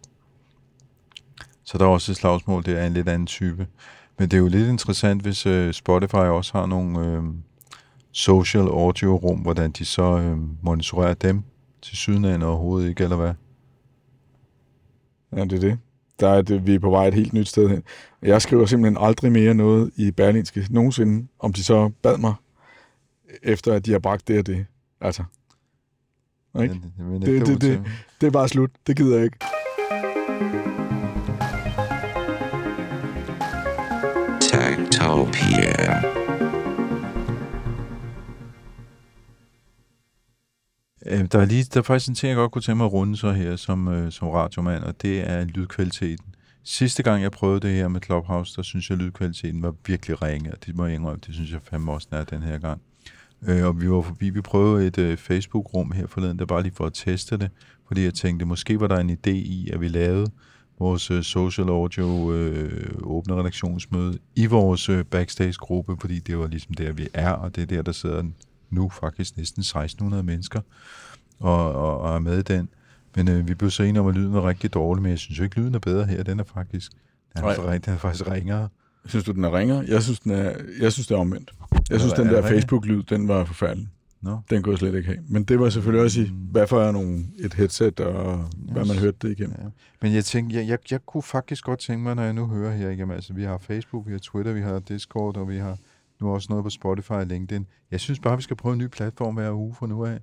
Så 1.64 1.78
der 1.78 1.84
er 1.84 1.88
også 1.88 2.12
et 2.12 2.16
slagsmål, 2.16 2.64
det 2.64 2.78
er 2.78 2.86
en 2.86 2.92
lidt 2.92 3.08
anden 3.08 3.26
type. 3.26 3.66
Men 4.18 4.28
det 4.28 4.36
er 4.36 4.40
jo 4.40 4.48
lidt 4.48 4.68
interessant, 4.68 5.22
hvis 5.22 5.46
øh, 5.46 5.72
Spotify 5.72 6.14
også 6.14 6.52
har 6.58 6.66
nogle 6.66 7.06
øh, 7.06 7.22
social 8.12 8.64
audio 8.64 9.16
rum, 9.16 9.38
hvordan 9.38 9.70
de 9.70 9.84
så 9.84 10.18
øh, 10.18 10.38
monitorerer 10.62 11.14
dem 11.14 11.42
til 11.82 11.96
syden 11.96 12.24
af 12.24 12.44
overhovedet 12.46 12.88
ikke, 12.88 13.02
eller 13.02 13.16
hvad? 13.16 13.34
Ja, 15.36 15.44
det 15.44 15.52
er 15.52 15.60
det. 15.60 15.78
Der 16.20 16.28
er 16.28 16.42
det, 16.42 16.66
vi 16.66 16.74
er 16.74 16.78
på 16.78 16.90
vej 16.90 17.06
et 17.08 17.14
helt 17.14 17.32
nyt 17.32 17.48
sted 17.48 17.68
hen. 17.68 17.82
Jeg 18.22 18.42
skriver 18.42 18.66
simpelthen 18.66 19.04
aldrig 19.04 19.32
mere 19.32 19.54
noget 19.54 19.90
i 19.96 20.10
Berlinske 20.10 20.66
nogensinde, 20.70 21.26
om 21.38 21.52
de 21.52 21.64
så 21.64 21.90
bad 22.02 22.18
mig, 22.18 22.34
efter 23.42 23.72
at 23.74 23.86
de 23.86 23.92
har 23.92 23.98
bragt 23.98 24.28
det 24.28 24.38
og 24.38 24.46
det. 24.46 24.66
Altså, 25.00 25.22
Ikke? 26.62 26.74
Det, 26.74 26.82
det, 27.20 27.26
Det- 27.26 27.46
det- 27.46 27.60
det- 27.62 27.82
det 28.20 28.26
er 28.26 28.30
bare 28.30 28.48
slut. 28.48 28.70
Det 28.86 28.96
gider 28.96 29.16
jeg 29.16 29.24
ikke. 29.24 29.36
Techtopia. 34.40 36.19
Øh, 41.06 41.24
Der 41.32 41.38
er, 41.38 41.44
lige, 41.44 41.64
der 41.64 41.80
er 41.80 41.84
faktisk 41.84 42.08
en 42.08 42.14
ting, 42.14 42.28
jeg 42.28 42.36
godt 42.36 42.52
kunne 42.52 42.62
tænke 42.62 42.76
mig 42.76 42.86
at 42.86 42.92
runde 42.92 43.16
så 43.16 43.32
her 43.32 43.56
som, 43.56 43.88
øh, 43.88 44.12
som 44.12 44.28
radiomand, 44.28 44.84
og 44.84 45.02
det 45.02 45.30
er 45.30 45.44
lydkvaliteten. 45.44 46.26
Sidste 46.64 47.02
gang, 47.02 47.22
jeg 47.22 47.30
prøvede 47.32 47.60
det 47.60 47.76
her 47.76 47.88
med 47.88 48.00
Clubhouse, 48.04 48.56
der 48.56 48.62
synes 48.62 48.90
jeg, 48.90 48.98
at 48.98 49.02
lydkvaliteten 49.04 49.62
var 49.62 49.74
virkelig 49.86 50.22
ringe, 50.22 50.52
og 50.52 50.66
det 50.66 50.76
må 50.76 50.86
jeg 50.86 50.94
indrømme, 50.94 51.20
det 51.26 51.34
synes 51.34 51.52
jeg 51.52 51.60
fandme 51.70 51.92
også, 51.92 52.08
den 52.10 52.18
er 52.18 52.24
den 52.24 52.42
her 52.42 52.58
gang. 52.58 52.80
Øh, 53.48 53.66
og 53.66 53.80
vi 53.80 53.90
var 53.90 54.02
forbi, 54.02 54.30
vi 54.30 54.40
prøvede 54.40 54.86
et 54.86 54.98
øh, 54.98 55.16
Facebook-rum 55.16 55.92
her 55.92 56.06
forleden, 56.06 56.38
der 56.38 56.46
bare 56.46 56.62
lige 56.62 56.74
for 56.74 56.86
at 56.86 56.92
teste 56.94 57.36
det, 57.36 57.50
fordi 57.88 58.04
jeg 58.04 58.14
tænkte, 58.14 58.44
måske 58.46 58.80
var 58.80 58.86
der 58.86 58.96
en 58.98 59.10
idé 59.10 59.30
i, 59.30 59.70
at 59.72 59.80
vi 59.80 59.88
lavede 59.88 60.30
vores 60.78 61.10
øh, 61.10 61.22
social 61.22 61.68
audio 61.68 62.32
øh, 62.32 62.90
åbne 63.02 63.34
redaktionsmøde 63.34 64.18
i 64.36 64.46
vores 64.46 64.88
øh, 64.88 65.04
backstage-gruppe, 65.04 65.96
fordi 66.00 66.18
det 66.18 66.38
var 66.38 66.46
ligesom 66.46 66.74
der, 66.74 66.92
vi 66.92 67.08
er, 67.14 67.30
og 67.30 67.56
det 67.56 67.62
er 67.62 67.66
der, 67.66 67.82
der 67.82 67.92
sidder 67.92 68.22
nu 68.70 68.88
faktisk 68.88 69.36
næsten 69.36 69.60
1600 69.60 70.22
mennesker 70.22 70.60
og, 71.40 71.72
og, 71.74 72.00
og 72.00 72.14
er 72.14 72.18
med 72.18 72.38
i 72.38 72.42
den. 72.42 72.68
Men 73.16 73.28
øh, 73.28 73.48
vi 73.48 73.54
blev 73.54 73.70
så 73.70 73.82
enige 73.82 74.00
om, 74.00 74.06
at 74.08 74.14
lyden 74.14 74.32
var 74.34 74.48
rigtig 74.48 74.74
dårlig, 74.74 75.02
men 75.02 75.10
jeg 75.10 75.18
synes 75.18 75.38
jo 75.38 75.44
ikke, 75.44 75.56
lyden 75.60 75.74
er 75.74 75.78
bedre 75.78 76.06
her. 76.06 76.22
Den 76.22 76.40
er 76.40 76.44
faktisk, 76.44 76.92
den 77.36 77.44
er, 77.44 77.62
Nej. 77.64 77.78
den 77.78 77.92
er 77.94 77.98
faktisk 77.98 78.30
ringere. 78.30 78.68
Synes 79.06 79.24
du, 79.24 79.32
den 79.32 79.44
er 79.44 79.58
ringer? 79.58 79.82
Jeg 79.82 80.02
synes, 80.02 80.20
den 80.20 80.32
er, 80.32 80.52
jeg 80.80 80.92
synes 80.92 81.06
det 81.06 81.14
er 81.14 81.18
omvendt. 81.18 81.52
Jeg 81.90 82.00
synes, 82.00 82.12
Er- 82.12 82.16
den 82.16 82.26
er 82.26 82.40
der? 82.40 82.48
Facebook-lyd, 82.48 83.02
den 83.02 83.28
var 83.28 83.44
forfærdelig. 83.44 83.88
Nå. 84.22 84.38
Den 84.50 84.62
kunne 84.62 84.70
jeg 84.72 84.78
slet 84.78 84.94
ikke 84.94 85.06
have. 85.06 85.18
Men 85.28 85.44
det 85.44 85.60
var 85.60 85.70
selvfølgelig 85.70 86.04
også 86.04 86.20
i, 86.20 86.24
Mm. 86.30 86.36
hvad 86.36 86.66
for 86.66 86.92
nogle, 86.92 87.24
et 87.38 87.54
headset, 87.54 88.00
og 88.00 88.44
hvad 88.72 88.84
man 88.84 88.98
hørte 88.98 89.16
det 89.22 89.30
igennem. 89.38 89.56
Ja. 89.62 89.68
Men 90.02 90.14
jeg 90.14 90.24
tænkte, 90.24 90.56
jeg, 90.56 90.68
jeg, 90.68 90.78
jeg 90.90 91.06
kunne 91.06 91.22
faktisk 91.22 91.64
godt 91.64 91.78
tænke 91.78 92.02
mig, 92.02 92.14
når 92.14 92.22
jeg 92.22 92.32
nu 92.32 92.46
hører 92.46 92.76
her? 92.76 92.90
Jamen, 92.90 93.14
altså, 93.14 93.32
vi 93.32 93.42
har 93.44 93.58
Facebook, 93.58 94.06
vi 94.06 94.12
har 94.12 94.18
Twitter, 94.18 94.52
vi 94.52 94.60
har 94.60 94.78
Discord, 94.78 95.36
og 95.36 95.48
vi 95.48 95.56
har 95.58 95.78
nu 96.20 96.34
også 96.34 96.46
noget 96.50 96.64
på 96.64 96.70
Spotify 96.70 97.10
og 97.10 97.26
LinkedIn. 97.26 97.66
Jeg 97.90 98.00
synes 98.00 98.20
bare, 98.20 98.36
vi 98.36 98.42
skal 98.42 98.56
prøve 98.56 98.72
en 98.72 98.78
ny 98.78 98.86
platform 98.86 99.34
hver 99.34 99.52
uge 99.52 99.74
fra 99.74 99.86
nu 99.86 100.04
af, 100.06 100.18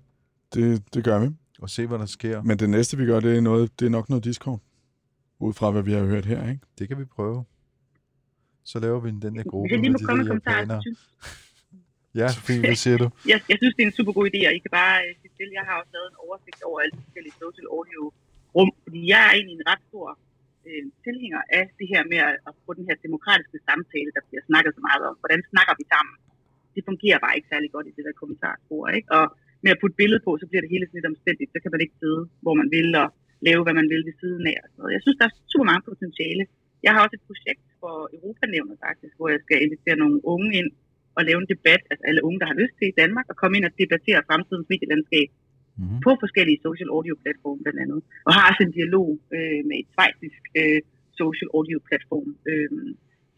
Det, 0.54 0.94
det 0.94 1.04
gør 1.04 1.20
vi. 1.20 1.28
og 1.62 1.70
se, 1.70 1.88
hvad 1.88 2.00
der 2.00 2.06
sker. 2.06 2.42
Men 2.42 2.60
det 2.60 2.70
næste, 2.70 2.98
vi 2.98 3.06
gør, 3.06 3.20
det 3.20 3.38
er, 3.38 3.42
noget, 3.42 3.80
det 3.80 3.86
er 3.86 3.90
nok 3.90 4.10
noget 4.10 4.24
Discord. 4.24 4.60
Ud 5.40 5.54
fra, 5.54 5.72
hvad 5.72 5.84
vi 5.84 5.92
har 5.94 6.04
hørt 6.06 6.26
her, 6.26 6.50
ikke? 6.50 6.62
Det 6.80 6.88
kan 6.88 6.98
vi 7.00 7.06
prøve. 7.06 7.46
Så 8.64 8.80
laver 8.80 9.00
vi 9.00 9.10
den 9.10 9.36
der 9.38 9.44
gruppe 9.52 9.78
med 9.78 9.90
de 10.00 10.04
komme 10.06 10.24
der 10.24 10.34
japanere. 10.34 10.84
Ja, 12.22 12.28
Sofie, 12.38 12.60
hvad 12.60 12.76
siger 12.86 12.98
du? 13.04 13.08
jeg, 13.32 13.38
jeg 13.52 13.58
synes, 13.62 13.74
det 13.76 13.82
er 13.84 13.90
en 13.92 13.98
super 14.00 14.14
god 14.18 14.26
idé, 14.32 14.40
og 14.50 14.54
I 14.58 14.60
kan 14.66 14.74
bare 14.82 14.98
øh, 15.06 15.12
sige 15.22 15.34
til. 15.40 15.48
Jeg 15.58 15.64
har 15.70 15.76
også 15.82 15.92
lavet 15.98 16.08
en 16.14 16.18
oversigt 16.26 16.60
over 16.68 16.78
alle 16.82 16.92
de 16.98 17.02
forskellige 17.06 17.36
social 17.44 17.68
audio 17.78 18.02
rum, 18.56 18.70
fordi 18.84 19.00
jeg 19.14 19.20
er 19.28 19.32
egentlig 19.38 19.56
en 19.62 19.68
ret 19.72 19.84
stor 19.90 20.08
øh, 20.68 20.84
tilhænger 21.06 21.42
af 21.60 21.66
det 21.80 21.88
her 21.94 22.04
med 22.12 22.20
at, 22.28 22.36
at 22.48 22.54
få 22.66 22.72
den 22.80 22.86
her 22.90 22.98
demokratiske 23.06 23.60
samtale, 23.70 24.10
der 24.16 24.24
bliver 24.28 24.44
snakket 24.50 24.72
så 24.78 24.82
meget 24.90 25.04
om. 25.10 25.16
Hvordan 25.22 25.42
snakker 25.52 25.74
vi 25.80 25.86
sammen? 25.94 26.16
Det 26.76 26.84
fungerer 26.90 27.20
bare 27.24 27.36
ikke 27.38 27.52
særlig 27.54 27.70
godt 27.76 27.88
i 27.90 27.96
det 27.98 28.04
der 28.08 28.22
kommentarspor, 28.22 28.84
ikke? 28.98 29.10
Og 29.18 29.26
med 29.64 29.72
at 29.74 29.80
putte 29.82 30.00
billede 30.02 30.22
på, 30.26 30.32
så 30.42 30.46
bliver 30.48 30.64
det 30.64 30.74
hele 30.74 30.86
sådan 30.86 30.98
lidt 31.00 31.12
omstændigt. 31.14 31.50
Så 31.54 31.60
kan 31.62 31.74
man 31.74 31.84
ikke 31.84 32.00
sidde, 32.02 32.22
hvor 32.44 32.56
man 32.62 32.70
vil, 32.76 32.90
og 33.04 33.08
lave, 33.48 33.62
hvad 33.66 33.76
man 33.80 33.88
vil 33.94 34.04
ved 34.08 34.16
siden 34.22 34.44
af. 34.52 34.58
Og 34.64 34.68
sådan 34.70 34.80
noget. 34.82 34.96
Jeg 34.98 35.04
synes, 35.04 35.18
der 35.20 35.26
er 35.28 35.36
super 35.54 35.68
meget 35.72 35.88
potentiale. 35.90 36.44
Jeg 36.86 36.92
har 36.94 37.02
også 37.04 37.16
et 37.20 37.28
projekt 37.30 37.66
for 37.82 37.96
Europanævnet 38.18 38.78
faktisk, 38.88 39.14
hvor 39.18 39.30
jeg 39.34 39.42
skal 39.46 39.58
invitere 39.66 39.98
nogle 40.04 40.18
unge 40.34 40.50
ind 40.60 40.70
og 41.18 41.22
lave 41.28 41.40
en 41.44 41.52
debat, 41.54 41.82
altså 41.92 42.04
alle 42.10 42.22
unge, 42.28 42.40
der 42.42 42.48
har 42.52 42.58
lyst 42.62 42.76
til 42.78 42.88
i 42.90 42.98
Danmark, 43.02 43.26
og 43.32 43.36
komme 43.42 43.56
ind 43.58 43.66
og 43.70 43.74
debattere 43.82 44.28
fremtidens 44.30 44.70
medielandskab 44.72 45.30
Mm-hmm. 45.80 46.00
på 46.06 46.12
forskellige 46.24 46.64
social 46.68 46.90
audio 46.96 47.16
platforme 47.24 47.62
blandt 47.64 47.80
andet. 47.84 48.00
Og 48.26 48.32
har 48.36 48.44
også 48.50 48.64
en 48.64 48.78
dialog 48.80 49.08
øh, 49.36 49.62
med 49.70 49.76
et 49.82 49.90
svejsisk 49.96 50.42
øh, 50.60 50.80
social 51.22 51.50
audio 51.58 51.78
platform, 51.88 52.30
øh, 52.52 52.70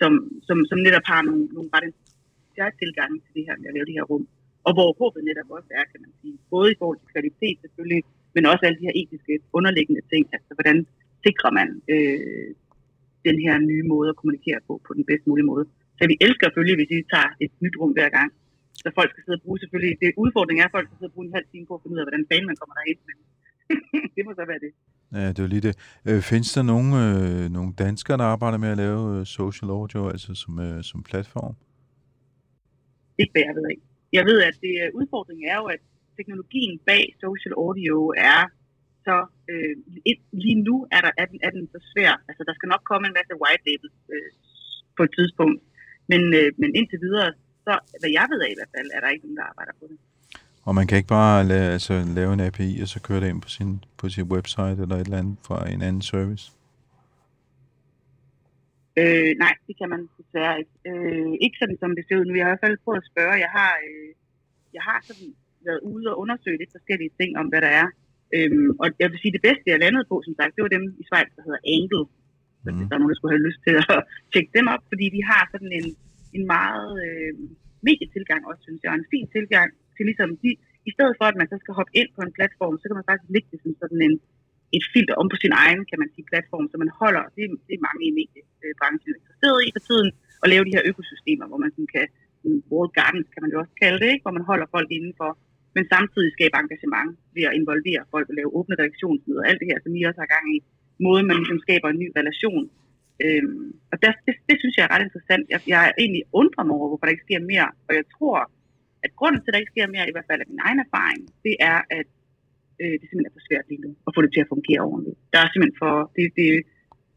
som, 0.01 0.11
som, 0.47 0.57
som 0.69 0.77
netop 0.87 1.05
har 1.11 1.21
nogle, 1.27 1.43
nogle 1.55 1.69
ret 1.73 1.85
interessante 1.87 2.79
tilgange 2.83 3.15
til 3.23 3.31
det 3.37 3.43
her 3.47 3.55
med 3.59 3.69
at 3.69 3.75
lave 3.77 3.89
de 3.89 3.97
her 3.97 4.05
rum. 4.11 4.23
Og 4.67 4.71
hvor 4.75 4.89
håbet 4.99 5.21
netop 5.29 5.49
også 5.57 5.71
er, 5.79 5.85
kan 5.91 5.99
man 6.05 6.11
sige, 6.21 6.35
både 6.53 6.67
i 6.71 6.79
forhold 6.79 6.99
til 6.99 7.13
kvalitet 7.15 7.57
selvfølgelig, 7.63 8.01
men 8.35 8.43
også 8.51 8.63
alle 8.65 8.79
de 8.79 8.87
her 8.87 8.95
etiske 9.01 9.33
underliggende 9.57 10.03
ting, 10.11 10.23
altså 10.35 10.51
hvordan 10.57 10.77
sikrer 11.25 11.51
man 11.59 11.69
øh, 11.93 12.49
den 13.27 13.37
her 13.45 13.55
nye 13.71 13.85
måde 13.93 14.09
at 14.09 14.19
kommunikere 14.19 14.59
på, 14.67 14.73
på 14.87 14.91
den 14.97 15.03
bedst 15.09 15.27
mulige 15.27 15.49
måde. 15.51 15.65
Så 15.97 16.03
vi 16.11 16.15
elsker 16.25 16.45
selvfølgelig, 16.47 16.79
hvis 16.79 16.91
I 16.97 16.99
tager 17.13 17.29
et 17.45 17.53
nyt 17.63 17.75
rum 17.81 17.91
hver 17.97 18.09
gang, 18.17 18.29
så 18.83 18.89
folk 18.99 19.09
skal 19.11 19.23
sidde 19.23 19.39
og 19.39 19.43
bruge 19.45 19.59
selvfølgelig, 19.63 19.93
det 20.03 20.09
udfordringen 20.23 20.61
er, 20.63 20.67
at 20.69 20.75
folk 20.77 20.85
skal 20.87 20.97
sidde 20.97 21.11
og 21.11 21.15
bruge 21.15 21.27
en 21.29 21.37
halv 21.37 21.47
time 21.53 21.65
på 21.69 21.73
at 21.75 21.81
finde 21.81 21.93
ud 21.95 22.01
af, 22.01 22.05
hvordan 22.07 22.25
fanden 22.29 22.47
man 22.51 22.57
kommer 22.59 22.75
derhen. 22.77 22.99
Men 23.09 23.17
det 24.15 24.21
må 24.25 24.31
så 24.39 24.45
være 24.51 24.61
det. 24.65 24.71
Ja, 25.17 25.27
det 25.33 25.39
er 25.39 25.45
jo 25.47 25.53
lige 25.55 25.65
det. 25.67 25.75
Øh, 26.07 26.21
findes 26.31 26.49
der 26.55 26.63
nogle, 26.73 26.89
øh, 27.05 27.43
nogle 27.57 27.71
danskere, 27.85 28.17
der 28.21 28.27
arbejder 28.35 28.59
med 28.63 28.69
at 28.73 28.79
lave 28.85 28.99
øh, 29.13 29.21
social 29.39 29.69
audio, 29.77 30.01
altså 30.13 30.31
som, 30.43 30.53
øh, 30.65 30.77
som 30.89 30.99
platform? 31.09 31.55
Ikke 33.21 33.31
hvad 33.33 33.43
jeg 33.47 33.55
ved 33.59 33.65
af. 33.73 33.77
Jeg 34.17 34.23
ved, 34.29 34.37
at 34.49 34.55
det, 34.63 34.73
udfordringen 34.99 35.45
er 35.53 35.57
jo, 35.61 35.65
at 35.75 35.81
teknologien 36.17 36.73
bag 36.89 37.03
social 37.25 37.53
audio 37.65 37.97
er 38.33 38.41
så 39.07 39.17
øh, 39.51 39.73
lige 40.43 40.59
nu 40.67 40.75
er, 40.95 41.01
der, 41.05 41.11
er, 41.21 41.25
den, 41.31 41.39
er 41.47 41.51
den 41.57 41.63
så 41.73 41.79
svær. 41.91 42.13
Altså, 42.29 42.41
der 42.47 42.53
skal 42.55 42.69
nok 42.73 42.83
komme 42.89 43.05
en 43.07 43.17
masse 43.19 43.33
white 43.41 43.63
labels 43.67 43.99
øh, 44.15 44.31
på 44.97 45.01
et 45.07 45.11
tidspunkt. 45.17 45.59
Men, 46.11 46.21
øh, 46.39 46.49
men 46.61 46.69
indtil 46.79 46.99
videre, 47.07 47.29
så 47.69 47.75
hvad 48.01 48.11
jeg 48.17 48.25
ved 48.31 48.39
af 48.45 48.49
i 48.51 48.57
hvert 48.59 48.73
fald, 48.75 48.89
er 48.95 48.99
der 49.03 49.09
ikke 49.13 49.25
nogen, 49.25 49.39
der 49.41 49.47
arbejder 49.51 49.73
på 49.79 49.85
det. 49.91 49.97
Og 50.67 50.71
man 50.77 50.85
kan 50.87 50.97
ikke 50.99 51.13
bare 51.19 51.37
lave, 51.51 51.67
altså, 51.77 51.93
lave 52.19 52.31
en 52.33 52.45
API, 52.47 52.69
og 52.83 52.87
så 52.93 52.97
køre 53.07 53.19
det 53.21 53.29
ind 53.29 53.41
på 53.45 53.49
sin, 53.57 53.71
på 53.99 54.05
sin 54.13 54.25
website 54.33 54.77
eller 54.83 54.95
et 54.95 55.07
eller 55.07 55.21
andet 55.21 55.37
fra 55.47 55.57
en 55.73 55.81
anden 55.87 56.03
service. 56.13 56.45
Øh, 58.99 59.31
nej, 59.43 59.53
det 59.67 59.75
kan 59.79 59.89
man 59.93 60.01
desværre 60.19 60.55
ikke. 60.61 60.75
Øh, 60.89 61.33
ikke 61.45 61.57
sådan, 61.61 61.79
som 61.83 61.91
det 61.97 62.03
ser 62.05 62.19
ud 62.19 62.25
nu. 62.25 62.33
Jeg 62.35 62.45
har 62.45 62.51
i 62.51 62.53
hvert 62.53 62.65
fald 62.65 62.83
prøvet 62.85 63.01
at 63.03 63.09
spørge. 63.11 63.43
Jeg 63.45 63.51
har, 63.59 63.73
øh, 63.87 64.09
jeg 64.77 64.83
har 64.89 64.99
sådan 65.09 65.29
været 65.67 65.81
ude 65.91 66.05
og 66.11 66.19
undersøge 66.23 66.57
lidt 66.61 66.75
forskellige 66.77 67.11
ting 67.19 67.31
om, 67.41 67.47
hvad 67.51 67.61
der 67.65 67.71
er. 67.81 67.87
Øhm, 68.35 68.69
og 68.81 68.87
jeg 69.01 69.07
vil 69.11 69.19
sige, 69.21 69.35
det 69.37 69.43
bedste, 69.47 69.71
jeg 69.73 69.79
landede 69.83 70.05
på, 70.11 70.15
som 70.25 70.35
sagt, 70.39 70.55
det 70.55 70.63
var 70.65 70.73
dem 70.75 70.83
i 71.01 71.03
Schweiz, 71.07 71.29
der 71.37 71.43
hedder 71.47 71.61
Angle. 71.75 72.03
Mm. 72.63 72.77
hvis 72.77 72.87
der 72.87 72.95
er 72.95 73.01
nogen, 73.01 73.13
der 73.13 73.19
skulle 73.19 73.35
have 73.35 73.47
lyst 73.47 73.61
til 73.67 73.75
at 73.83 73.99
tjekke 74.31 74.51
dem 74.57 74.67
op, 74.73 74.83
fordi 74.91 75.05
de 75.15 75.21
har 75.31 75.43
sådan 75.53 75.71
en, 75.79 75.87
en 76.37 76.45
meget 76.57 76.91
øh, 77.05 77.31
medietilgang 77.87 78.41
også, 78.49 78.61
synes 78.67 78.81
jeg, 78.83 78.91
og 78.93 78.97
en 78.99 79.11
fin 79.13 79.25
tilgang 79.35 79.69
til 79.95 80.03
ligesom, 80.09 80.29
de, 80.43 80.49
i 80.89 80.91
stedet 80.95 81.15
for, 81.19 81.25
at 81.31 81.37
man 81.39 81.49
så 81.51 81.57
skal 81.63 81.73
hoppe 81.79 81.93
ind 81.99 82.09
på 82.15 82.21
en 82.27 82.35
platform, 82.37 82.75
så 82.77 82.85
kan 82.87 82.97
man 82.99 83.07
faktisk 83.09 83.29
lægge 83.35 83.49
det 83.51 83.59
som 83.63 83.73
sådan 83.81 84.01
en, 84.07 84.15
et 84.77 84.85
filter 84.93 85.15
om 85.21 85.27
på 85.33 85.37
sin 85.43 85.53
egen, 85.63 85.81
kan 85.89 85.99
man 86.01 86.09
sige, 86.13 86.29
platform, 86.31 86.65
så 86.71 86.75
man 86.83 86.91
holder, 87.01 87.23
det, 87.35 87.43
det 87.67 87.73
er 87.75 87.85
mange 87.87 88.03
i 88.09 88.11
mediebranchen 88.19 89.13
interesseret 89.19 89.59
i 89.67 89.69
for 89.75 89.83
tiden, 89.89 90.09
at 90.43 90.47
lave 90.53 90.65
de 90.67 90.75
her 90.75 90.83
økosystemer, 90.91 91.45
hvor 91.49 91.59
man 91.63 91.71
sådan 91.75 91.91
kan, 91.95 92.05
world 92.71 92.93
gardens 92.99 93.27
kan 93.33 93.41
man 93.43 93.51
jo 93.53 93.57
også 93.63 93.75
kalde 93.83 93.99
det, 94.03 94.09
ikke? 94.13 94.23
hvor 94.25 94.35
man 94.37 94.49
holder 94.51 94.67
folk 94.75 94.89
indenfor, 94.97 95.31
men 95.75 95.83
samtidig 95.93 96.29
skaber 96.37 96.57
engagement 96.57 97.11
ved 97.35 97.43
at 97.49 97.55
involvere 97.59 98.01
folk 98.13 98.27
og 98.31 98.35
lave 98.39 98.55
åbne 98.57 98.75
reaktionsmøder, 98.81 99.43
alt 99.49 99.59
det 99.61 99.69
her, 99.71 99.79
som 99.83 99.95
I 99.95 100.01
også 100.09 100.21
har 100.23 100.33
gang 100.35 100.45
i, 100.55 100.57
måden 101.05 101.25
man 101.29 101.37
ligesom 101.41 101.59
skaber 101.65 101.87
en 101.89 102.01
ny 102.03 102.07
relation. 102.19 102.63
Øhm, 103.25 103.67
og 103.91 103.97
der, 104.03 104.11
det, 104.25 104.33
det 104.49 104.55
synes 104.61 104.75
jeg 104.77 104.83
er 104.85 104.91
ret 104.93 105.05
interessant. 105.07 105.43
Jeg, 105.53 105.59
jeg 105.73 105.81
er 105.87 105.93
egentlig 106.01 106.23
undret 106.39 106.65
mig 106.65 106.75
over, 106.77 106.87
hvorfor 106.89 107.05
der 107.05 107.15
ikke 107.15 107.27
sker 107.27 107.41
mere, 107.53 107.67
og 107.87 107.91
jeg 107.99 108.05
tror, 108.15 108.37
at 109.05 109.11
grunden 109.19 109.39
til, 109.39 109.49
at 109.49 109.53
der 109.53 109.63
ikke 109.63 109.75
sker 109.75 109.87
mere, 109.95 110.05
i 110.09 110.13
hvert 110.15 110.29
fald 110.29 110.43
af 110.43 110.49
min 110.51 110.63
egen 110.67 110.79
erfaring, 110.85 111.21
det 111.45 111.55
er, 111.71 111.79
at 111.99 112.09
øh, 112.81 112.95
det 112.99 113.05
simpelthen 113.07 113.31
er 113.31 113.37
for 113.37 113.45
svært 113.47 113.65
lige 113.71 113.83
nu 113.85 113.91
at 114.07 114.11
få 114.15 114.19
det 114.25 114.31
til 114.33 114.43
at 114.45 114.51
fungere 114.53 114.81
ordentligt. 114.91 115.17
Der 115.33 115.39
er 115.41 115.47
simpelthen 115.49 115.79
for, 115.83 115.93
det, 116.15 116.25
det, 116.39 116.49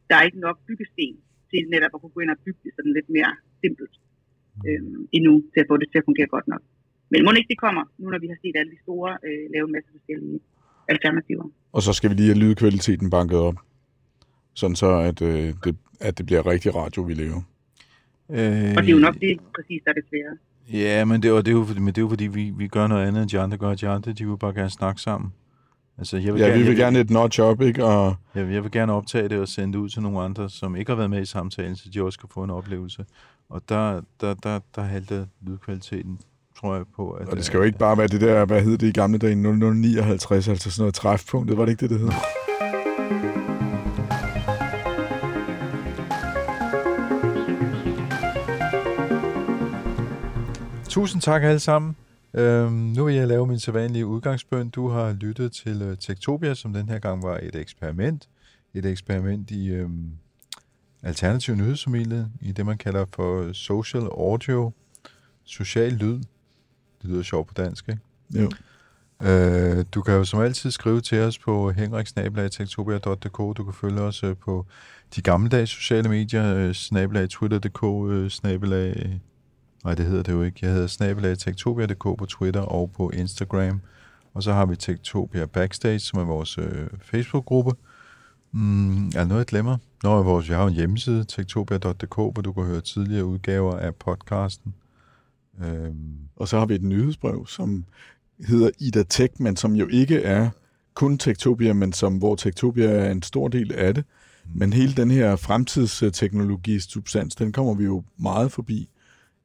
der 0.08 0.14
er 0.16 0.24
ikke 0.28 0.40
nok 0.46 0.56
byggesten 0.68 1.12
til 1.50 1.60
netop 1.74 1.92
at 1.94 2.00
kunne 2.00 2.14
gå 2.16 2.20
ind 2.24 2.34
og 2.36 2.40
bygge 2.44 2.60
det 2.64 2.72
sådan 2.76 2.94
lidt 2.98 3.08
mere 3.16 3.32
simpelt 3.62 3.94
øh, 4.66 4.82
endnu, 5.16 5.34
til 5.52 5.60
at 5.64 5.68
få 5.70 5.76
det 5.80 5.88
til 5.92 6.00
at 6.02 6.06
fungere 6.08 6.28
godt 6.36 6.48
nok. 6.52 6.62
Men 7.10 7.18
må 7.24 7.28
ikke 7.40 7.52
det 7.54 7.64
kommer, 7.66 7.84
nu 8.00 8.06
når 8.12 8.20
vi 8.24 8.28
har 8.32 8.38
set 8.42 8.54
alle 8.60 8.72
de 8.74 8.80
store 8.86 9.10
øh, 9.26 9.44
lave 9.54 9.64
en 9.68 9.74
masse 9.76 9.90
forskellige 9.96 10.38
alternativer. 10.92 11.46
Og 11.76 11.80
så 11.86 11.92
skal 11.98 12.10
vi 12.10 12.14
lige 12.14 12.30
have 12.32 12.42
lydkvaliteten 12.44 13.08
banket 13.16 13.38
op, 13.48 13.58
sådan 14.54 14.76
så 14.76 14.90
at, 14.98 15.22
øh, 15.22 15.54
det, 15.64 15.76
at 16.00 16.18
det 16.18 16.26
bliver 16.26 16.46
rigtig 16.46 16.74
radio, 16.74 17.02
vi 17.02 17.14
laver. 17.14 17.40
Øh, 18.30 18.74
Og 18.76 18.82
det 18.82 18.88
er 18.88 18.92
jo 18.92 18.98
nok 18.98 19.14
det 19.14 19.38
præcis, 19.54 19.80
der 19.84 19.90
er 19.90 19.94
det 19.94 20.04
svære. 20.10 20.36
Ja, 20.82 21.04
men 21.04 21.22
det, 21.22 21.30
er, 21.30 21.34
det 21.36 21.48
er 21.48 21.52
jo, 21.52 21.64
fordi- 21.64 21.80
men 21.80 21.86
det 21.88 21.98
er 21.98 22.02
jo 22.02 22.08
fordi, 22.08 22.26
vi, 22.26 22.52
vi 22.56 22.68
gør 22.68 22.86
noget 22.86 23.06
andet, 23.06 23.22
end 23.22 23.30
de 23.30 23.40
andre 23.40 23.56
gør. 23.56 23.74
De 23.74 23.88
andre, 23.88 24.12
de 24.12 24.28
vil 24.28 24.36
bare 24.38 24.54
gerne 24.54 24.70
snakke 24.70 25.00
sammen. 25.00 25.32
Altså, 25.98 26.16
jeg 26.16 26.32
vil, 26.34 26.40
Ja, 26.40 26.46
gerne, 26.46 26.58
vi 26.58 26.64
vil 26.68 26.76
jeg, 26.76 26.84
gerne 26.84 26.98
et 27.00 27.10
notch 27.10 27.40
op, 27.40 27.60
ikke? 27.62 27.84
Og 27.84 28.14
jeg, 28.34 28.46
vil- 28.46 28.54
jeg 28.54 28.62
vil 28.62 28.70
gerne 28.70 28.92
optage 28.92 29.28
det 29.28 29.38
og 29.40 29.48
sende 29.48 29.72
det 29.72 29.78
ud 29.78 29.88
til 29.88 30.02
nogle 30.02 30.20
andre, 30.20 30.50
som 30.50 30.76
ikke 30.76 30.90
har 30.90 30.96
været 30.96 31.10
med 31.10 31.22
i 31.22 31.24
samtalen, 31.26 31.76
så 31.76 31.88
de 31.94 32.02
også 32.02 32.18
kan 32.18 32.28
få 32.34 32.44
en 32.44 32.50
oplevelse. 32.50 33.04
Og 33.50 33.62
der, 33.68 34.00
der, 34.20 34.34
der, 34.34 34.60
der 34.74 34.82
halter 34.82 35.26
lydkvaliteten, 35.46 36.18
tror 36.60 36.76
jeg 36.76 36.84
på. 36.96 37.10
At, 37.10 37.28
Og 37.28 37.36
det 37.36 37.44
skal 37.44 37.56
jo 37.58 37.62
ikke 37.64 37.78
bare 37.78 37.98
være 37.98 38.06
det 38.08 38.20
der, 38.20 38.44
hvad 38.44 38.62
hed 38.62 38.78
det 38.78 38.88
i 38.88 38.92
gamle 38.92 39.18
dage, 39.18 39.34
0059, 39.36 40.48
altså 40.48 40.70
sådan 40.70 40.82
noget 40.82 40.94
træfpunktet, 40.94 41.56
var 41.56 41.64
det 41.64 41.72
ikke 41.72 41.80
det, 41.88 41.90
det 41.90 42.00
hed? 42.00 43.51
Tusind 50.92 51.22
tak 51.22 51.42
alle 51.42 51.58
sammen. 51.58 51.96
Øhm, 52.34 52.72
nu 52.72 53.04
vil 53.04 53.14
jeg 53.14 53.28
lave 53.28 53.46
min 53.46 53.58
sædvanlige 53.58 54.06
udgangsbøn. 54.06 54.68
Du 54.68 54.88
har 54.88 55.12
lyttet 55.12 55.52
til 55.52 55.90
uh, 55.90 55.96
Tektopia, 55.98 56.54
som 56.54 56.72
den 56.72 56.88
her 56.88 56.98
gang 56.98 57.22
var 57.22 57.38
et 57.42 57.54
eksperiment. 57.54 58.28
Et 58.74 58.86
eksperiment 58.86 59.50
i 59.50 59.68
øhm, 59.68 60.10
alternativ 61.02 61.54
nyhedsfamilie, 61.54 62.28
i 62.40 62.52
det 62.52 62.66
man 62.66 62.78
kalder 62.78 63.04
for 63.14 63.52
social 63.52 64.02
audio, 64.02 64.72
social 65.44 65.92
lyd. 65.92 66.18
Det 67.02 67.10
lyder 67.10 67.22
sjovt 67.22 67.48
på 67.48 67.54
dansk, 67.54 67.88
ikke? 67.88 68.00
Jo. 68.34 68.50
Øh, 69.28 69.84
du 69.94 70.02
kan 70.02 70.14
jo 70.14 70.24
som 70.24 70.40
altid 70.40 70.70
skrive 70.70 71.00
til 71.00 71.18
os 71.18 71.38
på 71.38 71.70
henriksnabelagtektopia.dk. 71.70 73.56
Du 73.56 73.64
kan 73.64 73.74
følge 73.74 74.00
os 74.00 74.22
øh, 74.22 74.36
på 74.36 74.66
de 75.16 75.22
gammeldags 75.22 75.70
sociale 75.70 76.08
medier, 76.08 76.54
øh, 76.54 76.72
snabelag 76.72 77.28
twitter.dk, 77.28 78.12
øh, 78.12 78.30
snabelag... 78.30 79.20
Nej, 79.84 79.94
det 79.94 80.06
hedder 80.06 80.22
det 80.22 80.32
jo 80.32 80.42
ikke. 80.42 80.58
Jeg 80.62 80.72
hedder 80.72 80.86
snabelag 80.86 81.38
tektopia.dk 81.38 82.02
på 82.02 82.26
Twitter 82.28 82.60
og 82.60 82.90
på 82.96 83.10
Instagram. 83.10 83.80
Og 84.34 84.42
så 84.42 84.52
har 84.52 84.66
vi 84.66 84.76
Tektopia 84.76 85.46
Backstage, 85.46 85.98
som 85.98 86.20
er 86.20 86.24
vores 86.24 86.58
øh, 86.58 86.88
Facebook-gruppe. 87.00 87.72
Mm, 88.52 89.06
er 89.06 89.24
noget, 89.24 89.38
jeg 89.38 89.46
glemmer? 89.46 89.76
Nå, 90.02 90.22
vores, 90.22 90.48
vi 90.48 90.54
har 90.54 90.66
en 90.66 90.74
hjemmeside, 90.74 91.24
tektopia.dk, 91.24 92.14
hvor 92.14 92.42
du 92.42 92.52
kan 92.52 92.64
høre 92.64 92.80
tidligere 92.80 93.24
udgaver 93.24 93.76
af 93.76 93.94
podcasten. 93.94 94.74
Øhm, 95.64 96.16
Og 96.36 96.48
så 96.48 96.58
har 96.58 96.66
vi 96.66 96.74
et 96.74 96.82
nyhedsbrev, 96.82 97.46
som 97.46 97.84
hedder 98.48 98.70
Ida 98.78 99.02
Tech, 99.02 99.34
men 99.38 99.56
som 99.56 99.76
jo 99.76 99.86
ikke 99.86 100.22
er 100.22 100.50
kun 100.94 101.18
Tektopia, 101.18 101.72
men 101.72 101.92
som, 101.92 102.16
hvor 102.16 102.34
Tektopia 102.34 102.90
er 102.90 103.10
en 103.10 103.22
stor 103.22 103.48
del 103.48 103.72
af 103.72 103.94
det. 103.94 104.04
Men 104.54 104.72
hele 104.72 104.94
den 104.94 105.10
her 105.10 105.36
fremtidsteknologi 105.36 106.80
substans, 106.80 107.34
den 107.34 107.52
kommer 107.52 107.74
vi 107.74 107.84
jo 107.84 108.02
meget 108.18 108.52
forbi 108.52 108.88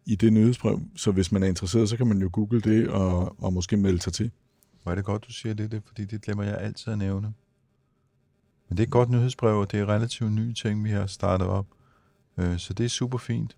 i 0.07 0.15
det 0.15 0.33
nyhedsbrev. 0.33 0.81
Så 0.95 1.11
hvis 1.11 1.31
man 1.31 1.43
er 1.43 1.47
interesseret, 1.47 1.89
så 1.89 1.97
kan 1.97 2.07
man 2.07 2.21
jo 2.21 2.29
google 2.33 2.61
det 2.61 2.87
og, 2.87 3.43
og 3.43 3.53
måske 3.53 3.77
melde 3.77 4.01
sig 4.01 4.13
til. 4.13 4.31
Hvor 4.83 4.91
er 4.91 4.95
det 4.95 5.05
godt, 5.05 5.27
du 5.27 5.33
siger 5.33 5.53
det, 5.53 5.71
det, 5.71 5.81
fordi 5.85 6.05
det 6.05 6.21
glemmer 6.21 6.43
jeg 6.43 6.57
altid 6.57 6.91
at 6.91 6.97
nævne. 6.97 7.33
Men 8.69 8.77
det 8.77 8.79
er 8.83 8.87
et 8.87 8.91
godt 8.91 9.09
nyhedsbrev, 9.09 9.59
og 9.59 9.71
det 9.71 9.79
er 9.79 9.89
relativt 9.89 10.31
nye 10.31 10.53
ting, 10.53 10.83
vi 10.83 10.89
har 10.89 11.07
startet 11.07 11.47
op. 11.47 11.65
Øh, 12.37 12.57
så 12.57 12.73
det 12.73 12.85
er 12.85 12.89
super 12.89 13.17
fint. 13.17 13.57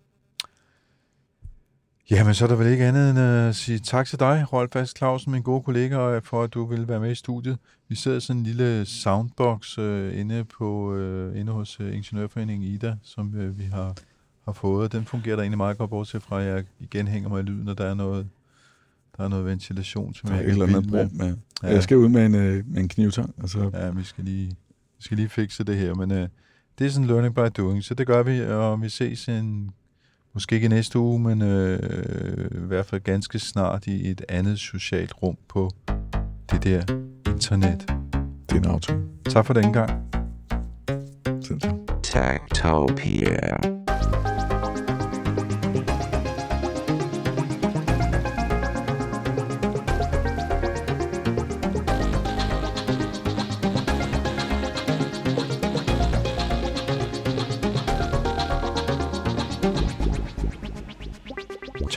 Jamen, 2.12 2.34
så 2.34 2.46
er 2.46 2.48
der 2.48 2.56
vel 2.56 2.68
ikke 2.68 2.86
andet 2.86 3.10
end 3.10 3.20
at 3.20 3.56
sige 3.56 3.80
tak 3.80 4.08
til 4.08 4.20
dig, 4.20 4.54
Rolf 4.54 4.72
Fast 4.72 4.98
Clausen, 4.98 5.32
min 5.32 5.42
gode 5.42 5.64
kollega, 5.64 6.20
for 6.20 6.44
at 6.44 6.54
du 6.54 6.66
ville 6.66 6.88
være 6.88 7.00
med 7.00 7.12
i 7.12 7.16
studiet. 7.16 7.58
Vi 7.88 7.96
sidder 7.96 8.20
sådan 8.20 8.40
en 8.40 8.46
lille 8.46 8.86
soundbox 8.86 9.78
øh, 9.78 10.20
inde, 10.20 10.44
på, 10.44 10.96
øh, 10.96 11.40
inde 11.40 11.52
hos 11.52 11.80
øh, 11.80 11.96
Ingeniørforeningen 11.96 12.72
Ida, 12.72 12.96
som 13.04 13.36
øh, 13.36 13.60
vi 13.60 13.64
har, 13.64 13.96
har 14.50 14.54
fået. 14.54 14.92
Den 14.92 15.06
fungerer 15.06 15.36
der 15.36 15.44
egentlig 15.44 15.58
meget 15.58 15.78
godt, 15.78 15.90
bortset 15.90 16.24
fra, 16.24 16.42
at 16.42 16.48
jeg 16.48 16.64
igen 16.80 17.08
hænger 17.08 17.30
mig 17.30 17.40
i 17.40 17.44
lyden, 17.44 17.68
og 17.68 17.78
der 17.78 17.86
er 17.86 17.94
noget, 17.94 18.28
der 19.18 19.24
er 19.24 19.28
noget 19.28 19.46
ventilation, 19.46 20.14
som 20.14 20.28
Der 20.30 20.36
er 20.36 20.40
jeg 20.42 20.48
et 20.48 20.52
ikke 20.54 20.64
eller 20.64 20.78
er 20.78 20.82
med. 20.82 21.00
rum 21.04 21.10
med. 21.14 21.38
Ja. 21.64 21.68
Jeg 21.74 21.84
skal 21.84 21.98
ud 21.98 22.10
med 22.10 22.26
en, 22.26 22.36
øh, 22.36 22.64
med 22.68 22.82
en 22.82 22.88
knivtang. 22.88 23.34
Altså, 23.42 23.70
Ja, 23.74 23.90
vi 23.90 24.04
skal 24.04 24.24
lige, 24.24 24.48
vi 24.98 25.04
skal 25.04 25.18
lige 25.18 25.30
fikse 25.30 25.64
det 25.64 25.78
her, 25.78 25.94
men 25.94 26.12
øh, 26.12 26.28
det 26.80 26.88
er 26.88 26.92
sådan 26.92 27.08
learning 27.08 27.36
by 27.36 27.40
doing, 27.58 27.84
så 27.84 27.94
det 27.94 28.08
gør 28.08 28.24
vi, 28.24 28.42
og 28.42 28.82
vi 28.82 28.90
ses 28.90 29.28
en, 29.28 29.72
måske 30.34 30.56
ikke 30.56 30.68
næste 30.68 31.00
uge, 31.00 31.20
men 31.20 31.42
øh, 31.42 31.80
i 32.52 32.66
hvert 32.68 32.86
fald 32.86 33.02
ganske 33.02 33.40
snart 33.40 33.88
i 33.88 34.10
et 34.10 34.22
andet 34.30 34.60
socialt 34.60 35.14
rum 35.24 35.38
på 35.48 35.70
det 36.52 36.64
der 36.64 36.82
internet. 37.32 37.94
det 38.50 38.52
er 38.52 38.56
en 38.62 38.66
auto. 38.66 38.94
Tak 39.30 39.46
for 39.46 39.54
den 39.54 39.74
gang. 39.74 39.92
Selv 41.42 41.60
tak. 41.60 41.74
Tektopia. 42.04 43.79